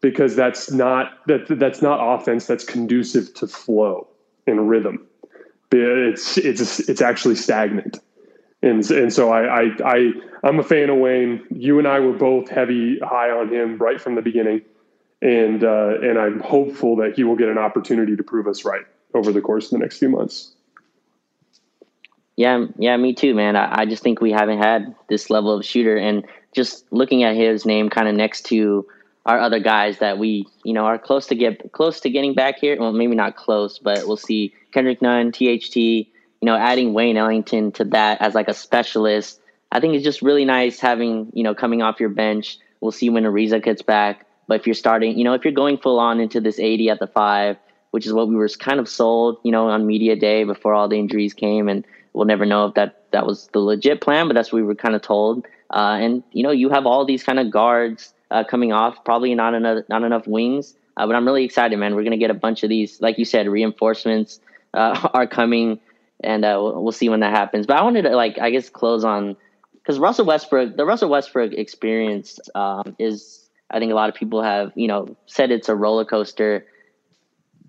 because 0.00 0.34
that's 0.34 0.72
not 0.72 1.24
that 1.28 1.46
that's 1.48 1.80
not 1.80 2.00
offense 2.00 2.46
that's 2.46 2.64
conducive 2.64 3.32
to 3.34 3.46
flow 3.46 4.08
and 4.46 4.68
rhythm 4.68 5.06
it's 5.74 6.38
it's 6.38 6.80
it's 6.80 7.00
actually 7.00 7.34
stagnant. 7.34 7.98
And 8.62 8.88
and 8.90 9.12
so 9.12 9.30
I 9.30 9.62
I, 9.62 9.70
I 9.84 10.12
I'm 10.42 10.58
a 10.58 10.62
fan 10.62 10.90
of 10.90 10.98
Wayne. 10.98 11.44
You 11.50 11.78
and 11.78 11.88
I 11.88 12.00
were 12.00 12.12
both 12.12 12.48
heavy 12.48 12.98
high 13.00 13.30
on 13.30 13.52
him 13.52 13.78
right 13.78 14.00
from 14.00 14.14
the 14.14 14.22
beginning, 14.22 14.62
and 15.22 15.64
uh, 15.64 15.94
and 16.02 16.18
I'm 16.18 16.40
hopeful 16.40 16.96
that 16.96 17.14
he 17.16 17.24
will 17.24 17.36
get 17.36 17.48
an 17.48 17.58
opportunity 17.58 18.16
to 18.16 18.22
prove 18.22 18.46
us 18.46 18.64
right 18.64 18.84
over 19.14 19.32
the 19.32 19.40
course 19.40 19.66
of 19.66 19.70
the 19.72 19.78
next 19.78 19.98
few 19.98 20.08
months. 20.08 20.54
Yeah, 22.36 22.66
yeah, 22.78 22.96
me 22.96 23.14
too, 23.14 23.34
man. 23.34 23.54
I, 23.54 23.82
I 23.82 23.86
just 23.86 24.02
think 24.02 24.20
we 24.20 24.32
haven't 24.32 24.58
had 24.58 24.94
this 25.08 25.30
level 25.30 25.56
of 25.56 25.64
shooter, 25.64 25.96
and 25.96 26.24
just 26.52 26.84
looking 26.92 27.22
at 27.22 27.36
his 27.36 27.64
name 27.64 27.90
kind 27.90 28.08
of 28.08 28.14
next 28.14 28.46
to 28.46 28.86
our 29.26 29.40
other 29.40 29.60
guys 29.60 29.98
that 29.98 30.18
we 30.18 30.46
you 30.64 30.72
know 30.72 30.84
are 30.84 30.98
close 30.98 31.26
to 31.28 31.34
get 31.34 31.72
close 31.72 32.00
to 32.00 32.10
getting 32.10 32.34
back 32.34 32.58
here. 32.58 32.76
Well, 32.78 32.92
maybe 32.92 33.14
not 33.14 33.36
close, 33.36 33.78
but 33.78 34.06
we'll 34.06 34.16
see. 34.16 34.52
Kendrick 34.72 35.00
Nunn, 35.00 35.30
THT, 35.30 35.76
you 35.76 36.06
know, 36.42 36.56
adding 36.56 36.92
Wayne 36.92 37.16
Ellington 37.16 37.70
to 37.72 37.84
that 37.84 38.20
as 38.20 38.34
like 38.34 38.48
a 38.48 38.54
specialist. 38.54 39.40
I 39.70 39.80
think 39.80 39.94
it's 39.94 40.04
just 40.04 40.20
really 40.20 40.44
nice 40.44 40.80
having 40.80 41.30
you 41.32 41.44
know 41.44 41.54
coming 41.54 41.82
off 41.82 42.00
your 42.00 42.08
bench. 42.08 42.58
We'll 42.80 42.92
see 42.92 43.08
when 43.08 43.24
Ariza 43.24 43.62
gets 43.62 43.82
back. 43.82 44.26
But 44.46 44.60
if 44.60 44.66
you're 44.66 44.74
starting, 44.74 45.18
you 45.18 45.24
know, 45.24 45.34
if 45.34 45.44
you're 45.44 45.52
going 45.52 45.78
full 45.78 45.98
on 45.98 46.20
into 46.20 46.40
this 46.40 46.58
AD 46.58 46.80
at 46.88 47.00
the 47.00 47.06
five, 47.06 47.56
which 47.90 48.06
is 48.06 48.12
what 48.12 48.28
we 48.28 48.34
were 48.34 48.48
kind 48.48 48.80
of 48.80 48.88
sold, 48.88 49.38
you 49.44 49.52
know, 49.52 49.68
on 49.68 49.86
media 49.86 50.16
day 50.16 50.44
before 50.44 50.74
all 50.74 50.88
the 50.88 50.98
injuries 50.98 51.32
came, 51.32 51.68
and 51.68 51.86
we'll 52.12 52.26
never 52.26 52.44
know 52.44 52.66
if 52.66 52.74
that 52.74 53.02
that 53.12 53.26
was 53.26 53.48
the 53.52 53.60
legit 53.60 54.00
plan, 54.00 54.26
but 54.26 54.34
that's 54.34 54.52
what 54.52 54.56
we 54.56 54.62
were 54.62 54.74
kind 54.74 54.94
of 54.94 55.02
told. 55.02 55.46
Uh, 55.72 55.98
and 56.00 56.22
you 56.32 56.42
know, 56.42 56.50
you 56.50 56.68
have 56.70 56.86
all 56.86 57.04
these 57.04 57.22
kind 57.22 57.38
of 57.38 57.50
guards 57.50 58.12
uh, 58.30 58.44
coming 58.44 58.72
off. 58.72 59.04
Probably 59.04 59.34
not 59.34 59.54
enough, 59.54 59.84
not 59.88 60.02
enough 60.02 60.26
wings, 60.26 60.74
uh, 60.96 61.06
but 61.06 61.14
I'm 61.16 61.24
really 61.24 61.44
excited, 61.44 61.78
man. 61.78 61.94
We're 61.94 62.04
gonna 62.04 62.16
get 62.16 62.30
a 62.30 62.34
bunch 62.34 62.62
of 62.62 62.68
these, 62.68 63.00
like 63.00 63.18
you 63.18 63.24
said, 63.24 63.48
reinforcements 63.48 64.40
uh, 64.74 65.08
are 65.14 65.26
coming, 65.26 65.80
and 66.22 66.44
uh, 66.44 66.58
we'll, 66.60 66.92
see 66.92 67.08
when 67.08 67.20
that 67.20 67.32
happens. 67.32 67.66
But 67.66 67.78
I 67.78 67.82
wanted 67.82 68.02
to, 68.02 68.10
like, 68.10 68.38
I 68.38 68.50
guess, 68.50 68.68
close 68.68 69.04
on 69.04 69.36
because 69.74 69.98
Russell 69.98 70.26
Westbrook, 70.26 70.76
the 70.76 70.84
Russell 70.84 71.10
Westbrook 71.10 71.52
experience 71.52 72.40
um, 72.54 72.96
is, 72.98 73.43
I 73.70 73.78
think, 73.78 73.92
a 73.92 73.94
lot 73.94 74.08
of 74.08 74.14
people 74.14 74.42
have, 74.42 74.72
you 74.74 74.88
know, 74.88 75.16
said 75.26 75.50
it's 75.50 75.68
a 75.68 75.74
roller 75.74 76.04
coaster. 76.04 76.66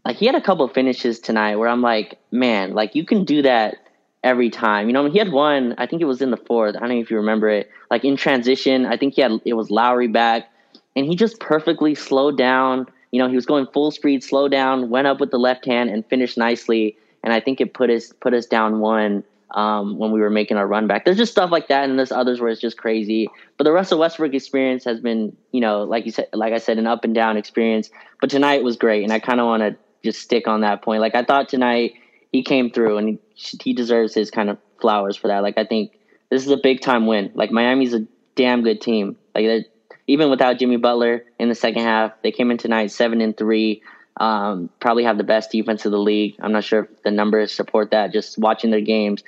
Like 0.04 0.18
he 0.18 0.26
had 0.26 0.36
a 0.36 0.42
couple 0.42 0.68
finishes 0.68 1.20
tonight 1.20 1.56
where 1.56 1.68
I'm 1.68 1.82
like, 1.82 2.20
man, 2.32 2.74
like 2.74 2.96
you 2.96 3.06
can 3.06 3.26
do 3.26 3.42
that 3.42 3.78
every 4.24 4.50
time. 4.50 4.88
You 4.88 4.94
know, 4.94 5.02
I 5.02 5.04
mean, 5.04 5.14
he 5.14 5.20
had 5.20 5.32
one. 5.32 5.76
I 5.78 5.86
think 5.86 6.02
it 6.02 6.06
was 6.06 6.22
in 6.22 6.32
the 6.32 6.38
fourth. 6.38 6.76
I 6.76 6.80
don't 6.80 6.90
know 6.90 7.00
if 7.00 7.10
you 7.10 7.18
remember 7.18 7.50
it. 7.50 7.70
Like 7.90 8.04
in 8.04 8.18
transition, 8.18 8.86
I 8.86 8.98
think 8.98 9.16
he 9.16 9.22
had 9.22 9.40
it 9.46 9.54
was 9.54 9.72
Lowry 9.72 10.08
back, 10.08 10.50
and 10.96 11.06
he 11.06 11.16
just 11.16 11.40
perfectly 11.40 11.96
slowed 11.96 12.38
down. 12.38 12.88
You 13.12 13.22
know, 13.22 13.30
he 13.30 13.36
was 13.36 13.46
going 13.46 13.68
full 13.74 13.92
speed, 13.92 14.24
slowed 14.24 14.52
down, 14.52 14.90
went 14.90 15.08
up 15.08 15.20
with 15.20 15.32
the 15.32 15.38
left 15.38 15.66
hand, 15.66 15.90
and 15.90 16.06
finished 16.06 16.38
nicely. 16.38 16.98
And 17.24 17.34
I 17.34 17.40
think 17.40 17.62
it 17.62 17.74
put 17.74 17.90
us 17.90 18.12
put 18.20 18.34
us 18.34 18.46
down 18.46 18.80
one 18.80 19.24
um, 19.56 19.98
when 19.98 20.12
we 20.12 20.20
were 20.20 20.30
making 20.30 20.58
our 20.58 20.68
run 20.68 20.86
back. 20.86 21.06
There's 21.06 21.18
just 21.18 21.32
stuff 21.32 21.50
like 21.50 21.70
that, 21.70 21.90
and 21.90 21.98
there's 21.98 22.12
others 22.12 22.40
where 22.40 22.50
it's 22.50 22.62
just 22.62 22.78
crazy. 22.78 23.30
But 23.58 23.64
the 23.64 23.72
Russell 23.72 23.98
Westbrook 23.98 24.34
experience 24.34 24.84
has 24.84 25.00
been, 25.00 25.36
you 25.52 25.62
know, 25.62 25.84
like 25.84 26.06
you 26.06 26.12
said, 26.12 26.28
like 26.34 26.54
I 26.54 26.58
said, 26.60 26.78
an 26.78 26.86
up 26.86 27.06
and 27.06 27.16
down 27.16 27.38
experience. 27.38 27.90
But 28.20 28.30
tonight 28.30 28.64
was 28.64 28.76
great, 28.76 29.04
and 29.04 29.14
I 29.14 29.20
kind 29.20 29.40
of 29.40 29.48
want 29.48 29.64
to 29.64 29.78
just 30.04 30.22
stick 30.22 30.48
on 30.48 30.62
that 30.62 30.82
point. 30.82 31.02
Like 31.02 31.16
I 31.16 31.24
thought 31.24 31.50
tonight 31.50 31.94
he 32.32 32.44
came 32.44 32.70
through, 32.70 32.98
and 32.98 33.20
he, 33.34 33.58
he 33.64 33.74
deserves 33.74 34.14
his 34.14 34.30
kind 34.30 34.50
of 34.50 34.58
flowers 34.82 35.16
for 35.16 35.30
that. 35.30 35.42
Like 35.42 35.58
I 35.58 35.66
think 35.66 35.94
this 36.30 36.46
is 36.46 36.52
a 36.52 36.58
big 36.58 36.82
time 36.82 37.08
win. 37.08 37.32
Like 37.34 37.50
Miami's 37.50 37.94
a 37.94 38.06
damn 38.36 38.62
good 38.62 38.82
team. 38.82 39.16
Like 39.34 39.68
even 40.08 40.30
without 40.30 40.60
Jimmy 40.60 40.78
Butler 40.78 41.24
in 41.40 41.48
the 41.48 41.56
second 41.56 41.84
half, 41.84 42.12
they 42.24 42.32
came 42.32 42.52
in 42.52 42.58
tonight 42.58 42.88
seven 42.88 43.22
and 43.22 43.36
three. 43.36 43.82
Um, 44.18 44.70
probably 44.80 45.04
have 45.04 45.18
the 45.18 45.24
best 45.24 45.52
defense 45.52 45.86
of 45.86 45.92
the 45.92 46.00
league. 46.00 46.36
I'm 46.40 46.52
not 46.52 46.64
sure 46.64 46.84
if 46.84 47.04
the 47.04 47.12
numbers 47.12 47.54
support 47.54 47.92
that. 47.92 48.14
Just 48.14 48.38
watching 48.38 48.72
their 48.72 48.82
games, 48.82 49.24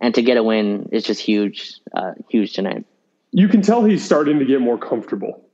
and 0.00 0.14
to 0.14 0.22
get 0.22 0.36
a 0.36 0.42
win 0.42 0.88
is 0.92 1.04
just 1.04 1.20
huge, 1.20 1.80
uh, 1.94 2.12
huge 2.28 2.52
tonight. 2.52 2.84
You 3.32 3.48
can 3.48 3.62
tell 3.62 3.84
he's 3.84 4.04
starting 4.04 4.38
to 4.38 4.44
get 4.44 4.60
more 4.60 4.78
comfortable. 4.78 5.44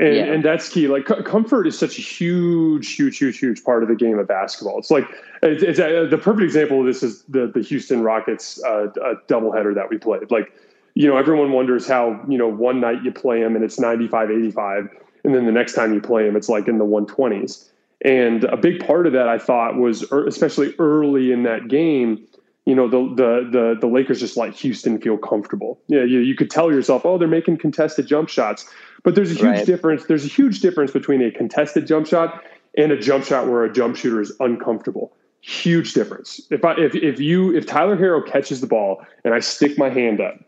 And, 0.00 0.14
yeah. 0.14 0.24
and 0.24 0.44
that's 0.44 0.68
key. 0.68 0.86
Like 0.86 1.06
comfort 1.06 1.66
is 1.66 1.76
such 1.76 1.98
a 1.98 2.00
huge, 2.00 2.94
huge, 2.94 3.18
huge, 3.18 3.38
huge 3.38 3.64
part 3.64 3.82
of 3.82 3.88
the 3.88 3.96
game 3.96 4.18
of 4.18 4.28
basketball. 4.28 4.78
It's 4.78 4.92
like 4.92 5.04
it's, 5.42 5.62
it's 5.62 5.80
uh, 5.80 6.06
the 6.08 6.18
perfect 6.18 6.44
example 6.44 6.80
of 6.80 6.86
this 6.86 7.02
is 7.02 7.24
the 7.24 7.50
the 7.52 7.62
Houston 7.62 8.02
Rockets 8.02 8.62
uh, 8.62 8.86
doubleheader 9.26 9.74
that 9.74 9.90
we 9.90 9.98
played. 9.98 10.30
Like, 10.30 10.52
you 10.94 11.08
know, 11.08 11.16
everyone 11.16 11.50
wonders 11.50 11.88
how 11.88 12.24
you 12.28 12.38
know 12.38 12.46
one 12.46 12.80
night 12.80 13.02
you 13.02 13.10
play 13.10 13.42
them 13.42 13.56
and 13.56 13.64
it's 13.64 13.80
95, 13.80 14.30
85, 14.30 14.88
and 15.24 15.34
then 15.34 15.46
the 15.46 15.52
next 15.52 15.72
time 15.74 15.92
you 15.92 16.00
play 16.00 16.24
them 16.24 16.36
it's 16.36 16.48
like 16.48 16.68
in 16.68 16.78
the 16.78 16.86
120s. 16.86 17.68
And 18.02 18.44
a 18.44 18.56
big 18.56 18.86
part 18.86 19.08
of 19.08 19.12
that 19.14 19.26
I 19.28 19.38
thought 19.38 19.76
was, 19.76 20.02
especially 20.12 20.74
early 20.78 21.32
in 21.32 21.42
that 21.42 21.66
game, 21.66 22.24
you 22.68 22.74
know 22.74 22.86
the 22.86 22.98
the 23.14 23.48
the 23.50 23.76
the 23.80 23.86
Lakers 23.86 24.20
just 24.20 24.36
let 24.36 24.54
Houston 24.56 25.00
feel 25.00 25.16
comfortable. 25.16 25.80
Yeah, 25.86 26.04
you, 26.04 26.18
you 26.18 26.34
could 26.34 26.50
tell 26.50 26.70
yourself, 26.70 27.06
oh, 27.06 27.16
they're 27.16 27.26
making 27.26 27.56
contested 27.56 28.06
jump 28.06 28.28
shots, 28.28 28.68
but 29.02 29.14
there's 29.14 29.30
a 29.30 29.34
huge 29.34 29.42
right. 29.42 29.66
difference. 29.66 30.04
There's 30.04 30.26
a 30.26 30.28
huge 30.28 30.60
difference 30.60 30.90
between 30.90 31.22
a 31.22 31.30
contested 31.30 31.86
jump 31.86 32.06
shot 32.06 32.44
and 32.76 32.92
a 32.92 32.98
jump 32.98 33.24
shot 33.24 33.48
where 33.48 33.64
a 33.64 33.72
jump 33.72 33.96
shooter 33.96 34.20
is 34.20 34.34
uncomfortable. 34.40 35.16
Huge 35.40 35.94
difference. 35.94 36.42
If 36.50 36.62
I 36.62 36.72
if 36.72 36.94
if 36.94 37.18
you 37.18 37.56
if 37.56 37.64
Tyler 37.64 37.96
Herro 37.96 38.20
catches 38.30 38.60
the 38.60 38.66
ball 38.66 39.02
and 39.24 39.32
I 39.32 39.40
stick 39.40 39.78
my 39.78 39.88
hand 39.88 40.20
up, 40.20 40.38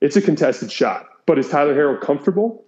it's 0.00 0.16
a 0.16 0.22
contested 0.22 0.72
shot. 0.72 1.06
But 1.26 1.38
is 1.38 1.50
Tyler 1.50 1.74
Herro 1.74 2.00
comfortable? 2.00 2.64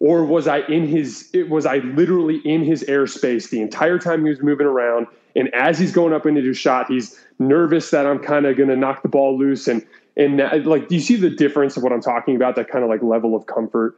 Or 0.00 0.26
was 0.26 0.46
I 0.46 0.58
in 0.66 0.86
his 0.86 1.30
it 1.32 1.48
was 1.48 1.64
I 1.64 1.78
literally 1.78 2.42
in 2.44 2.62
his 2.62 2.84
airspace 2.84 3.48
the 3.48 3.62
entire 3.62 3.98
time 3.98 4.22
he 4.22 4.28
was 4.28 4.42
moving 4.42 4.66
around 4.66 5.06
and 5.36 5.52
as 5.54 5.78
he's 5.78 5.92
going 5.92 6.12
up 6.12 6.26
into 6.26 6.42
his 6.42 6.58
shot, 6.58 6.90
he's 6.90 7.18
nervous 7.38 7.90
that 7.90 8.06
I'm 8.06 8.18
kind 8.18 8.46
of 8.46 8.56
going 8.56 8.68
to 8.68 8.76
knock 8.76 9.02
the 9.02 9.08
ball 9.08 9.38
loose. 9.38 9.68
And 9.68 9.86
and 10.16 10.38
like, 10.66 10.88
do 10.88 10.94
you 10.94 11.00
see 11.00 11.16
the 11.16 11.30
difference 11.30 11.76
of 11.76 11.82
what 11.82 11.92
I'm 11.92 12.02
talking 12.02 12.36
about? 12.36 12.56
That 12.56 12.68
kind 12.68 12.84
of 12.84 12.90
like 12.90 13.02
level 13.02 13.34
of 13.34 13.46
comfort. 13.46 13.96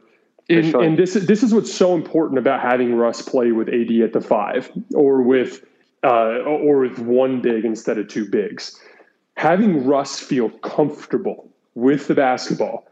And, 0.49 0.71
sure. 0.71 0.83
and 0.83 0.97
this 0.97 1.13
this 1.13 1.41
is 1.41 1.53
what's 1.53 1.73
so 1.73 1.95
important 1.95 2.37
about 2.37 2.61
having 2.61 2.95
Russ 2.95 3.21
play 3.21 3.51
with 3.51 3.69
AD 3.69 3.91
at 4.01 4.13
the 4.13 4.21
five 4.21 4.71
or 4.93 5.21
with 5.21 5.65
uh, 6.03 6.39
or 6.39 6.79
with 6.79 6.99
one 6.99 7.41
big 7.41 7.65
instead 7.65 7.97
of 7.97 8.07
two 8.07 8.29
bigs. 8.29 8.79
Having 9.35 9.85
Russ 9.85 10.19
feel 10.19 10.49
comfortable 10.49 11.49
with 11.75 12.07
the 12.07 12.13
basketball, 12.13 12.85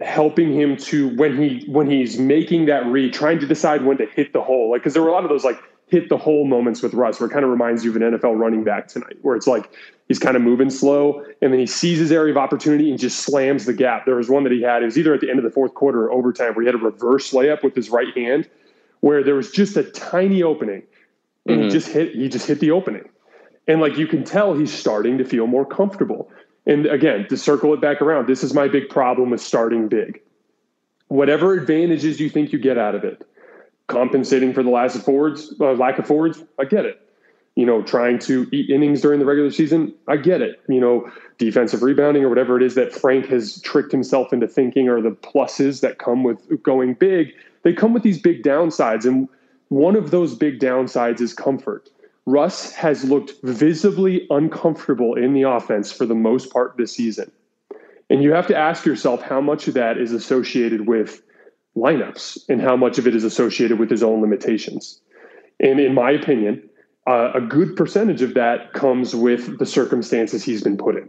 helping 0.00 0.52
him 0.52 0.76
to 0.76 1.14
when 1.16 1.36
he 1.36 1.64
when 1.68 1.90
he's 1.90 2.18
making 2.18 2.66
that 2.66 2.86
read, 2.86 3.12
trying 3.12 3.40
to 3.40 3.46
decide 3.46 3.84
when 3.84 3.98
to 3.98 4.06
hit 4.06 4.32
the 4.32 4.42
hole. 4.42 4.70
Like 4.70 4.82
because 4.82 4.94
there 4.94 5.02
were 5.02 5.08
a 5.08 5.12
lot 5.12 5.24
of 5.24 5.30
those 5.30 5.44
like 5.44 5.58
hit 5.88 6.08
the 6.08 6.16
hole 6.16 6.46
moments 6.46 6.82
with 6.82 6.94
Russ, 6.94 7.18
where 7.18 7.28
it 7.28 7.32
kind 7.32 7.44
of 7.44 7.50
reminds 7.50 7.84
you 7.84 7.90
of 7.90 7.96
an 7.96 8.02
NFL 8.02 8.38
running 8.38 8.62
back 8.62 8.88
tonight, 8.88 9.16
where 9.22 9.36
it's 9.36 9.46
like 9.46 9.72
he's 10.06 10.18
kind 10.18 10.36
of 10.36 10.42
moving 10.42 10.70
slow 10.70 11.24
and 11.40 11.52
then 11.52 11.60
he 11.60 11.66
sees 11.66 11.98
his 11.98 12.12
area 12.12 12.32
of 12.32 12.36
opportunity 12.36 12.90
and 12.90 12.98
just 12.98 13.20
slams 13.20 13.64
the 13.64 13.72
gap. 13.72 14.04
There 14.04 14.16
was 14.16 14.28
one 14.28 14.44
that 14.44 14.52
he 14.52 14.62
had, 14.62 14.82
it 14.82 14.86
was 14.86 14.98
either 14.98 15.14
at 15.14 15.20
the 15.20 15.30
end 15.30 15.38
of 15.38 15.44
the 15.44 15.50
fourth 15.50 15.74
quarter 15.74 16.04
or 16.04 16.12
overtime, 16.12 16.54
where 16.54 16.62
he 16.62 16.66
had 16.66 16.74
a 16.74 16.78
reverse 16.78 17.32
layup 17.32 17.62
with 17.62 17.74
his 17.74 17.90
right 17.90 18.14
hand, 18.16 18.48
where 19.00 19.22
there 19.22 19.34
was 19.34 19.50
just 19.50 19.76
a 19.76 19.84
tiny 19.84 20.42
opening 20.42 20.82
and 21.46 21.56
mm-hmm. 21.56 21.64
he 21.64 21.70
just 21.70 21.88
hit 21.88 22.14
he 22.14 22.28
just 22.28 22.46
hit 22.46 22.60
the 22.60 22.70
opening. 22.70 23.08
And 23.66 23.80
like 23.80 23.98
you 23.98 24.06
can 24.06 24.24
tell 24.24 24.54
he's 24.54 24.72
starting 24.72 25.18
to 25.18 25.24
feel 25.24 25.46
more 25.46 25.66
comfortable. 25.66 26.30
And 26.66 26.86
again, 26.86 27.26
to 27.28 27.36
circle 27.36 27.72
it 27.74 27.80
back 27.80 28.02
around, 28.02 28.26
this 28.26 28.42
is 28.42 28.52
my 28.52 28.68
big 28.68 28.88
problem 28.88 29.30
with 29.30 29.40
starting 29.40 29.88
big. 29.88 30.20
Whatever 31.08 31.54
advantages 31.54 32.20
you 32.20 32.28
think 32.28 32.52
you 32.52 32.58
get 32.58 32.76
out 32.76 32.94
of 32.94 33.04
it, 33.04 33.26
compensating 33.88 34.52
for 34.54 34.62
the 34.62 34.70
lack 34.70 34.94
of 34.94 35.02
forwards, 35.02 35.52
uh, 35.60 35.72
lack 35.72 35.98
of 35.98 36.06
forwards. 36.06 36.42
I 36.58 36.64
get 36.64 36.84
it. 36.86 37.00
you 37.58 37.66
know, 37.66 37.82
trying 37.82 38.20
to 38.20 38.48
eat 38.52 38.70
innings 38.70 39.00
during 39.00 39.18
the 39.18 39.26
regular 39.26 39.50
season. 39.50 39.92
I 40.06 40.16
get 40.16 40.40
it. 40.42 40.60
You 40.68 40.80
know, 40.80 41.10
defensive 41.38 41.82
rebounding 41.82 42.22
or 42.22 42.28
whatever 42.28 42.56
it 42.56 42.62
is 42.62 42.76
that 42.76 42.92
Frank 42.92 43.26
has 43.26 43.60
tricked 43.62 43.90
himself 43.90 44.32
into 44.32 44.46
thinking 44.46 44.88
are 44.88 45.00
the 45.02 45.10
pluses 45.10 45.80
that 45.80 45.98
come 45.98 46.22
with 46.22 46.62
going 46.62 46.94
big. 46.94 47.32
They 47.64 47.72
come 47.72 47.92
with 47.92 48.04
these 48.04 48.20
big 48.22 48.44
downsides. 48.44 49.04
And 49.04 49.28
one 49.70 49.96
of 49.96 50.12
those 50.12 50.36
big 50.36 50.60
downsides 50.60 51.20
is 51.20 51.34
comfort. 51.34 51.90
Russ 52.26 52.70
has 52.74 53.02
looked 53.02 53.32
visibly 53.42 54.24
uncomfortable 54.30 55.16
in 55.16 55.32
the 55.32 55.42
offense 55.42 55.90
for 55.90 56.06
the 56.06 56.14
most 56.14 56.52
part 56.52 56.76
this 56.76 56.92
season. 56.92 57.32
And 58.08 58.22
you 58.22 58.32
have 58.34 58.46
to 58.46 58.56
ask 58.56 58.86
yourself 58.86 59.20
how 59.20 59.40
much 59.40 59.66
of 59.66 59.74
that 59.74 59.98
is 59.98 60.12
associated 60.12 60.86
with 60.86 61.22
lineups 61.78 62.38
and 62.48 62.60
how 62.60 62.76
much 62.76 62.98
of 62.98 63.06
it 63.06 63.14
is 63.14 63.24
associated 63.24 63.78
with 63.78 63.90
his 63.90 64.02
own 64.02 64.20
limitations. 64.20 65.00
And 65.60 65.80
in 65.80 65.94
my 65.94 66.10
opinion, 66.10 66.68
uh, 67.06 67.32
a 67.34 67.40
good 67.40 67.76
percentage 67.76 68.22
of 68.22 68.34
that 68.34 68.72
comes 68.74 69.14
with 69.14 69.58
the 69.58 69.66
circumstances 69.66 70.44
he's 70.44 70.62
been 70.62 70.76
put 70.76 70.96
in. 70.96 71.08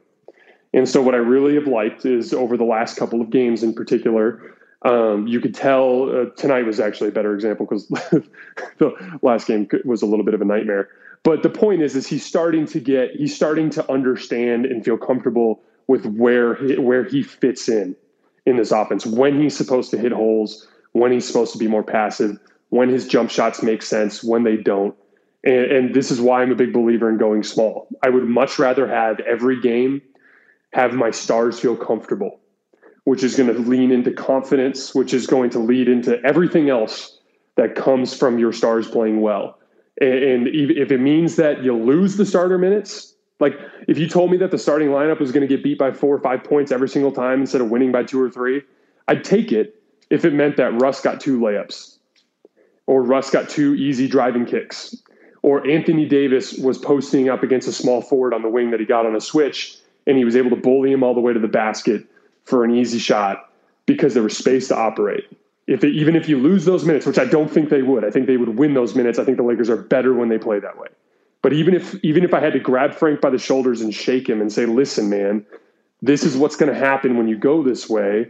And 0.74 0.88
so, 0.88 1.02
what 1.02 1.16
I 1.16 1.18
really 1.18 1.56
have 1.56 1.68
liked 1.68 2.06
is 2.06 2.34
over 2.34 2.56
the 2.56 2.64
last 2.64 2.96
couple 2.96 3.22
of 3.22 3.32
games 3.32 3.64
in 3.64 3.74
particular, 3.74 4.56
um, 4.84 5.28
you 5.28 5.42
could 5.42 5.56
tell 5.56 6.10
uh, 6.10 6.26
tonight 6.38 6.66
was 6.66 6.80
actually 6.80 7.10
a 7.10 7.12
better 7.12 7.34
example 7.34 7.66
because 7.66 7.88
the 8.78 9.18
last 9.22 9.48
game 9.48 9.68
was 9.84 10.02
a 10.02 10.06
little 10.06 10.24
bit 10.24 10.34
of 10.34 10.42
a 10.42 10.46
nightmare. 10.46 10.90
But 11.24 11.44
the 11.44 11.50
point 11.50 11.82
is, 11.82 11.96
is 11.96 12.08
he's 12.08 12.26
starting 12.26 12.66
to 12.68 12.80
get, 12.80 13.12
he's 13.12 13.36
starting 13.36 13.70
to 13.72 13.92
understand 13.92 14.66
and 14.66 14.86
feel 14.86 14.98
comfortable 14.98 15.62
with 15.88 16.06
where 16.06 16.56
he, 16.56 16.78
where 16.78 17.04
he 17.04 17.24
fits 17.24 17.68
in 17.68 17.96
in 18.50 18.58
this 18.58 18.72
offense, 18.72 19.06
when 19.06 19.40
he's 19.40 19.56
supposed 19.56 19.92
to 19.92 19.98
hit 19.98 20.12
holes, 20.12 20.68
when 20.94 21.12
he's 21.12 21.26
supposed 21.26 21.54
to 21.54 21.60
be 21.60 21.68
more 21.68 21.84
passive, 21.84 22.38
when 22.70 22.90
his 22.90 23.08
jump 23.08 23.30
shots 23.30 23.62
make 23.62 23.82
sense, 23.82 24.24
when 24.24 24.44
they 24.44 24.58
don't. 24.58 24.96
And, 25.44 25.66
and 25.72 25.96
this 25.96 26.12
is 26.12 26.20
why 26.20 26.42
I'm 26.42 26.52
a 26.52 26.56
big 26.56 26.74
believer 26.74 27.10
in 27.10 27.18
going 27.18 27.44
small. 27.44 27.88
I 28.04 28.10
would 28.10 28.26
much 28.26 28.60
rather 28.60 28.88
have 28.88 29.20
every 29.22 29.62
game 29.62 30.02
have 30.74 30.94
my 30.94 31.12
stars 31.12 31.60
feel 31.60 31.76
comfortable, 31.76 32.40
which 33.06 33.24
is 33.24 33.36
going 33.36 33.54
to 33.54 33.60
lean 33.60 33.92
into 33.92 34.12
confidence, 34.12 34.94
which 34.94 35.14
is 35.14 35.28
going 35.28 35.50
to 35.52 35.60
lead 35.60 35.88
into 35.88 36.22
everything 36.26 36.70
else 36.70 37.20
that 37.56 37.76
comes 37.76 38.16
from 38.16 38.40
your 38.40 38.54
stars 38.54 38.88
playing 38.88 39.22
well. 39.22 39.58
And, 40.02 40.14
and 40.14 40.48
if 40.48 40.92
it 40.92 41.00
means 41.00 41.36
that 41.38 41.64
you 41.64 41.76
lose 41.76 42.18
the 42.18 42.26
starter 42.26 42.58
minutes, 42.58 43.16
like 43.40 43.58
if 43.88 43.98
you 43.98 44.08
told 44.08 44.32
me 44.32 44.38
that 44.38 44.52
the 44.52 44.58
starting 44.58 44.90
lineup 44.90 45.20
was 45.20 45.32
going 45.32 45.48
to 45.48 45.48
get 45.48 45.64
beat 45.64 45.78
by 45.78 45.92
four 45.92 46.16
or 46.16 46.20
five 46.20 46.44
points 46.44 46.72
every 46.72 46.90
single 46.90 47.12
time 47.12 47.42
instead 47.42 47.62
of 47.62 47.70
winning 47.70 47.92
by 47.92 48.04
two 48.04 48.22
or 48.22 48.30
three, 48.30 48.62
I'd 49.08 49.24
take 49.24 49.52
it 49.52 49.82
if 50.10 50.26
it 50.26 50.34
meant 50.34 50.58
that 50.58 50.80
Russ 50.82 51.02
got 51.02 51.22
two 51.22 51.40
layups 51.40 51.98
or 52.88 53.04
Russ 53.04 53.30
got 53.30 53.50
two 53.50 53.76
easy 53.76 54.08
driving 54.08 54.46
kicks 54.46 54.96
or 55.42 55.66
Anthony 55.68 56.06
Davis 56.06 56.58
was 56.58 56.78
posting 56.78 57.30
up 57.30 57.44
against 57.44 57.68
a 57.68 57.72
small 57.72 58.02
forward 58.02 58.34
on 58.34 58.42
the 58.42 58.50
wing 58.50 58.72
that 58.72 58.80
he 58.80 58.86
got 58.86 59.06
on 59.06 59.16
a 59.16 59.22
switch, 59.22 59.78
and 60.06 60.18
he 60.18 60.26
was 60.26 60.36
able 60.36 60.50
to 60.50 60.56
bully 60.56 60.92
him 60.92 61.04
all 61.04 61.14
the 61.14 61.22
way 61.22 61.34
to 61.34 61.40
the 61.40 61.48
basket 61.48 62.06
for 62.44 62.64
an 62.64 62.76
easy 62.76 63.00
shot 63.00 63.52
because 63.86 64.14
there 64.14 64.24
was 64.24 64.38
space 64.38 64.68
to 64.68 64.76
operate. 64.76 65.26
If 65.68 65.84
even 65.84 66.16
if 66.16 66.28
you 66.28 66.38
lose 66.40 66.66
those 66.66 66.84
minutes, 66.84 67.06
which 67.06 67.20
I 67.20 67.26
don't 67.26 67.50
think 67.50 67.70
they 67.70 67.84
would, 67.84 68.04
I 68.04 68.10
think 68.10 68.26
they 68.28 68.38
would 68.38 68.58
win 68.58 68.74
those 68.74 68.96
minutes. 68.96 69.20
I 69.20 69.24
think 69.24 69.38
the 69.38 69.44
Lakers 69.44 69.70
are 69.70 69.78
better 69.78 70.14
when 70.14 70.30
they 70.30 70.40
play 70.40 70.60
that 70.60 70.78
way. 70.78 70.88
But 71.42 71.54
even 71.54 71.74
if 71.74 71.96
even 72.04 72.24
if 72.24 72.34
I 72.34 72.40
had 72.40 72.54
to 72.54 72.60
grab 72.60 72.94
Frank 72.94 73.22
by 73.22 73.30
the 73.30 73.38
shoulders 73.38 73.82
and 73.82 73.94
shake 73.94 74.28
him 74.28 74.42
and 74.42 74.52
say, 74.52 74.66
"Listen, 74.66 75.10
man, 75.10 75.46
this 76.02 76.24
is 76.24 76.36
what's 76.36 76.56
going 76.56 76.72
to 76.72 76.78
happen 76.78 77.18
when 77.18 77.28
you 77.28 77.38
go 77.38 77.64
this 77.64 77.90
way," 77.90 78.28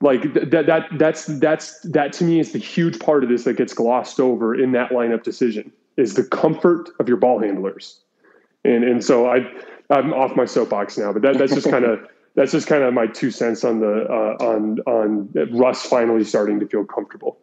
like 0.00 0.34
that 0.34 0.66
that 0.66 0.86
that's 0.98 1.26
that's 1.26 1.80
that 1.80 2.12
to 2.14 2.24
me 2.24 2.38
is 2.38 2.52
the 2.52 2.58
huge 2.58 2.98
part 2.98 3.22
of 3.22 3.30
this 3.30 3.44
that 3.44 3.54
gets 3.54 3.72
glossed 3.72 4.20
over 4.20 4.54
in 4.54 4.72
that 4.72 4.90
lineup 4.90 5.22
decision 5.22 5.72
is 5.96 6.14
the 6.14 6.24
comfort 6.24 6.90
of 6.98 7.08
your 7.08 7.16
ball 7.16 7.38
handlers. 7.38 8.00
And 8.64 8.84
and 8.84 9.02
so 9.02 9.30
I 9.30 9.50
I'm 9.90 10.12
off 10.12 10.36
my 10.36 10.44
soapbox 10.44 10.96
now, 10.98 11.12
but 11.12 11.22
that, 11.22 11.38
that's 11.38 11.54
just 11.54 11.70
kind 11.70 11.84
of 11.84 12.06
that's 12.34 12.52
just 12.52 12.66
kind 12.66 12.82
of 12.82 12.94
my 12.94 13.06
two 13.06 13.30
cents 13.30 13.64
on 13.64 13.80
the 13.80 14.04
uh, 14.04 14.36
on 14.44 14.80
on 14.80 15.30
Russ 15.52 15.84
finally 15.84 16.24
starting 16.24 16.60
to 16.60 16.66
feel 16.66 16.84
comfortable. 16.84 17.38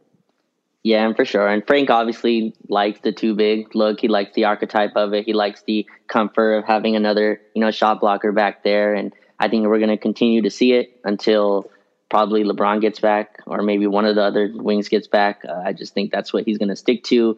Yeah, 0.88 1.06
and 1.06 1.18
for 1.18 1.26
sure. 1.26 1.46
And 1.46 1.68
Frank 1.68 1.90
obviously 1.90 2.54
likes 2.70 3.02
the 3.02 3.12
two 3.12 3.36
big 3.36 3.76
look. 3.76 4.00
He 4.00 4.08
likes 4.08 4.34
the 4.36 4.46
archetype 4.46 4.94
of 4.96 5.14
it. 5.14 5.26
He 5.26 5.34
likes 5.34 5.62
the 5.64 5.86
comfort 6.08 6.54
of 6.54 6.64
having 6.64 6.96
another, 6.96 7.42
you 7.54 7.60
know, 7.60 7.72
shot 7.72 8.00
blocker 8.00 8.32
back 8.32 8.64
there. 8.64 8.94
And 8.94 9.12
I 9.38 9.50
think 9.50 9.68
we're 9.68 9.80
going 9.80 9.90
to 9.90 9.98
continue 9.98 10.44
to 10.44 10.50
see 10.50 10.72
it 10.72 10.98
until 11.04 11.70
probably 12.08 12.46
LeBron 12.46 12.80
gets 12.80 13.02
back 13.02 13.40
or 13.46 13.64
maybe 13.64 13.86
one 13.86 14.06
of 14.06 14.16
the 14.16 14.24
other 14.24 14.50
wings 14.56 14.88
gets 14.88 15.10
back. 15.10 15.42
Uh, 15.46 15.62
I 15.66 15.74
just 15.74 15.94
think 15.94 16.10
that's 16.10 16.32
what 16.32 16.46
he's 16.46 16.58
going 16.58 16.70
to 16.70 16.76
stick 16.78 17.04
to. 17.06 17.38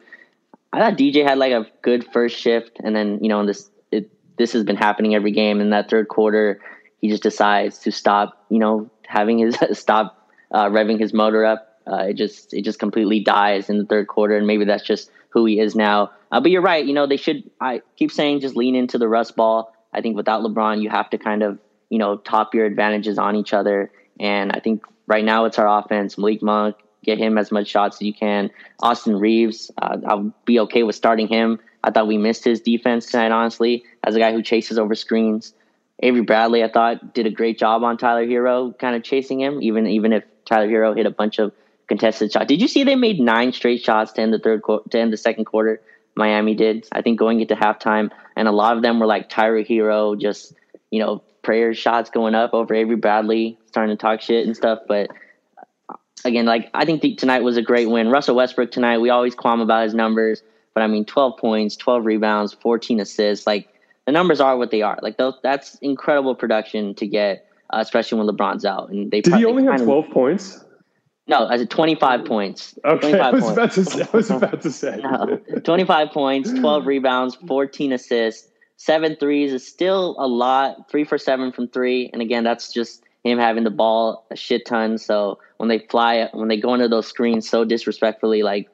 I 0.71 0.77
thought 0.77 0.99
DJ 0.99 1.23
had 1.27 1.39
like 1.39 1.51
a 1.51 1.65
good 1.81 2.05
first 2.13 2.37
shift, 2.37 2.79
and 2.83 2.95
then 2.95 3.17
you 3.23 3.29
know 3.29 3.43
this 3.47 3.67
it, 3.91 4.11
this 4.37 4.53
has 4.53 4.63
been 4.63 4.75
happening 4.75 5.15
every 5.15 5.31
game. 5.31 5.59
In 5.59 5.71
that 5.71 5.89
third 5.89 6.07
quarter, 6.07 6.59
he 7.01 7.09
just 7.09 7.23
decides 7.23 7.79
to 7.79 7.91
stop, 7.91 8.45
you 8.51 8.59
know, 8.59 8.91
having 9.07 9.39
his 9.39 9.57
stop 9.71 10.29
uh, 10.51 10.69
revving 10.69 10.99
his 10.99 11.13
motor 11.13 11.43
up. 11.45 11.68
Uh, 11.89 12.07
it 12.09 12.13
just 12.13 12.53
it 12.53 12.63
just 12.63 12.79
completely 12.79 13.19
dies 13.19 13.69
in 13.69 13.77
the 13.77 13.85
third 13.85 14.07
quarter, 14.07 14.37
and 14.37 14.45
maybe 14.45 14.65
that's 14.65 14.83
just 14.83 15.09
who 15.29 15.45
he 15.45 15.59
is 15.59 15.75
now. 15.75 16.11
Uh, 16.31 16.39
but 16.39 16.51
you're 16.51 16.61
right. 16.61 16.85
You 16.85 16.93
know, 16.93 17.07
they 17.07 17.17
should. 17.17 17.49
I 17.59 17.81
keep 17.95 18.11
saying 18.11 18.41
just 18.41 18.55
lean 18.55 18.75
into 18.75 18.97
the 18.97 19.07
Russ 19.07 19.31
ball. 19.31 19.73
I 19.93 20.01
think 20.01 20.15
without 20.15 20.43
LeBron, 20.43 20.81
you 20.81 20.89
have 20.89 21.09
to 21.11 21.17
kind 21.17 21.43
of 21.43 21.59
you 21.89 21.97
know 21.97 22.17
top 22.17 22.53
your 22.53 22.65
advantages 22.65 23.17
on 23.17 23.35
each 23.35 23.53
other. 23.53 23.91
And 24.19 24.51
I 24.53 24.59
think 24.59 24.83
right 25.07 25.23
now 25.23 25.45
it's 25.45 25.57
our 25.57 25.79
offense. 25.79 26.17
Malik 26.17 26.43
Monk, 26.43 26.75
get 27.03 27.17
him 27.17 27.37
as 27.37 27.51
much 27.51 27.67
shots 27.67 27.97
as 27.97 28.01
you 28.01 28.13
can. 28.13 28.51
Austin 28.81 29.15
Reaves, 29.17 29.71
uh, 29.81 29.97
I'll 30.05 30.33
be 30.45 30.59
okay 30.61 30.83
with 30.83 30.95
starting 30.95 31.27
him. 31.27 31.59
I 31.83 31.91
thought 31.91 32.07
we 32.07 32.17
missed 32.17 32.43
his 32.43 32.59
defense 32.59 33.07
tonight, 33.07 33.31
honestly, 33.31 33.83
as 34.03 34.15
a 34.15 34.19
guy 34.19 34.33
who 34.33 34.43
chases 34.43 34.77
over 34.77 34.95
screens. 34.95 35.53
Avery 36.01 36.21
Bradley, 36.21 36.63
I 36.63 36.69
thought, 36.69 37.13
did 37.13 37.25
a 37.25 37.29
great 37.29 37.57
job 37.57 37.83
on 37.83 37.97
Tyler 37.97 38.25
Herro, 38.25 38.77
kind 38.77 38.95
of 38.95 39.03
chasing 39.03 39.39
him, 39.39 39.61
even 39.61 39.87
even 39.87 40.13
if 40.13 40.23
Tyler 40.45 40.67
Herro 40.67 40.95
hit 40.95 41.05
a 41.05 41.11
bunch 41.11 41.39
of 41.39 41.51
contested 41.89 42.31
shot. 42.31 42.47
Did 42.47 42.61
you 42.61 42.67
see 42.67 42.83
they 42.85 42.95
made 42.95 43.19
nine 43.19 43.51
straight 43.51 43.83
shots 43.83 44.13
to 44.13 44.21
end 44.21 44.33
the 44.33 44.39
third 44.39 44.61
quarter, 44.61 44.87
to 44.89 44.99
end 44.99 45.11
the 45.11 45.17
second 45.17 45.45
quarter? 45.45 45.81
Miami 46.15 46.55
did. 46.55 46.87
I 46.91 47.01
think 47.01 47.19
going 47.19 47.41
into 47.41 47.55
halftime, 47.55 48.11
and 48.35 48.47
a 48.47 48.51
lot 48.51 48.77
of 48.77 48.83
them 48.83 48.99
were 48.99 49.05
like 49.05 49.29
Tyler 49.29 49.63
Herro, 49.63 50.19
just 50.19 50.53
you 50.91 50.99
know, 50.99 51.23
prayer 51.41 51.73
shots 51.73 52.09
going 52.09 52.35
up 52.35 52.53
over 52.53 52.73
Avery 52.73 52.95
Bradley, 52.95 53.57
starting 53.67 53.95
to 53.95 54.01
talk 54.01 54.21
shit 54.21 54.45
and 54.45 54.55
stuff. 54.55 54.79
But 54.87 55.09
again, 56.25 56.45
like 56.45 56.69
I 56.73 56.85
think 56.85 57.17
tonight 57.17 57.43
was 57.43 57.57
a 57.57 57.61
great 57.61 57.89
win. 57.89 58.09
Russell 58.09 58.35
Westbrook 58.35 58.71
tonight, 58.71 58.99
we 58.99 59.09
always 59.09 59.35
qualm 59.35 59.61
about 59.61 59.83
his 59.83 59.93
numbers, 59.93 60.43
but 60.73 60.83
I 60.83 60.87
mean, 60.87 61.05
12 61.05 61.37
points, 61.37 61.75
12 61.75 62.05
rebounds, 62.05 62.53
14 62.53 62.99
assists. 62.99 63.47
Like 63.47 63.69
the 64.05 64.11
numbers 64.11 64.41
are 64.41 64.57
what 64.57 64.71
they 64.71 64.81
are. 64.81 64.99
Like 65.01 65.17
those, 65.17 65.35
that's 65.43 65.75
incredible 65.75 66.35
production 66.35 66.95
to 66.95 67.07
get, 67.07 67.47
uh, 67.69 67.77
especially 67.79 68.19
when 68.19 68.27
LeBron's 68.27 68.65
out. 68.65 68.89
And 68.89 69.11
they 69.11 69.21
did 69.21 69.35
he 69.35 69.45
only 69.45 69.65
have 69.65 69.81
12 69.81 70.05
of, 70.05 70.11
points? 70.11 70.63
No, 71.29 71.47
I 71.47 71.57
said 71.57 71.69
25 71.69 72.25
points. 72.25 72.77
Okay, 72.83 73.11
25 73.11 73.21
I 73.21 73.31
was, 73.31 73.43
points. 73.43 73.57
About 73.57 73.71
to 73.73 73.85
say, 73.85 74.01
I 74.01 74.17
was 74.17 74.31
about 74.31 74.61
to 74.63 74.71
say. 74.71 74.97
no, 74.97 75.39
25 75.63 76.09
points, 76.09 76.51
12 76.51 76.85
rebounds, 76.87 77.35
14 77.47 77.93
assists, 77.93 78.49
seven 78.77 79.15
threes 79.15 79.53
is 79.53 79.65
still 79.65 80.15
a 80.17 80.27
lot. 80.27 80.89
Three 80.89 81.03
for 81.03 81.19
seven 81.19 81.51
from 81.51 81.67
three, 81.67 82.09
and 82.11 82.21
again, 82.21 82.43
that's 82.43 82.73
just 82.73 83.03
him 83.23 83.37
having 83.37 83.63
the 83.63 83.69
ball 83.69 84.25
a 84.31 84.35
shit 84.35 84.65
ton. 84.65 84.97
So 84.97 85.37
when 85.57 85.69
they 85.69 85.79
fly, 85.79 86.29
when 86.33 86.47
they 86.47 86.57
go 86.57 86.73
into 86.73 86.87
those 86.87 87.05
screens 87.05 87.47
so 87.47 87.63
disrespectfully, 87.63 88.41
like 88.41 88.67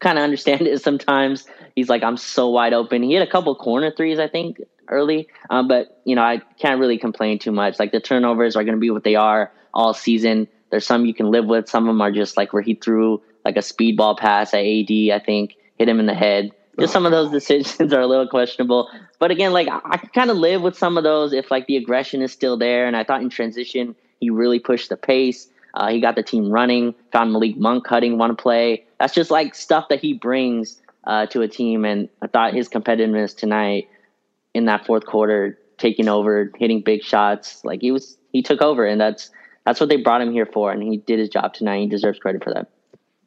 kind 0.00 0.16
of 0.16 0.24
understand 0.24 0.62
it 0.62 0.80
sometimes. 0.82 1.46
He's 1.76 1.90
like, 1.90 2.02
I'm 2.02 2.16
so 2.16 2.48
wide 2.48 2.72
open. 2.72 3.02
He 3.02 3.12
had 3.12 3.26
a 3.26 3.30
couple 3.30 3.54
corner 3.54 3.92
threes, 3.94 4.18
I 4.18 4.28
think, 4.28 4.62
early, 4.88 5.28
um, 5.50 5.68
but 5.68 6.00
you 6.06 6.16
know, 6.16 6.22
I 6.22 6.40
can't 6.58 6.80
really 6.80 6.96
complain 6.96 7.38
too 7.38 7.52
much. 7.52 7.78
Like 7.78 7.92
the 7.92 8.00
turnovers 8.00 8.56
are 8.56 8.64
going 8.64 8.76
to 8.76 8.80
be 8.80 8.90
what 8.90 9.04
they 9.04 9.16
are 9.16 9.52
all 9.74 9.92
season. 9.92 10.48
There's 10.70 10.86
some 10.86 11.06
you 11.06 11.14
can 11.14 11.30
live 11.30 11.46
with. 11.46 11.68
Some 11.68 11.84
of 11.84 11.94
them 11.94 12.00
are 12.00 12.12
just 12.12 12.36
like 12.36 12.52
where 12.52 12.62
he 12.62 12.74
threw 12.74 13.22
like 13.44 13.56
a 13.56 13.60
speedball 13.60 14.18
pass 14.18 14.52
at 14.54 14.60
AD, 14.60 14.90
I 14.90 15.22
think, 15.24 15.56
hit 15.78 15.88
him 15.88 16.00
in 16.00 16.06
the 16.06 16.14
head. 16.14 16.50
Just 16.78 16.92
some 16.92 17.06
of 17.06 17.12
those 17.12 17.30
decisions 17.38 17.92
are 17.92 18.00
a 18.00 18.06
little 18.06 18.28
questionable. 18.28 18.90
But 19.18 19.30
again, 19.30 19.52
like 19.52 19.68
I, 19.68 19.80
I 19.84 19.96
kind 19.96 20.30
of 20.30 20.36
live 20.36 20.62
with 20.62 20.76
some 20.76 20.98
of 20.98 21.04
those 21.04 21.32
if 21.32 21.50
like 21.50 21.66
the 21.66 21.76
aggression 21.76 22.22
is 22.22 22.32
still 22.32 22.56
there. 22.56 22.86
And 22.86 22.96
I 22.96 23.04
thought 23.04 23.22
in 23.22 23.30
transition 23.30 23.94
he 24.20 24.30
really 24.30 24.58
pushed 24.58 24.88
the 24.88 24.96
pace. 24.96 25.48
Uh, 25.74 25.88
he 25.88 26.00
got 26.00 26.16
the 26.16 26.22
team 26.22 26.50
running. 26.50 26.94
Found 27.12 27.32
Malik 27.32 27.56
Monk 27.56 27.84
cutting 27.84 28.18
one 28.18 28.36
play. 28.36 28.84
That's 28.98 29.14
just 29.14 29.30
like 29.30 29.54
stuff 29.54 29.88
that 29.90 30.00
he 30.00 30.14
brings 30.14 30.80
uh, 31.04 31.26
to 31.26 31.42
a 31.42 31.48
team. 31.48 31.84
And 31.84 32.08
I 32.20 32.26
thought 32.26 32.54
his 32.54 32.68
competitiveness 32.68 33.36
tonight 33.36 33.88
in 34.54 34.64
that 34.66 34.86
fourth 34.86 35.06
quarter, 35.06 35.58
taking 35.78 36.08
over, 36.08 36.52
hitting 36.56 36.80
big 36.80 37.02
shots, 37.02 37.64
like 37.64 37.80
he 37.80 37.92
was 37.92 38.16
he 38.32 38.42
took 38.42 38.60
over, 38.60 38.84
and 38.84 39.00
that's 39.00 39.30
that's 39.68 39.80
what 39.80 39.90
they 39.90 39.96
brought 39.96 40.22
him 40.22 40.32
here 40.32 40.46
for. 40.46 40.72
And 40.72 40.82
he 40.82 40.96
did 40.96 41.18
his 41.18 41.28
job 41.28 41.52
tonight. 41.52 41.80
He 41.80 41.86
deserves 41.88 42.18
credit 42.18 42.42
for 42.42 42.54
that. 42.54 42.70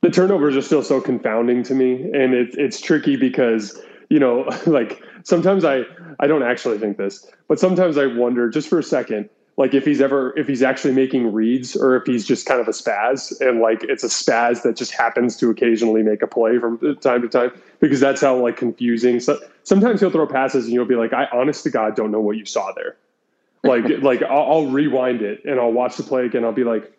The 0.02 0.10
turnovers 0.10 0.58
are 0.58 0.64
still 0.64 0.82
so 0.82 1.00
confounding 1.00 1.62
to 1.64 1.76
me, 1.76 2.02
and 2.02 2.34
it's 2.34 2.56
it's 2.58 2.82
tricky 2.82 3.16
because 3.16 3.80
you 4.10 4.20
know, 4.20 4.50
like 4.66 5.04
sometimes 5.24 5.64
I 5.64 5.84
I 6.20 6.26
don't 6.26 6.42
actually 6.42 6.80
think 6.80 6.98
this, 6.98 7.30
but 7.48 7.60
sometimes 7.60 7.96
I 8.00 8.08
wonder 8.08 8.50
just 8.50 8.68
for 8.70 8.80
a 8.80 8.84
second 8.84 9.30
like 9.58 9.76
if 9.76 9.86
he's 9.86 10.02
ever 10.02 10.36
if 10.39 10.48
he's 10.48 10.64
actually 10.64 10.94
making 10.94 11.32
reads 11.32 11.76
or 11.76 11.96
if 11.96 12.08
he's 12.08 12.26
just 12.26 12.48
kind 12.48 12.60
of 12.60 12.68
a 12.68 12.72
spaz 12.72 13.39
and 13.42 13.60
like 13.60 13.84
it's 13.84 14.04
a 14.04 14.08
spaz 14.08 14.64
that 14.64 14.76
just 14.76 14.92
happens 14.92 15.38
to 15.38 15.50
occasionally 15.50 16.02
make 16.02 16.24
a 16.24 16.28
play 16.28 16.58
from 16.58 16.80
time 17.02 17.22
to 17.22 17.28
time 17.28 17.52
because 17.80 18.00
that's 18.00 18.22
how 18.22 18.36
like 18.36 18.58
confusing 18.58 19.20
so 19.20 19.38
sometimes 19.64 20.00
he'll 20.00 20.10
throw 20.10 20.26
passes 20.26 20.66
and 20.66 20.74
you'll 20.74 20.86
be 20.86 20.96
like 20.96 21.14
i 21.14 21.28
honest 21.34 21.64
to 21.64 21.70
god 21.70 21.96
don't 21.96 22.12
know 22.12 22.22
what 22.22 22.38
you 22.38 22.46
saw 22.46 22.72
there 22.74 22.96
like 23.64 23.86
like 24.01 24.22
I'll, 24.24 24.51
I'll 24.51 24.68
rewind 24.68 25.22
it 25.22 25.43
and 25.45 25.59
i'll 25.59 25.72
watch 25.72 25.97
the 25.97 26.03
play 26.03 26.26
again. 26.26 26.43
I'll 26.43 26.51
be 26.51 26.64
like 26.64 26.91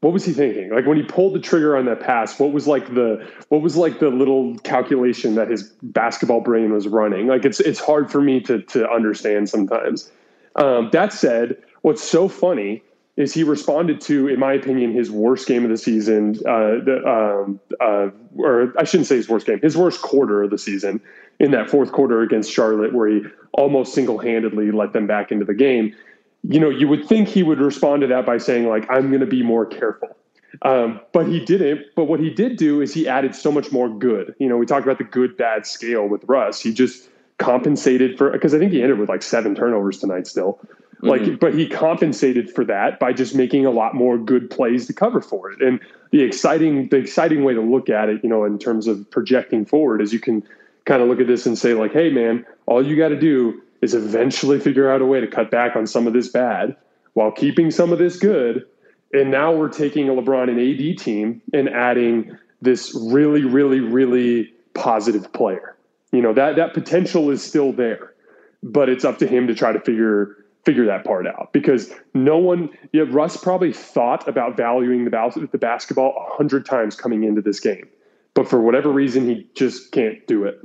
what 0.00 0.12
was 0.12 0.24
he 0.24 0.32
thinking? 0.32 0.70
Like 0.70 0.86
when 0.86 0.98
he 0.98 1.02
pulled 1.02 1.34
the 1.34 1.40
trigger 1.40 1.76
on 1.76 1.86
that 1.86 2.00
pass 2.00 2.38
what 2.38 2.52
was 2.52 2.66
like 2.66 2.94
the 2.94 3.26
what 3.48 3.62
was 3.62 3.76
like 3.76 3.98
the 3.98 4.10
little 4.10 4.56
calculation 4.58 5.34
that 5.36 5.48
his 5.48 5.64
basketball 5.82 6.40
brain 6.40 6.72
was 6.72 6.86
running? 6.86 7.26
Like 7.26 7.44
it's 7.44 7.60
it's 7.60 7.80
hard 7.80 8.10
for 8.10 8.20
me 8.20 8.40
to 8.40 8.62
to 8.62 8.88
understand 8.90 9.48
sometimes. 9.48 10.10
Um, 10.56 10.90
that 10.92 11.12
said 11.12 11.56
what's 11.82 12.02
so 12.02 12.28
funny 12.28 12.82
is 13.16 13.32
he 13.32 13.42
responded 13.42 14.00
to, 14.02 14.28
in 14.28 14.38
my 14.38 14.52
opinion, 14.52 14.92
his 14.92 15.10
worst 15.10 15.48
game 15.48 15.64
of 15.64 15.70
the 15.70 15.78
season, 15.78 16.36
uh, 16.46 16.84
the, 16.84 17.02
um, 17.06 17.60
uh, 17.80 18.10
or 18.36 18.74
I 18.78 18.84
shouldn't 18.84 19.06
say 19.06 19.16
his 19.16 19.28
worst 19.28 19.46
game, 19.46 19.58
his 19.60 19.76
worst 19.76 20.02
quarter 20.02 20.42
of 20.42 20.50
the 20.50 20.58
season 20.58 21.00
in 21.40 21.50
that 21.52 21.70
fourth 21.70 21.92
quarter 21.92 22.20
against 22.20 22.52
Charlotte, 22.52 22.92
where 22.94 23.08
he 23.08 23.22
almost 23.52 23.94
single 23.94 24.18
handedly 24.18 24.70
let 24.70 24.92
them 24.92 25.06
back 25.06 25.32
into 25.32 25.44
the 25.44 25.54
game. 25.54 25.94
You 26.42 26.60
know, 26.60 26.68
you 26.68 26.88
would 26.88 27.06
think 27.06 27.28
he 27.28 27.42
would 27.42 27.58
respond 27.58 28.02
to 28.02 28.06
that 28.08 28.26
by 28.26 28.38
saying, 28.38 28.68
like, 28.68 28.86
I'm 28.90 29.08
going 29.08 29.20
to 29.20 29.26
be 29.26 29.42
more 29.42 29.64
careful. 29.64 30.16
Um, 30.62 31.00
but 31.12 31.26
he 31.26 31.44
didn't. 31.44 31.86
But 31.94 32.04
what 32.04 32.20
he 32.20 32.30
did 32.30 32.56
do 32.56 32.80
is 32.80 32.94
he 32.94 33.08
added 33.08 33.34
so 33.34 33.50
much 33.50 33.72
more 33.72 33.88
good. 33.88 34.34
You 34.38 34.48
know, 34.48 34.56
we 34.56 34.66
talked 34.66 34.86
about 34.86 34.98
the 34.98 35.04
good 35.04 35.36
bad 35.36 35.66
scale 35.66 36.06
with 36.06 36.22
Russ. 36.24 36.60
He 36.60 36.72
just 36.72 37.08
compensated 37.38 38.16
for, 38.16 38.30
because 38.30 38.54
I 38.54 38.58
think 38.58 38.72
he 38.72 38.82
ended 38.82 38.98
with 38.98 39.08
like 39.08 39.22
seven 39.22 39.54
turnovers 39.54 39.98
tonight 39.98 40.26
still. 40.26 40.60
Like, 41.02 41.22
mm-hmm. 41.22 41.36
but 41.36 41.54
he 41.54 41.68
compensated 41.68 42.50
for 42.50 42.64
that 42.64 42.98
by 42.98 43.12
just 43.12 43.34
making 43.34 43.66
a 43.66 43.70
lot 43.70 43.94
more 43.94 44.16
good 44.16 44.48
plays 44.50 44.86
to 44.86 44.92
cover 44.92 45.20
for 45.20 45.50
it. 45.50 45.60
And 45.60 45.78
the 46.10 46.22
exciting, 46.22 46.88
the 46.88 46.96
exciting 46.96 47.44
way 47.44 47.52
to 47.54 47.60
look 47.60 47.90
at 47.90 48.08
it, 48.08 48.22
you 48.22 48.30
know, 48.30 48.44
in 48.44 48.58
terms 48.58 48.86
of 48.86 49.10
projecting 49.10 49.66
forward, 49.66 50.00
is 50.00 50.12
you 50.12 50.20
can 50.20 50.42
kind 50.86 51.02
of 51.02 51.08
look 51.08 51.20
at 51.20 51.26
this 51.26 51.44
and 51.44 51.58
say, 51.58 51.74
like, 51.74 51.92
hey, 51.92 52.10
man, 52.10 52.46
all 52.64 52.84
you 52.84 52.96
got 52.96 53.08
to 53.08 53.18
do 53.18 53.60
is 53.82 53.94
eventually 53.94 54.58
figure 54.58 54.90
out 54.90 55.02
a 55.02 55.06
way 55.06 55.20
to 55.20 55.26
cut 55.26 55.50
back 55.50 55.76
on 55.76 55.86
some 55.86 56.06
of 56.06 56.12
this 56.12 56.28
bad 56.28 56.74
while 57.12 57.30
keeping 57.30 57.70
some 57.70 57.92
of 57.92 57.98
this 57.98 58.18
good. 58.18 58.64
And 59.12 59.30
now 59.30 59.54
we're 59.54 59.68
taking 59.68 60.08
a 60.08 60.12
LeBron 60.12 60.48
and 60.48 60.58
AD 60.58 60.98
team 60.98 61.42
and 61.52 61.68
adding 61.68 62.36
this 62.62 62.94
really, 62.94 63.44
really, 63.44 63.80
really 63.80 64.52
positive 64.74 65.32
player. 65.32 65.76
You 66.12 66.22
know 66.22 66.32
that 66.34 66.56
that 66.56 66.72
potential 66.72 67.30
is 67.30 67.42
still 67.42 67.72
there, 67.72 68.14
but 68.62 68.88
it's 68.88 69.04
up 69.04 69.18
to 69.18 69.26
him 69.26 69.46
to 69.48 69.54
try 69.54 69.72
to 69.72 69.80
figure 69.80 70.36
figure 70.66 70.84
that 70.84 71.04
part 71.04 71.28
out 71.28 71.52
because 71.52 71.94
no 72.12 72.36
one, 72.36 72.68
yeah, 72.92 73.04
Russ 73.06 73.36
probably 73.36 73.72
thought 73.72 74.26
about 74.28 74.56
valuing 74.56 75.04
the, 75.04 75.48
the 75.52 75.58
basketball 75.58 76.14
a 76.18 76.36
hundred 76.36 76.66
times 76.66 76.96
coming 76.96 77.22
into 77.22 77.40
this 77.40 77.60
game, 77.60 77.88
but 78.34 78.48
for 78.48 78.60
whatever 78.60 78.90
reason, 78.90 79.28
he 79.28 79.48
just 79.54 79.92
can't 79.92 80.26
do 80.26 80.44
it. 80.44 80.58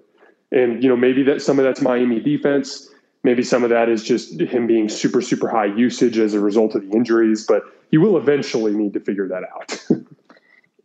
And, 0.52 0.84
you 0.84 0.90
know, 0.90 0.98
maybe 0.98 1.22
that 1.24 1.42
some 1.42 1.60
of 1.60 1.66
that's 1.66 1.82
Miami 1.82 2.20
defense. 2.20 2.90
Maybe 3.24 3.44
some 3.44 3.64
of 3.64 3.70
that 3.70 3.88
is 3.88 4.04
just 4.04 4.42
him 4.42 4.66
being 4.66 4.90
super, 4.90 5.22
super 5.22 5.48
high 5.48 5.66
usage 5.66 6.18
as 6.18 6.34
a 6.34 6.40
result 6.40 6.74
of 6.74 6.82
the 6.82 6.98
injuries, 6.98 7.46
but 7.46 7.64
he 7.92 8.00
will 8.00 8.18
eventually 8.18 8.74
need 8.74 8.94
to 8.94 9.00
figure 9.00 9.28
that 9.28 9.44
out. 9.44 9.86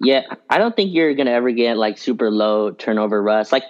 yeah, 0.00 0.22
I 0.50 0.58
don't 0.58 0.76
think 0.76 0.92
you're 0.92 1.14
going 1.14 1.26
to 1.26 1.32
ever 1.32 1.50
get 1.52 1.78
like 1.78 1.96
super 1.96 2.30
low 2.30 2.72
turnover 2.72 3.22
Russ. 3.22 3.52
Like 3.52 3.64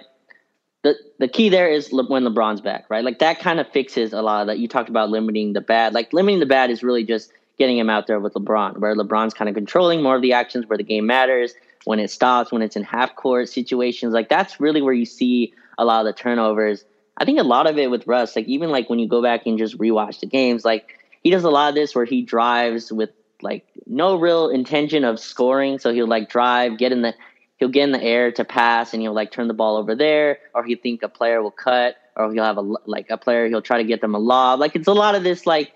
the 0.87 0.97
the 1.19 1.27
key 1.27 1.49
there 1.49 1.69
is 1.69 1.91
Le- 1.91 2.07
when 2.07 2.23
LeBron's 2.23 2.61
back, 2.61 2.85
right? 2.89 3.03
Like 3.03 3.19
that 3.19 3.39
kind 3.39 3.59
of 3.59 3.67
fixes 3.69 4.13
a 4.13 4.21
lot 4.21 4.41
of 4.41 4.47
that. 4.47 4.59
You 4.59 4.67
talked 4.67 4.89
about 4.89 5.09
limiting 5.09 5.53
the 5.53 5.61
bad. 5.61 5.93
Like 5.93 6.13
limiting 6.13 6.39
the 6.39 6.45
bad 6.45 6.69
is 6.69 6.83
really 6.83 7.03
just 7.03 7.31
getting 7.57 7.77
him 7.77 7.89
out 7.89 8.07
there 8.07 8.19
with 8.19 8.33
LeBron, 8.33 8.77
where 8.77 8.95
LeBron's 8.95 9.33
kind 9.33 9.49
of 9.49 9.55
controlling 9.55 10.01
more 10.01 10.15
of 10.15 10.21
the 10.21 10.33
actions, 10.33 10.67
where 10.67 10.77
the 10.77 10.83
game 10.83 11.05
matters, 11.07 11.53
when 11.85 11.99
it 11.99 12.11
stops, 12.11 12.51
when 12.51 12.61
it's 12.61 12.75
in 12.75 12.83
half 12.83 13.15
court 13.15 13.49
situations. 13.49 14.13
Like 14.13 14.29
that's 14.29 14.59
really 14.59 14.81
where 14.81 14.93
you 14.93 15.05
see 15.05 15.53
a 15.77 15.85
lot 15.85 16.05
of 16.05 16.05
the 16.05 16.13
turnovers. 16.13 16.85
I 17.17 17.25
think 17.25 17.39
a 17.39 17.43
lot 17.43 17.67
of 17.67 17.77
it 17.77 17.89
with 17.89 18.05
Russ, 18.05 18.35
like 18.35 18.45
even 18.45 18.69
like 18.69 18.89
when 18.89 18.99
you 18.99 19.07
go 19.07 19.21
back 19.21 19.45
and 19.45 19.57
just 19.57 19.77
rewatch 19.77 20.19
the 20.19 20.27
games, 20.27 20.63
like 20.63 20.99
he 21.23 21.31
does 21.31 21.43
a 21.43 21.49
lot 21.49 21.69
of 21.69 21.75
this 21.75 21.95
where 21.95 22.05
he 22.05 22.21
drives 22.21 22.91
with 22.91 23.09
like 23.41 23.65
no 23.85 24.15
real 24.15 24.49
intention 24.49 25.03
of 25.03 25.19
scoring. 25.19 25.79
So 25.79 25.93
he'll 25.93 26.07
like 26.07 26.29
drive, 26.29 26.77
get 26.77 26.91
in 26.91 27.01
the 27.01 27.13
he'll 27.57 27.69
get 27.69 27.83
in 27.83 27.91
the 27.91 28.01
air 28.01 28.31
to 28.31 28.45
pass 28.45 28.93
and 28.93 29.01
he'll 29.01 29.13
like 29.13 29.31
turn 29.31 29.47
the 29.47 29.53
ball 29.53 29.77
over 29.77 29.95
there, 29.95 30.39
or 30.53 30.63
he'll 30.63 30.79
think 30.81 31.03
a 31.03 31.09
player 31.09 31.41
will 31.43 31.51
cut, 31.51 31.95
or 32.15 32.31
he'll 32.31 32.43
have 32.43 32.57
a 32.57 32.61
like 32.61 33.07
a 33.09 33.17
player 33.17 33.47
he'll 33.47 33.61
try 33.61 33.77
to 33.77 33.87
get 33.87 34.01
them 34.01 34.15
a 34.15 34.19
lob. 34.19 34.59
Like 34.59 34.75
it's 34.75 34.87
a 34.87 34.93
lot 34.93 35.15
of 35.15 35.23
this 35.23 35.45
like 35.45 35.73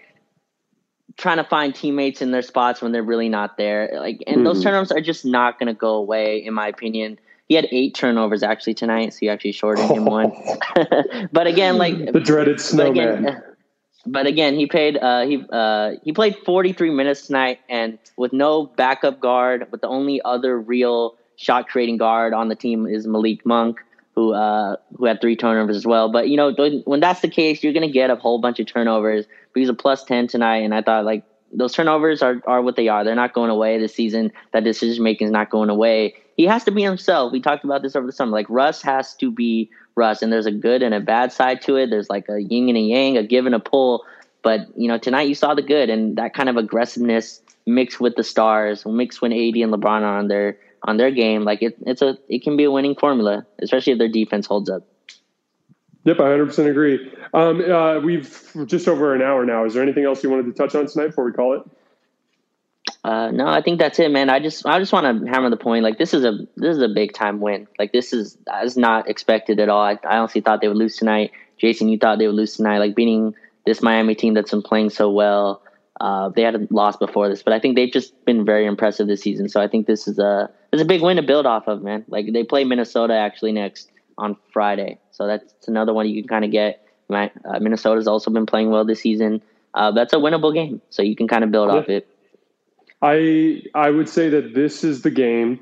trying 1.18 1.38
to 1.38 1.44
find 1.44 1.76
teammates 1.76 2.22
in 2.22 2.32
their 2.32 2.42
spots 2.42 2.82
when 2.82 2.92
they're 2.92 3.04
really 3.04 3.30
not 3.30 3.58
there. 3.58 3.90
Like 3.94 4.24
and 4.28 4.38
mm-hmm. 4.38 4.46
those 4.46 4.64
turnovers 4.64 4.92
are 4.92 5.02
just 5.02 5.26
not 5.26 5.60
going 5.60 5.68
to 5.68 5.74
go 5.74 5.96
away, 5.96 6.44
in 6.44 6.54
my 6.54 6.68
opinion. 6.68 7.20
He 7.48 7.56
had 7.56 7.68
eight 7.72 7.96
turnovers 7.96 8.44
actually 8.44 8.76
tonight, 8.76 9.14
so 9.14 9.20
you 9.24 9.30
actually 9.30 9.52
shorted 9.52 9.86
him 9.86 10.06
one. 10.06 10.32
but 11.34 11.48
again, 11.48 11.78
like 11.78 12.14
the 12.14 12.20
dreaded 12.20 12.62
snowman. 12.62 13.24
But 13.24 13.30
again, 13.30 13.44
but 14.06 14.26
again, 14.26 14.56
he 14.56 14.68
played. 14.68 14.98
Uh, 14.98 15.26
he 15.26 15.44
uh, 15.52 15.92
he 16.04 16.14
played 16.14 16.38
43 16.46 16.92
minutes 16.92 17.28
tonight, 17.28 17.60
and 17.68 18.00
with 18.18 18.32
no 18.32 18.68
backup 18.68 19.20
guard, 19.20 19.68
with 19.72 19.82
the 19.82 19.88
only 19.88 20.22
other 20.24 20.58
real 20.60 21.18
shot 21.36 21.68
creating 21.68 21.98
guard 21.98 22.34
on 22.34 22.50
the 22.50 22.56
team 22.56 22.88
is 22.88 23.08
Malik 23.08 23.46
Monk, 23.46 23.80
who 24.16 24.34
uh, 24.34 24.76
who 24.96 25.06
had 25.06 25.22
three 25.22 25.36
turnovers 25.36 25.76
as 25.76 25.86
well. 25.86 26.12
But 26.12 26.30
you 26.30 26.38
know, 26.38 26.54
when 26.86 27.00
that's 27.00 27.22
the 27.22 27.30
case, 27.30 27.64
you're 27.64 27.74
going 27.74 27.88
to 27.88 27.94
get 27.94 28.10
a 28.10 28.16
whole 28.16 28.40
bunch 28.40 28.60
of 28.60 28.68
turnovers. 28.68 29.26
But 29.54 29.60
he's 29.60 29.70
a 29.70 29.74
plus 29.74 30.04
ten 30.04 30.28
tonight, 30.28 30.58
and 30.58 30.74
I 30.74 30.82
thought 30.82 31.06
like 31.06 31.24
those 31.54 31.74
turnovers 31.74 32.22
are 32.22 32.42
are 32.46 32.62
what 32.62 32.76
they 32.76 32.88
are. 32.88 33.04
They're 33.04 33.16
not 33.16 33.34
going 33.34 33.50
away 33.50 33.78
this 33.78 33.96
season. 33.96 34.32
That 34.54 34.64
decision 34.64 35.04
making 35.04 35.28
is 35.28 35.32
not 35.32 35.50
going 35.50 35.70
away. 35.70 36.16
He 36.38 36.46
has 36.46 36.64
to 36.66 36.72
be 36.72 36.82
himself. 36.82 37.32
We 37.32 37.42
talked 37.42 37.64
about 37.64 37.82
this 37.82 37.96
over 37.96 38.06
the 38.06 38.14
summer. 38.14 38.32
Like 38.32 38.48
Russ 38.50 38.82
has 38.82 39.14
to 39.16 39.32
be 39.32 39.70
Russ, 39.96 40.22
and 40.22 40.32
there's 40.32 40.46
a 40.46 40.52
good 40.52 40.82
and 40.82 40.94
a 40.94 41.00
bad 41.00 41.32
side 41.32 41.62
to 41.64 41.76
it. 41.76 41.90
There's 41.90 42.10
like 42.10 42.28
a 42.30 42.42
yin 42.42 42.70
and 42.70 42.78
a 42.78 42.82
yang, 42.82 43.18
a 43.18 43.24
give 43.24 43.46
and 43.46 43.56
a 43.56 43.60
pull. 43.60 44.06
But 44.42 44.68
you 44.76 44.88
know, 44.88 44.98
tonight 44.98 45.28
you 45.28 45.36
saw 45.36 45.54
the 45.54 45.62
good 45.62 45.90
and 45.90 46.18
that 46.18 46.34
kind 46.34 46.50
of 46.50 46.58
aggressiveness 46.58 47.42
mixed 47.66 48.00
with 48.00 48.16
the 48.16 48.24
stars, 48.24 48.86
mixed 48.86 49.22
when 49.22 49.32
AD 49.32 49.56
and 49.56 49.74
LeBron 49.74 50.02
are 50.02 50.18
on 50.18 50.28
their 50.28 50.58
on 50.84 50.98
their 50.98 51.12
game, 51.12 51.44
like 51.44 51.62
it, 51.62 51.78
it's 51.86 52.02
a 52.02 52.18
it 52.28 52.44
can 52.44 52.58
be 52.58 52.64
a 52.64 52.72
winning 52.72 52.96
formula, 52.96 53.46
especially 53.62 53.94
if 53.94 54.00
their 54.00 54.10
defense 54.10 54.46
holds 54.46 54.70
up. 54.70 54.84
Yep, 56.04 56.20
I 56.20 56.24
100% 56.24 56.70
agree. 56.70 57.12
Um, 57.34 57.62
uh, 57.62 58.00
we've 58.00 58.52
just 58.66 58.88
over 58.88 59.14
an 59.14 59.22
hour 59.22 59.46
now. 59.46 59.66
Is 59.66 59.76
there 59.76 59.84
anything 59.84 60.04
else 60.04 60.24
you 60.24 60.32
wanted 60.32 60.46
to 60.48 60.54
touch 60.54 60.74
on 60.74 60.88
tonight 60.88 61.08
before 61.08 61.26
we 61.26 61.32
call 61.32 61.54
it? 61.54 61.62
Uh, 63.04 63.32
no, 63.32 63.48
I 63.48 63.62
think 63.62 63.80
that's 63.80 64.00
it, 64.00 64.12
man. 64.12 64.30
I 64.30 64.40
just 64.40 64.66
I 64.66 64.80
just 64.80 64.94
want 64.94 65.24
to 65.24 65.32
hammer 65.32 65.50
the 65.50 65.58
point. 65.58 65.84
Like 65.84 65.98
this 65.98 66.14
is 66.14 66.24
a 66.24 66.40
this 66.56 66.76
is 66.76 66.82
a 66.82 66.88
big 66.88 67.14
time 67.14 67.40
win. 67.40 67.68
Like 67.80 67.92
this 67.92 68.14
is 68.14 68.38
is 68.64 68.78
not 68.78 69.10
expected 69.10 69.60
at 69.60 69.70
all. 69.70 69.82
I, 69.82 69.98
I 70.04 70.18
honestly 70.18 70.42
thought 70.42 70.62
they 70.62 70.68
would 70.68 70.78
lose 70.78 70.98
tonight. 70.98 71.32
Jason, 71.58 71.90
you 71.90 71.98
thought 71.98 72.20
they 72.20 72.28
would 72.28 72.36
lose 72.36 72.56
tonight. 72.56 72.80
Like 72.80 72.96
beating 72.96 73.36
this 73.66 73.82
Miami 73.82 74.16
team 74.16 74.34
that's 74.34 74.52
been 74.52 74.62
playing 74.62 74.92
so 74.92 75.10
well. 75.10 75.64
Uh, 76.00 76.30
they 76.30 76.42
had 76.42 76.56
a 76.56 76.68
loss 76.72 76.98
before 76.98 77.30
this, 77.30 77.44
but 77.44 77.54
I 77.54 77.60
think 77.60 77.76
they've 77.76 77.92
just 77.92 78.26
been 78.26 78.44
very 78.44 78.66
impressive 78.66 79.08
this 79.08 79.22
season. 79.22 79.50
So 79.50 79.62
I 79.62 79.68
think 79.68 79.86
this 79.86 80.08
is 80.08 80.18
a 80.18 80.50
it's 80.72 80.82
a 80.82 80.86
big 80.86 81.01
win 81.01 81.17
to 81.17 81.24
build 81.24 81.45
off 81.45 81.67
of, 81.67 81.82
man. 81.82 82.05
Like 82.07 82.32
they 82.32 82.43
play 82.43 82.63
Minnesota 82.63 83.13
actually 83.13 83.51
next 83.51 83.91
on 84.17 84.38
Friday, 84.53 84.99
so 85.11 85.28
that's 85.28 85.67
another 85.67 85.93
one 85.93 86.07
you 86.07 86.22
can 86.22 86.28
kind 86.28 86.45
of 86.45 86.51
get. 86.51 86.88
Uh, 87.09 87.28
Minnesota's 87.59 88.07
also 88.07 88.32
been 88.32 88.45
playing 88.45 88.69
well 88.69 88.86
this 88.86 89.01
season. 89.01 89.41
Uh, 89.74 89.91
that's 89.91 90.13
a 90.13 90.17
winnable 90.17 90.53
game, 90.53 90.82
so 90.89 91.01
you 91.01 91.15
can 91.15 91.28
kind 91.28 91.43
of 91.43 91.51
build 91.51 91.69
yeah. 91.69 91.78
off 91.78 91.89
it. 91.89 92.07
I 93.01 93.63
I 93.74 93.89
would 93.89 94.07
say 94.07 94.30
that 94.30 94.53
this 94.53 94.84
is 94.84 95.01
the 95.01 95.11
game 95.11 95.59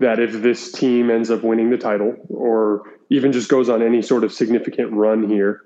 that 0.00 0.20
if 0.20 0.32
this 0.42 0.72
team 0.72 1.10
ends 1.10 1.30
up 1.30 1.42
winning 1.42 1.70
the 1.70 1.78
title 1.78 2.14
or 2.28 2.82
even 3.10 3.32
just 3.32 3.48
goes 3.48 3.68
on 3.68 3.82
any 3.82 4.02
sort 4.02 4.24
of 4.24 4.32
significant 4.32 4.92
run 4.92 5.28
here, 5.28 5.62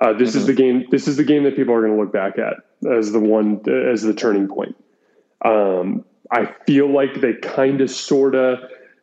uh, 0.00 0.12
this 0.12 0.30
mm-hmm. 0.30 0.38
is 0.38 0.46
the 0.46 0.54
game. 0.54 0.84
This 0.90 1.08
is 1.08 1.16
the 1.16 1.24
game 1.24 1.44
that 1.44 1.56
people 1.56 1.74
are 1.74 1.80
going 1.80 1.92
to 1.92 2.00
look 2.00 2.12
back 2.12 2.38
at 2.38 2.54
as 2.90 3.12
the 3.12 3.20
one 3.20 3.60
as 3.68 4.02
the 4.02 4.14
turning 4.14 4.48
point. 4.48 4.76
Um, 5.44 6.04
I 6.30 6.52
feel 6.66 6.92
like 6.92 7.20
they 7.20 7.34
kind 7.34 7.80
of 7.80 7.90
sort 7.90 8.34
of 8.34 8.58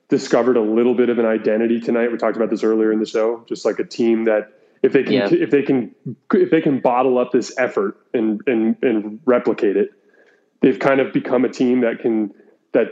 discovered 0.10 0.58
a 0.58 0.62
little 0.62 0.94
bit 0.94 1.10
of 1.10 1.20
an 1.20 1.26
identity 1.26 1.80
tonight. 1.80 2.12
We 2.12 2.18
talked 2.18 2.36
about 2.38 2.50
this 2.50 2.64
earlier 2.64 2.92
in 2.92 3.00
the 3.00 3.06
show, 3.06 3.44
just 3.48 3.66
like 3.66 3.80
a 3.80 3.84
team 3.84 4.26
that 4.26 4.52
if 4.84 4.92
they 4.92 5.04
can 5.04 5.14
yeah. 5.14 5.30
if 5.32 5.50
they 5.50 5.62
can 5.62 5.96
if 6.34 6.52
they 6.52 6.62
can 6.62 6.80
bottle 6.80 7.18
up 7.18 7.32
this 7.32 7.54
effort 7.58 7.98
and 8.14 8.42
and 8.46 8.76
and 8.82 9.20
replicate 9.26 9.78
it, 9.78 9.92
they've 10.62 10.80
kind 10.80 11.00
of 11.00 11.14
become 11.14 11.46
a 11.46 11.50
team 11.50 11.82
that 11.82 12.00
can 12.00 12.34
that 12.74 12.88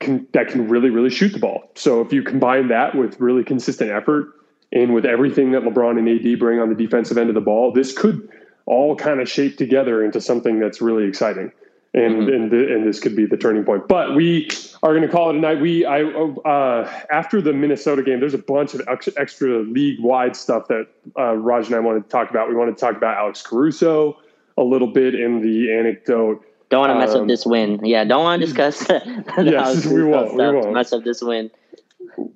can 0.00 0.26
that 0.32 0.48
can 0.48 0.68
really 0.68 0.90
really 0.90 1.10
shoot 1.10 1.32
the 1.32 1.38
ball. 1.38 1.70
So 1.74 2.02
if 2.02 2.12
you 2.12 2.22
combine 2.22 2.68
that 2.68 2.94
with 2.94 3.18
really 3.18 3.42
consistent 3.42 3.90
effort 3.90 4.34
and 4.70 4.92
with 4.92 5.06
everything 5.06 5.52
that 5.52 5.62
LeBron 5.62 5.98
and 5.98 6.08
AD 6.08 6.38
bring 6.38 6.60
on 6.60 6.68
the 6.68 6.74
defensive 6.74 7.16
end 7.16 7.30
of 7.30 7.34
the 7.34 7.40
ball, 7.40 7.72
this 7.72 7.96
could 7.96 8.28
all 8.66 8.94
kind 8.94 9.20
of 9.20 9.28
shape 9.28 9.56
together 9.56 10.04
into 10.04 10.20
something 10.20 10.60
that's 10.60 10.82
really 10.82 11.08
exciting. 11.08 11.50
And 11.94 12.16
mm-hmm. 12.16 12.32
and 12.32 12.50
the, 12.50 12.74
and 12.74 12.86
this 12.86 13.00
could 13.00 13.16
be 13.16 13.24
the 13.24 13.36
turning 13.36 13.64
point. 13.64 13.88
But 13.88 14.14
we 14.14 14.48
are 14.82 14.90
going 14.90 15.02
to 15.02 15.08
call 15.08 15.30
it 15.30 15.36
a 15.36 15.38
night. 15.38 15.60
We 15.60 15.86
I 15.86 16.02
uh, 16.02 17.02
after 17.10 17.40
the 17.40 17.54
Minnesota 17.54 18.02
game, 18.02 18.20
there's 18.20 18.34
a 18.34 18.38
bunch 18.38 18.74
of 18.74 18.82
extra 18.88 19.60
league 19.60 19.98
wide 20.00 20.36
stuff 20.36 20.68
that 20.68 20.86
uh, 21.18 21.34
Raj 21.34 21.66
and 21.66 21.74
I 21.74 21.80
wanted 21.80 22.04
to 22.04 22.10
talk 22.10 22.28
about. 22.28 22.48
We 22.48 22.54
wanted 22.54 22.76
to 22.76 22.80
talk 22.80 22.94
about 22.96 23.16
Alex 23.16 23.42
Caruso. 23.42 24.18
a 24.58 24.62
little 24.62 24.88
bit 24.88 25.14
in 25.14 25.40
the 25.40 25.72
anecdote. 25.72 26.44
Don't 26.68 26.80
want 26.80 26.92
to 26.92 26.98
mess 26.98 27.14
um, 27.14 27.22
up 27.22 27.28
this 27.28 27.46
win. 27.46 27.80
Yeah, 27.82 28.04
don't 28.04 28.22
want 28.22 28.40
to 28.40 28.46
discuss. 28.46 28.86
yes, 29.38 29.86
we 29.86 30.04
won't. 30.04 30.34
We 30.34 30.38
won't 30.38 30.72
mess 30.72 30.92
up 30.92 31.04
this 31.04 31.22
win. 31.22 31.50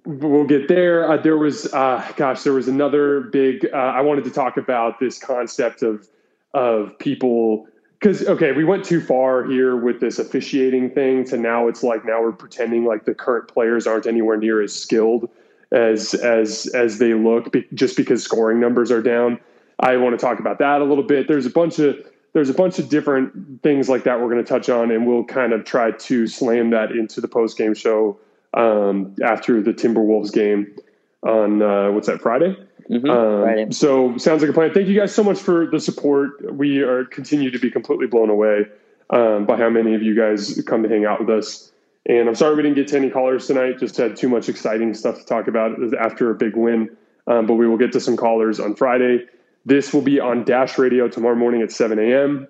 We'll 0.04 0.44
get 0.44 0.68
there. 0.68 1.10
Uh, 1.10 1.16
there 1.18 1.36
was, 1.36 1.72
uh, 1.72 2.10
gosh, 2.16 2.42
there 2.42 2.52
was 2.52 2.68
another 2.68 3.20
big. 3.20 3.68
Uh, 3.72 3.76
I 3.76 4.00
wanted 4.00 4.24
to 4.24 4.30
talk 4.30 4.56
about 4.56 5.00
this 5.00 5.18
concept 5.18 5.82
of 5.82 6.08
of 6.54 6.98
people 6.98 7.66
because 8.02 8.26
okay, 8.26 8.50
we 8.50 8.64
went 8.64 8.84
too 8.84 9.00
far 9.00 9.44
here 9.44 9.76
with 9.76 10.00
this 10.00 10.18
officiating 10.18 10.90
thing. 10.90 11.24
To 11.26 11.36
now, 11.36 11.68
it's 11.68 11.84
like 11.84 12.04
now 12.04 12.20
we're 12.20 12.32
pretending 12.32 12.84
like 12.84 13.04
the 13.04 13.14
current 13.14 13.46
players 13.46 13.86
aren't 13.86 14.06
anywhere 14.06 14.36
near 14.36 14.60
as 14.60 14.74
skilled 14.74 15.30
as 15.70 16.12
as 16.14 16.66
as 16.74 16.98
they 16.98 17.14
look 17.14 17.54
just 17.74 17.96
because 17.96 18.22
scoring 18.22 18.58
numbers 18.58 18.90
are 18.90 19.02
down. 19.02 19.38
I 19.78 19.96
want 19.98 20.18
to 20.18 20.24
talk 20.24 20.40
about 20.40 20.58
that 20.58 20.80
a 20.80 20.84
little 20.84 21.04
bit. 21.04 21.28
There's 21.28 21.46
a 21.46 21.50
bunch 21.50 21.78
of 21.78 21.96
there's 22.32 22.50
a 22.50 22.54
bunch 22.54 22.80
of 22.80 22.88
different 22.88 23.62
things 23.62 23.88
like 23.88 24.02
that 24.02 24.20
we're 24.20 24.30
going 24.30 24.44
to 24.44 24.48
touch 24.48 24.68
on, 24.68 24.90
and 24.90 25.06
we'll 25.06 25.24
kind 25.24 25.52
of 25.52 25.64
try 25.64 25.92
to 25.92 26.26
slam 26.26 26.70
that 26.70 26.90
into 26.90 27.20
the 27.20 27.28
post 27.28 27.56
game 27.56 27.74
show 27.74 28.18
um, 28.54 29.14
after 29.22 29.62
the 29.62 29.72
Timberwolves 29.72 30.32
game 30.32 30.74
on 31.22 31.62
uh, 31.62 31.92
what's 31.92 32.08
that 32.08 32.20
Friday. 32.20 32.56
Mm-hmm. 32.90 33.10
Um, 33.10 33.42
Friday. 33.42 33.72
So 33.72 34.16
sounds 34.18 34.42
like 34.42 34.50
a 34.50 34.54
plan. 34.54 34.72
Thank 34.72 34.88
you 34.88 34.98
guys 34.98 35.14
so 35.14 35.22
much 35.24 35.38
for 35.38 35.66
the 35.66 35.80
support. 35.80 36.54
We 36.54 36.80
are 36.80 37.04
continue 37.04 37.50
to 37.50 37.58
be 37.58 37.70
completely 37.70 38.06
blown 38.06 38.30
away 38.30 38.66
um, 39.10 39.46
by 39.46 39.56
how 39.56 39.70
many 39.70 39.94
of 39.94 40.02
you 40.02 40.14
guys 40.14 40.60
come 40.66 40.82
to 40.82 40.88
hang 40.88 41.04
out 41.04 41.20
with 41.20 41.30
us. 41.30 41.70
And 42.06 42.28
I'm 42.28 42.34
sorry 42.34 42.56
we 42.56 42.62
didn't 42.62 42.76
get 42.76 42.88
to 42.88 42.96
any 42.96 43.10
callers 43.10 43.46
tonight. 43.46 43.78
Just 43.78 43.96
had 43.96 44.16
too 44.16 44.28
much 44.28 44.48
exciting 44.48 44.92
stuff 44.94 45.18
to 45.18 45.24
talk 45.24 45.46
about 45.46 45.78
after 45.94 46.30
a 46.30 46.34
big 46.34 46.56
win. 46.56 46.96
Um, 47.28 47.46
but 47.46 47.54
we 47.54 47.68
will 47.68 47.76
get 47.76 47.92
to 47.92 48.00
some 48.00 48.16
callers 48.16 48.58
on 48.58 48.74
Friday. 48.74 49.26
This 49.64 49.92
will 49.92 50.02
be 50.02 50.18
on 50.18 50.44
Dash 50.44 50.76
Radio 50.78 51.06
tomorrow 51.06 51.36
morning 51.36 51.62
at 51.62 51.70
7 51.70 51.98
a.m. 51.98 52.48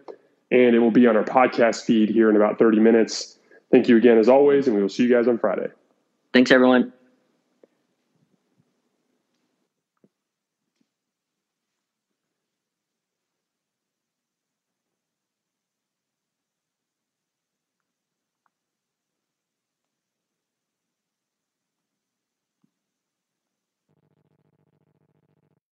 And 0.51 0.75
it 0.75 0.79
will 0.79 0.91
be 0.91 1.07
on 1.07 1.17
our 1.17 1.25
podcast 1.25 1.85
feed 1.85 2.09
here 2.09 2.31
in 2.31 2.37
about 2.37 2.59
30 2.59 2.81
minutes. 2.81 3.37
Thank 3.71 3.89
you 3.89 3.97
again, 3.97 4.19
as 4.19 4.29
always, 4.29 4.67
and 4.67 4.77
we 4.77 4.83
will 4.83 4.89
see 4.89 5.03
you 5.03 5.11
guys 5.11 5.29
on 5.29 5.39
Friday. 5.39 5.69
Thanks, 6.33 6.51
everyone. 6.51 6.93